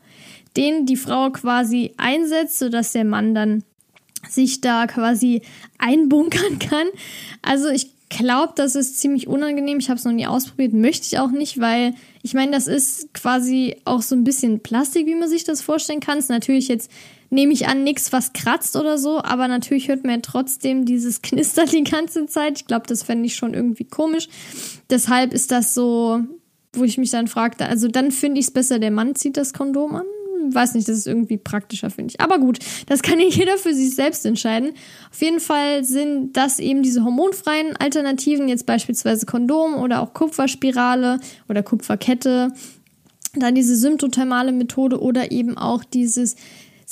den 0.57 0.87
die 0.87 0.97
Frau 0.97 1.31
quasi 1.31 1.93
einsetzt, 1.97 2.59
sodass 2.59 2.93
der 2.93 3.05
Mann 3.05 3.35
dann 3.35 3.65
sich 4.29 4.61
da 4.61 4.87
quasi 4.87 5.43
einbunkern 5.79 6.59
kann. 6.59 6.87
Also 7.43 7.69
ich 7.69 7.91
glaube, 8.11 8.53
das 8.57 8.75
ist 8.75 8.99
ziemlich 8.99 9.29
unangenehm. 9.29 9.79
Ich 9.79 9.89
habe 9.89 9.99
es 9.99 10.05
noch 10.05 10.13
nie 10.13 10.27
ausprobiert, 10.27 10.73
möchte 10.73 11.07
ich 11.07 11.19
auch 11.19 11.31
nicht, 11.31 11.61
weil 11.61 11.95
ich 12.23 12.35
meine, 12.35 12.51
das 12.51 12.67
ist 12.67 13.15
quasi 13.15 13.77
auch 13.85 14.03
so 14.03 14.15
ein 14.15 14.25
bisschen 14.25 14.61
Plastik, 14.61 15.07
wie 15.07 15.15
man 15.15 15.29
sich 15.29 15.45
das 15.45 15.63
vorstellen 15.63 16.01
kann. 16.01 16.19
Ist 16.19 16.29
natürlich 16.29 16.69
jetzt 16.69 16.91
nehme 17.31 17.53
ich 17.53 17.69
an, 17.69 17.85
nichts, 17.85 18.13
was 18.13 18.33
kratzt 18.33 18.77
oder 18.77 18.99
so, 18.99 19.23
aber 19.23 19.49
natürlich 19.49 19.89
hört 19.89 20.05
man 20.05 20.17
ja 20.17 20.21
trotzdem 20.21 20.85
dieses 20.85 21.23
Knistern 21.23 21.69
die 21.69 21.85
ganze 21.85 22.27
Zeit. 22.27 22.59
Ich 22.59 22.67
glaube, 22.67 22.87
das 22.87 23.03
fände 23.03 23.27
ich 23.27 23.37
schon 23.37 23.55
irgendwie 23.55 23.85
komisch. 23.85 24.29
Deshalb 24.91 25.33
ist 25.33 25.53
das 25.53 25.73
so, 25.73 26.21
wo 26.73 26.85
ich 26.85 26.99
mich 26.99 27.11
dann 27.11 27.29
fragte, 27.29 27.67
also 27.67 27.89
dann 27.89 28.11
finde 28.11 28.41
ich 28.41 28.47
es 28.47 28.53
besser, 28.53 28.79
der 28.79 28.91
Mann 28.91 29.15
zieht 29.15 29.37
das 29.37 29.53
Kondom 29.53 29.95
an. 29.95 30.05
Weiß 30.53 30.75
nicht, 30.75 30.89
das 30.89 30.97
ist 30.97 31.07
irgendwie 31.07 31.37
praktischer, 31.37 31.91
finde 31.91 32.15
ich. 32.15 32.21
Aber 32.21 32.39
gut, 32.39 32.59
das 32.87 33.03
kann 33.03 33.21
ja 33.21 33.27
jeder 33.27 33.59
für 33.59 33.75
sich 33.75 33.95
selbst 33.95 34.25
entscheiden. 34.27 34.73
Auf 35.11 35.21
jeden 35.21 35.41
Fall 35.41 35.85
sind 35.85 36.37
das 36.37 36.59
eben 36.59 36.83
diese 36.83 37.05
hormonfreien 37.05 37.77
Alternativen, 37.77 38.49
jetzt 38.49 38.67
beispielsweise 38.67 39.27
Kondom 39.27 39.75
oder 39.75 40.01
auch 40.01 40.15
Kupferspirale 40.15 41.21
oder 41.49 41.63
Kupferkette. 41.63 42.53
Dann 43.35 43.55
diese 43.55 43.77
symptothermale 43.77 44.51
Methode 44.51 45.01
oder 45.01 45.31
eben 45.31 45.57
auch 45.57 45.85
dieses 45.85 46.35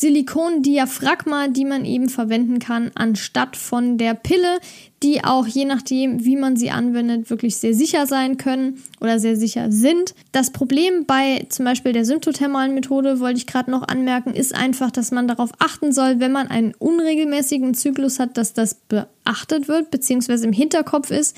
Silikondiaphragma, 0.00 1.48
die 1.48 1.64
man 1.64 1.84
eben 1.84 2.08
verwenden 2.08 2.60
kann, 2.60 2.92
anstatt 2.94 3.56
von 3.56 3.98
der 3.98 4.14
Pille, 4.14 4.60
die 5.02 5.24
auch 5.24 5.44
je 5.48 5.64
nachdem, 5.64 6.24
wie 6.24 6.36
man 6.36 6.56
sie 6.56 6.70
anwendet, 6.70 7.30
wirklich 7.30 7.56
sehr 7.56 7.74
sicher 7.74 8.06
sein 8.06 8.36
können 8.36 8.80
oder 9.00 9.18
sehr 9.18 9.34
sicher 9.34 9.72
sind. 9.72 10.14
Das 10.30 10.52
Problem 10.52 11.04
bei 11.04 11.46
zum 11.48 11.64
Beispiel 11.64 11.92
der 11.92 12.04
symptothermalen 12.04 12.74
Methode, 12.74 13.18
wollte 13.18 13.38
ich 13.38 13.48
gerade 13.48 13.72
noch 13.72 13.88
anmerken, 13.88 14.34
ist 14.34 14.54
einfach, 14.54 14.92
dass 14.92 15.10
man 15.10 15.26
darauf 15.26 15.50
achten 15.58 15.90
soll, 15.90 16.20
wenn 16.20 16.30
man 16.30 16.46
einen 16.46 16.74
unregelmäßigen 16.78 17.74
Zyklus 17.74 18.20
hat, 18.20 18.36
dass 18.36 18.52
das 18.52 18.76
beachtet 18.76 19.66
wird, 19.66 19.90
beziehungsweise 19.90 20.46
im 20.46 20.52
Hinterkopf 20.52 21.10
ist 21.10 21.36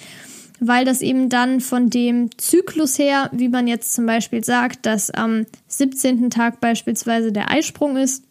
weil 0.62 0.84
das 0.84 1.00
eben 1.00 1.30
dann 1.30 1.62
von 1.62 1.88
dem 1.88 2.36
Zyklus 2.36 2.98
her, 2.98 3.30
wie 3.32 3.48
man 3.48 3.66
jetzt 3.66 3.94
zum 3.94 4.04
Beispiel 4.04 4.44
sagt, 4.44 4.84
dass 4.84 5.10
am 5.10 5.46
17. 5.68 6.28
Tag 6.28 6.60
beispielsweise 6.60 7.32
der 7.32 7.50
Eisprung 7.50 7.96
ist, 7.96 8.24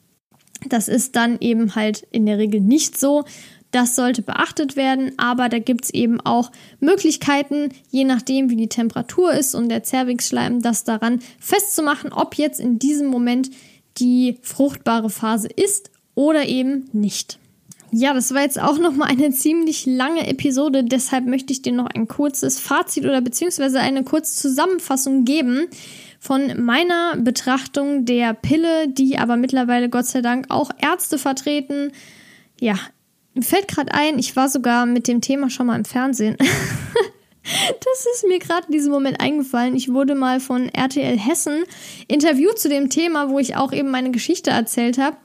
das 0.68 0.88
ist 0.88 1.16
dann 1.16 1.38
eben 1.40 1.76
halt 1.76 2.06
in 2.12 2.26
der 2.26 2.38
Regel 2.38 2.60
nicht 2.60 2.98
so. 2.98 3.24
Das 3.72 3.96
sollte 3.96 4.24
beachtet 4.24 4.76
werden, 4.76 5.12
aber 5.18 5.48
da 5.48 5.60
gibt 5.60 5.86
es 5.86 5.90
eben 5.92 6.20
auch 6.22 6.52
Möglichkeiten, 6.80 7.70
je 7.92 8.04
nachdem 8.04 8.50
wie 8.50 8.56
die 8.56 8.68
Temperatur 8.68 9.32
ist 9.34 9.54
und 9.54 9.70
der 9.70 9.84
Zervixschleim, 9.84 10.62
das 10.62 10.86
daran 10.86 11.20
festzumachen, 11.40 12.12
ob 12.12 12.36
jetzt 12.36 12.60
in 12.60 12.80
diesem 12.80 13.08
Moment 13.08 13.52
die 14.00 14.40
fruchtbare 14.42 15.12
Phase 15.12 15.48
ist 15.48 15.92
oder 16.16 16.48
eben 16.48 16.90
nicht. 16.94 17.38
Ja, 17.92 18.14
das 18.14 18.34
war 18.34 18.42
jetzt 18.42 18.60
auch 18.60 18.80
nochmal 18.80 19.10
eine 19.10 19.30
ziemlich 19.32 19.86
lange 19.86 20.28
Episode, 20.28 20.84
deshalb 20.84 21.28
möchte 21.28 21.54
ich 21.54 21.62
dir 21.62 21.74
noch 21.74 21.88
ein 21.88 22.08
kurzes 22.08 22.60
Fazit 22.60 23.06
oder 23.06 23.22
beziehungsweise 23.22 23.80
eine 23.80 24.04
kurze 24.04 24.36
Zusammenfassung 24.36 25.26
geben 25.26 25.68
von 26.20 26.64
meiner 26.64 27.16
Betrachtung 27.18 28.06
der 28.06 28.34
Pille, 28.34 28.90
die 28.90 29.18
aber 29.18 29.38
mittlerweile 29.38 29.90
Gott 29.90 30.06
sei 30.06 30.22
Dank 30.22 30.48
auch 30.50 30.70
Ärzte 30.78 31.18
vertreten. 31.18 31.92
Ja, 32.60 32.76
mir 33.34 33.44
fällt 33.44 33.68
gerade 33.70 33.94
ein, 33.94 34.20
ich 34.20 34.36
war 34.36 34.50
sogar 34.50 34.86
mit 34.86 35.08
dem 35.08 35.22
Thema 35.22 35.50
schon 35.50 35.68
mal 35.68 35.78
im 35.78 35.86
Fernsehen. 35.86 36.38
Das 37.42 38.06
ist 38.14 38.28
mir 38.28 38.38
gerade 38.38 38.68
in 38.68 38.74
diesem 38.74 38.92
Moment 38.92 39.20
eingefallen. 39.20 39.76
Ich 39.76 39.92
wurde 39.92 40.14
mal 40.14 40.40
von 40.40 40.70
RTL 40.70 41.18
Hessen 41.18 41.64
interviewt 42.08 42.60
zu 42.60 42.70
dem 42.70 42.90
Thema, 42.90 43.30
wo 43.30 43.40
ich 43.40 43.56
auch 43.56 43.72
eben 43.72 43.90
meine 43.90 44.12
Geschichte 44.12 44.52
erzählt 44.52 45.00
habe. 45.00 45.18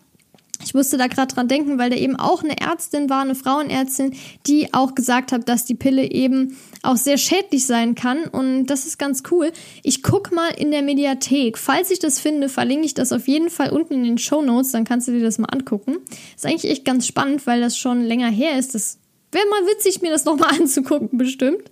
Ich 0.64 0.74
musste 0.74 0.96
da 0.96 1.06
gerade 1.06 1.34
dran 1.34 1.48
denken, 1.48 1.78
weil 1.78 1.90
da 1.90 1.96
eben 1.96 2.16
auch 2.16 2.42
eine 2.42 2.60
Ärztin 2.60 3.10
war, 3.10 3.22
eine 3.22 3.34
Frauenärztin, 3.34 4.14
die 4.46 4.72
auch 4.72 4.94
gesagt 4.94 5.32
hat, 5.32 5.48
dass 5.48 5.64
die 5.64 5.74
Pille 5.74 6.10
eben 6.10 6.56
auch 6.82 6.96
sehr 6.96 7.18
schädlich 7.18 7.66
sein 7.66 7.94
kann. 7.94 8.24
Und 8.24 8.66
das 8.66 8.86
ist 8.86 8.98
ganz 8.98 9.22
cool. 9.30 9.52
Ich 9.82 10.02
guck 10.02 10.32
mal 10.32 10.48
in 10.48 10.70
der 10.70 10.82
Mediathek. 10.82 11.58
Falls 11.58 11.90
ich 11.90 11.98
das 11.98 12.18
finde, 12.18 12.48
verlinke 12.48 12.86
ich 12.86 12.94
das 12.94 13.12
auf 13.12 13.28
jeden 13.28 13.50
Fall 13.50 13.70
unten 13.70 13.94
in 13.94 14.04
den 14.04 14.18
Show 14.18 14.42
Notes. 14.42 14.72
Dann 14.72 14.84
kannst 14.84 15.08
du 15.08 15.12
dir 15.12 15.22
das 15.22 15.38
mal 15.38 15.48
angucken. 15.50 15.96
Ist 16.34 16.46
eigentlich 16.46 16.70
echt 16.70 16.84
ganz 16.84 17.06
spannend, 17.06 17.46
weil 17.46 17.60
das 17.60 17.76
schon 17.76 18.02
länger 18.02 18.30
her 18.30 18.58
ist. 18.58 18.74
Das 18.74 18.98
wäre 19.32 19.46
mal 19.48 19.66
witzig, 19.66 20.02
mir 20.02 20.10
das 20.10 20.24
nochmal 20.24 20.50
anzugucken, 20.58 21.18
bestimmt. 21.18 21.70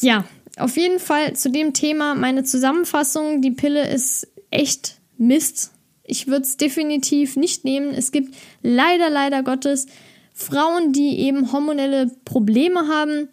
Ja, 0.00 0.24
auf 0.56 0.76
jeden 0.76 1.00
Fall 1.00 1.34
zu 1.34 1.50
dem 1.50 1.72
Thema 1.72 2.14
meine 2.14 2.44
Zusammenfassung. 2.44 3.42
Die 3.42 3.50
Pille 3.50 3.88
ist 3.88 4.28
echt 4.50 4.98
Mist. 5.18 5.73
Ich 6.04 6.26
würde 6.26 6.42
es 6.42 6.56
definitiv 6.56 7.36
nicht 7.36 7.64
nehmen. 7.64 7.92
Es 7.94 8.12
gibt 8.12 8.34
leider, 8.62 9.08
leider 9.10 9.42
Gottes 9.42 9.86
Frauen, 10.34 10.92
die 10.92 11.20
eben 11.20 11.52
hormonelle 11.52 12.10
Probleme 12.24 12.88
haben, 12.88 13.28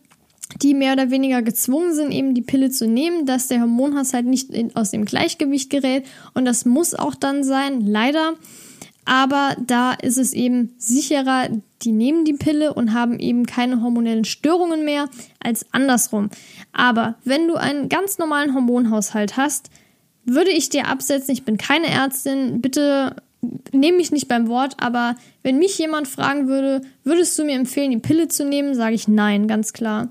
die 0.61 0.73
mehr 0.73 0.93
oder 0.93 1.11
weniger 1.11 1.41
gezwungen 1.41 1.93
sind, 1.93 2.11
eben 2.11 2.33
die 2.33 2.41
Pille 2.41 2.69
zu 2.69 2.87
nehmen, 2.87 3.25
dass 3.25 3.47
der 3.47 3.61
Hormonhaushalt 3.61 4.25
nicht 4.25 4.49
in, 4.51 4.75
aus 4.75 4.91
dem 4.91 5.05
Gleichgewicht 5.05 5.69
gerät. 5.69 6.05
Und 6.33 6.45
das 6.45 6.65
muss 6.65 6.93
auch 6.93 7.15
dann 7.15 7.43
sein, 7.43 7.81
leider. 7.81 8.33
Aber 9.05 9.55
da 9.65 9.93
ist 9.93 10.17
es 10.17 10.33
eben 10.33 10.75
sicherer, 10.77 11.49
die 11.81 11.91
nehmen 11.91 12.23
die 12.23 12.33
Pille 12.33 12.73
und 12.73 12.93
haben 12.93 13.19
eben 13.19 13.45
keine 13.45 13.81
hormonellen 13.81 14.25
Störungen 14.25 14.85
mehr 14.85 15.09
als 15.39 15.65
andersrum. 15.73 16.29
Aber 16.71 17.15
wenn 17.23 17.47
du 17.47 17.55
einen 17.55 17.89
ganz 17.89 18.19
normalen 18.19 18.53
Hormonhaushalt 18.53 19.37
hast, 19.37 19.71
würde 20.25 20.51
ich 20.51 20.69
dir 20.69 20.87
absetzen, 20.87 21.33
ich 21.33 21.43
bin 21.43 21.57
keine 21.57 21.87
Ärztin, 21.87 22.61
bitte 22.61 23.15
nehme 23.71 23.97
mich 23.97 24.11
nicht 24.11 24.27
beim 24.27 24.47
Wort, 24.47 24.75
aber 24.79 25.15
wenn 25.43 25.57
mich 25.57 25.77
jemand 25.77 26.07
fragen 26.07 26.47
würde, 26.47 26.81
würdest 27.03 27.37
du 27.37 27.43
mir 27.43 27.55
empfehlen, 27.55 27.91
die 27.91 27.97
Pille 27.97 28.27
zu 28.27 28.45
nehmen, 28.45 28.75
sage 28.75 28.95
ich 28.95 29.07
nein, 29.07 29.47
ganz 29.47 29.73
klar. 29.73 30.09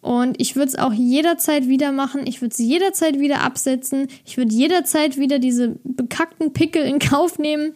Und 0.00 0.40
ich 0.40 0.54
würde 0.54 0.68
es 0.68 0.78
auch 0.78 0.92
jederzeit 0.92 1.66
wieder 1.66 1.90
machen. 1.90 2.26
Ich 2.26 2.40
würde 2.40 2.54
sie 2.54 2.68
jederzeit 2.68 3.18
wieder 3.18 3.40
absetzen. 3.42 4.06
Ich 4.24 4.36
würde 4.36 4.54
jederzeit 4.54 5.18
wieder 5.18 5.40
diese 5.40 5.76
bekackten 5.82 6.52
Pickel 6.52 6.84
in 6.84 7.00
Kauf 7.00 7.38
nehmen. 7.38 7.72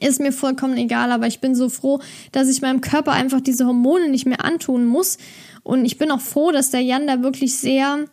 Ist 0.00 0.20
mir 0.20 0.32
vollkommen 0.32 0.76
egal, 0.76 1.12
aber 1.12 1.28
ich 1.28 1.38
bin 1.38 1.54
so 1.54 1.68
froh, 1.68 2.00
dass 2.32 2.48
ich 2.48 2.60
meinem 2.60 2.80
Körper 2.80 3.12
einfach 3.12 3.40
diese 3.40 3.66
Hormone 3.66 4.08
nicht 4.08 4.26
mehr 4.26 4.44
antun 4.44 4.84
muss. 4.84 5.18
Und 5.62 5.84
ich 5.84 5.96
bin 5.96 6.10
auch 6.10 6.20
froh, 6.20 6.50
dass 6.50 6.70
der 6.70 6.80
Jan 6.80 7.06
da 7.06 7.22
wirklich 7.22 7.56
sehr 7.56 8.06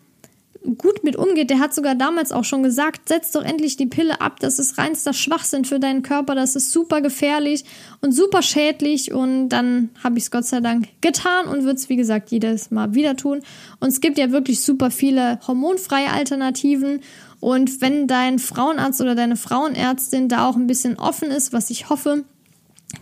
gut 0.78 1.04
mit 1.04 1.16
umgeht. 1.16 1.50
Der 1.50 1.60
hat 1.60 1.74
sogar 1.74 1.96
damals 1.96 2.32
auch 2.32 2.44
schon 2.44 2.64
gesagt, 2.64 3.10
setz 3.10 3.32
doch 3.32 3.44
endlich 3.44 3.78
die 3.78 3.88
Pille 3.88 4.22
ab. 4.22 4.40
Das 4.40 4.60
ist 4.60 4.78
reinster 4.78 5.14
Schwachsinn 5.14 5.66
für 5.66 5.80
deinen 5.80 6.04
Körper. 6.04 6.36
Das 6.36 6.56
ist 6.56 6.72
super 6.72 7.02
gefährlich 7.02 7.66
und 8.02 8.12
super 8.12 8.42
schädlich. 8.42 9.12
Und 9.12 9.50
dann 9.50 9.90
habe 10.04 10.18
ich 10.18 10.26
es 10.26 10.32
Gott 10.32 10.46
sei 10.46 10.60
Dank 10.60 10.88
getan 11.02 11.48
und 11.48 11.64
würde 11.64 11.76
es, 11.76 11.90
wie 11.90 11.96
gesagt, 11.96 12.32
jedes 12.32 12.72
Mal 12.72 12.94
wieder 12.94 13.16
tun. 13.16 13.42
Und 13.80 13.90
es 13.90 14.02
gibt 14.02 14.18
ja 14.18 14.32
wirklich 14.32 14.62
super 14.62 14.92
viele 14.92 15.40
hormonfreie 15.48 16.12
Alternativen. 16.12 17.02
Und 17.40 17.82
wenn 17.82 18.08
dein 18.08 18.38
Frauenarzt 18.38 19.02
oder 19.02 19.16
deine 19.16 19.36
Frauenärztin 19.36 20.30
da 20.30 20.48
auch 20.48 20.56
ein 20.56 20.68
bisschen 20.68 21.00
offen 21.00 21.32
ist, 21.32 21.54
was 21.54 21.72
ich 21.72 21.90
hoffe, 21.90 22.24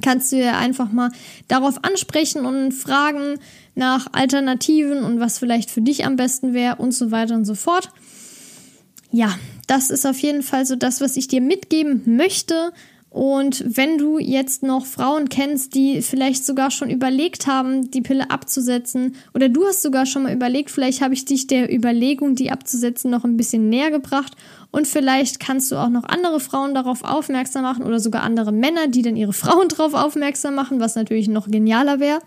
kannst 0.01 0.32
du 0.32 0.38
ja 0.38 0.57
einfach 0.57 0.91
mal 0.91 1.12
darauf 1.47 1.84
ansprechen 1.84 2.45
und 2.45 2.72
fragen 2.72 3.39
nach 3.80 4.07
Alternativen 4.11 5.03
und 5.03 5.19
was 5.19 5.39
vielleicht 5.39 5.71
für 5.71 5.82
dich 5.82 6.05
am 6.05 6.15
besten 6.15 6.53
wäre 6.53 6.75
und 6.75 6.93
so 6.93 7.09
weiter 7.09 7.34
und 7.34 7.45
so 7.45 7.55
fort. 7.55 7.89
Ja, 9.11 9.36
das 9.65 9.89
ist 9.89 10.05
auf 10.05 10.19
jeden 10.19 10.43
Fall 10.43 10.67
so 10.67 10.75
das, 10.75 11.01
was 11.01 11.17
ich 11.17 11.27
dir 11.27 11.41
mitgeben 11.41 12.03
möchte. 12.05 12.71
Und 13.09 13.63
wenn 13.65 13.97
du 13.97 14.19
jetzt 14.19 14.61
noch 14.61 14.86
Frauen 14.86 15.30
kennst, 15.30 15.73
die 15.73 16.03
vielleicht 16.03 16.45
sogar 16.45 16.69
schon 16.69 16.91
überlegt 16.91 17.47
haben, 17.47 17.89
die 17.89 18.01
Pille 18.01 18.30
abzusetzen, 18.30 19.15
oder 19.34 19.49
du 19.49 19.65
hast 19.65 19.82
sogar 19.82 20.05
schon 20.05 20.23
mal 20.23 20.34
überlegt, 20.34 20.69
vielleicht 20.69 21.01
habe 21.01 21.15
ich 21.15 21.25
dich 21.25 21.47
der 21.47 21.73
Überlegung, 21.73 22.36
die 22.36 22.51
abzusetzen, 22.51 23.09
noch 23.09 23.23
ein 23.23 23.36
bisschen 23.36 23.67
näher 23.67 23.89
gebracht. 23.89 24.36
Und 24.69 24.86
vielleicht 24.86 25.39
kannst 25.39 25.71
du 25.71 25.77
auch 25.77 25.89
noch 25.89 26.03
andere 26.03 26.39
Frauen 26.39 26.75
darauf 26.75 27.03
aufmerksam 27.03 27.63
machen 27.63 27.84
oder 27.84 27.99
sogar 27.99 28.21
andere 28.21 28.51
Männer, 28.51 28.88
die 28.88 29.01
dann 29.01 29.15
ihre 29.15 29.34
Frauen 29.41 29.69
darauf 29.69 29.95
aufmerksam 29.95 30.53
machen, 30.53 30.80
was 30.80 30.93
natürlich 30.93 31.30
noch 31.30 31.49
genialer 31.49 31.99
wäre. 31.99 32.19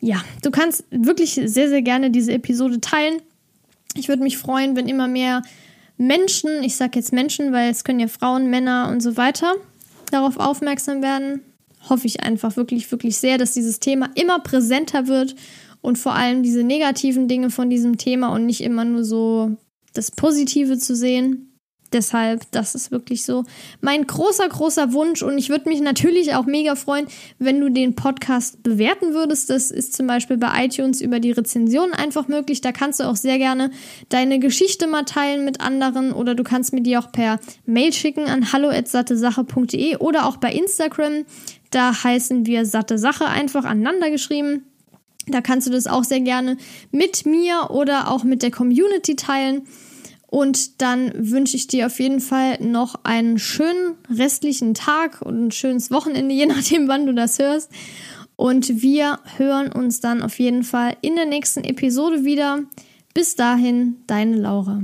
Ja, 0.00 0.24
du 0.42 0.50
kannst 0.50 0.84
wirklich 0.90 1.34
sehr, 1.34 1.68
sehr 1.68 1.82
gerne 1.82 2.10
diese 2.10 2.32
Episode 2.32 2.80
teilen. 2.80 3.20
Ich 3.94 4.08
würde 4.08 4.22
mich 4.22 4.38
freuen, 4.38 4.76
wenn 4.76 4.88
immer 4.88 5.08
mehr 5.08 5.42
Menschen, 5.98 6.62
ich 6.62 6.76
sage 6.76 6.98
jetzt 6.98 7.12
Menschen, 7.12 7.52
weil 7.52 7.70
es 7.70 7.84
können 7.84 8.00
ja 8.00 8.08
Frauen, 8.08 8.48
Männer 8.48 8.88
und 8.90 9.02
so 9.02 9.16
weiter, 9.18 9.54
darauf 10.10 10.38
aufmerksam 10.38 11.02
werden, 11.02 11.42
hoffe 11.88 12.06
ich 12.06 12.22
einfach 12.22 12.56
wirklich, 12.56 12.90
wirklich 12.90 13.18
sehr, 13.18 13.36
dass 13.36 13.52
dieses 13.52 13.80
Thema 13.80 14.10
immer 14.14 14.38
präsenter 14.40 15.06
wird 15.06 15.34
und 15.82 15.98
vor 15.98 16.14
allem 16.14 16.42
diese 16.42 16.62
negativen 16.62 17.28
Dinge 17.28 17.50
von 17.50 17.68
diesem 17.68 17.98
Thema 17.98 18.32
und 18.32 18.46
nicht 18.46 18.62
immer 18.62 18.84
nur 18.84 19.04
so 19.04 19.56
das 19.92 20.10
Positive 20.10 20.78
zu 20.78 20.96
sehen. 20.96 21.49
Deshalb, 21.92 22.42
das 22.52 22.74
ist 22.74 22.90
wirklich 22.92 23.24
so 23.24 23.44
mein 23.80 24.06
großer, 24.06 24.48
großer 24.48 24.92
Wunsch. 24.92 25.22
Und 25.22 25.38
ich 25.38 25.48
würde 25.48 25.68
mich 25.68 25.80
natürlich 25.80 26.34
auch 26.34 26.46
mega 26.46 26.76
freuen, 26.76 27.06
wenn 27.38 27.60
du 27.60 27.68
den 27.68 27.96
Podcast 27.96 28.62
bewerten 28.62 29.12
würdest. 29.12 29.50
Das 29.50 29.70
ist 29.70 29.94
zum 29.94 30.06
Beispiel 30.06 30.36
bei 30.36 30.64
iTunes 30.64 31.00
über 31.00 31.18
die 31.18 31.32
Rezension 31.32 31.92
einfach 31.92 32.28
möglich. 32.28 32.60
Da 32.60 32.72
kannst 32.72 33.00
du 33.00 33.04
auch 33.04 33.16
sehr 33.16 33.38
gerne 33.38 33.70
deine 34.08 34.38
Geschichte 34.38 34.86
mal 34.86 35.04
teilen 35.04 35.44
mit 35.44 35.60
anderen 35.60 36.12
oder 36.12 36.34
du 36.34 36.44
kannst 36.44 36.72
mir 36.72 36.82
die 36.82 36.96
auch 36.96 37.10
per 37.10 37.40
Mail 37.66 37.92
schicken 37.92 38.26
an 38.26 38.52
hallo.sattesache.de 38.52 39.96
oder 39.96 40.26
auch 40.26 40.36
bei 40.36 40.52
Instagram. 40.52 41.24
Da 41.70 42.04
heißen 42.04 42.46
wir 42.46 42.66
Satte 42.66 42.98
Sache 42.98 43.26
einfach 43.26 43.64
aneinander 43.64 44.10
geschrieben. 44.10 44.64
Da 45.26 45.40
kannst 45.40 45.66
du 45.66 45.70
das 45.70 45.86
auch 45.86 46.04
sehr 46.04 46.20
gerne 46.20 46.56
mit 46.90 47.26
mir 47.26 47.70
oder 47.70 48.10
auch 48.10 48.24
mit 48.24 48.42
der 48.42 48.50
Community 48.50 49.16
teilen. 49.16 49.62
Und 50.30 50.80
dann 50.80 51.12
wünsche 51.14 51.56
ich 51.56 51.66
dir 51.66 51.86
auf 51.86 51.98
jeden 51.98 52.20
Fall 52.20 52.62
noch 52.62 52.94
einen 53.02 53.38
schönen 53.38 53.96
restlichen 54.08 54.74
Tag 54.74 55.22
und 55.22 55.46
ein 55.46 55.50
schönes 55.50 55.90
Wochenende, 55.90 56.34
je 56.40 56.46
nachdem, 56.46 56.88
wann 56.88 57.06
du 57.06 57.12
das 57.12 57.38
hörst. 57.38 57.70
Und 58.36 58.80
wir 58.80 59.18
hören 59.36 59.70
uns 59.70 60.00
dann 60.00 60.22
auf 60.22 60.38
jeden 60.38 60.62
Fall 60.62 60.96
in 61.02 61.16
der 61.16 61.26
nächsten 61.26 61.64
Episode 61.64 62.24
wieder. 62.24 62.60
Bis 63.12 63.34
dahin, 63.34 63.96
deine 64.06 64.36
Laura. 64.36 64.82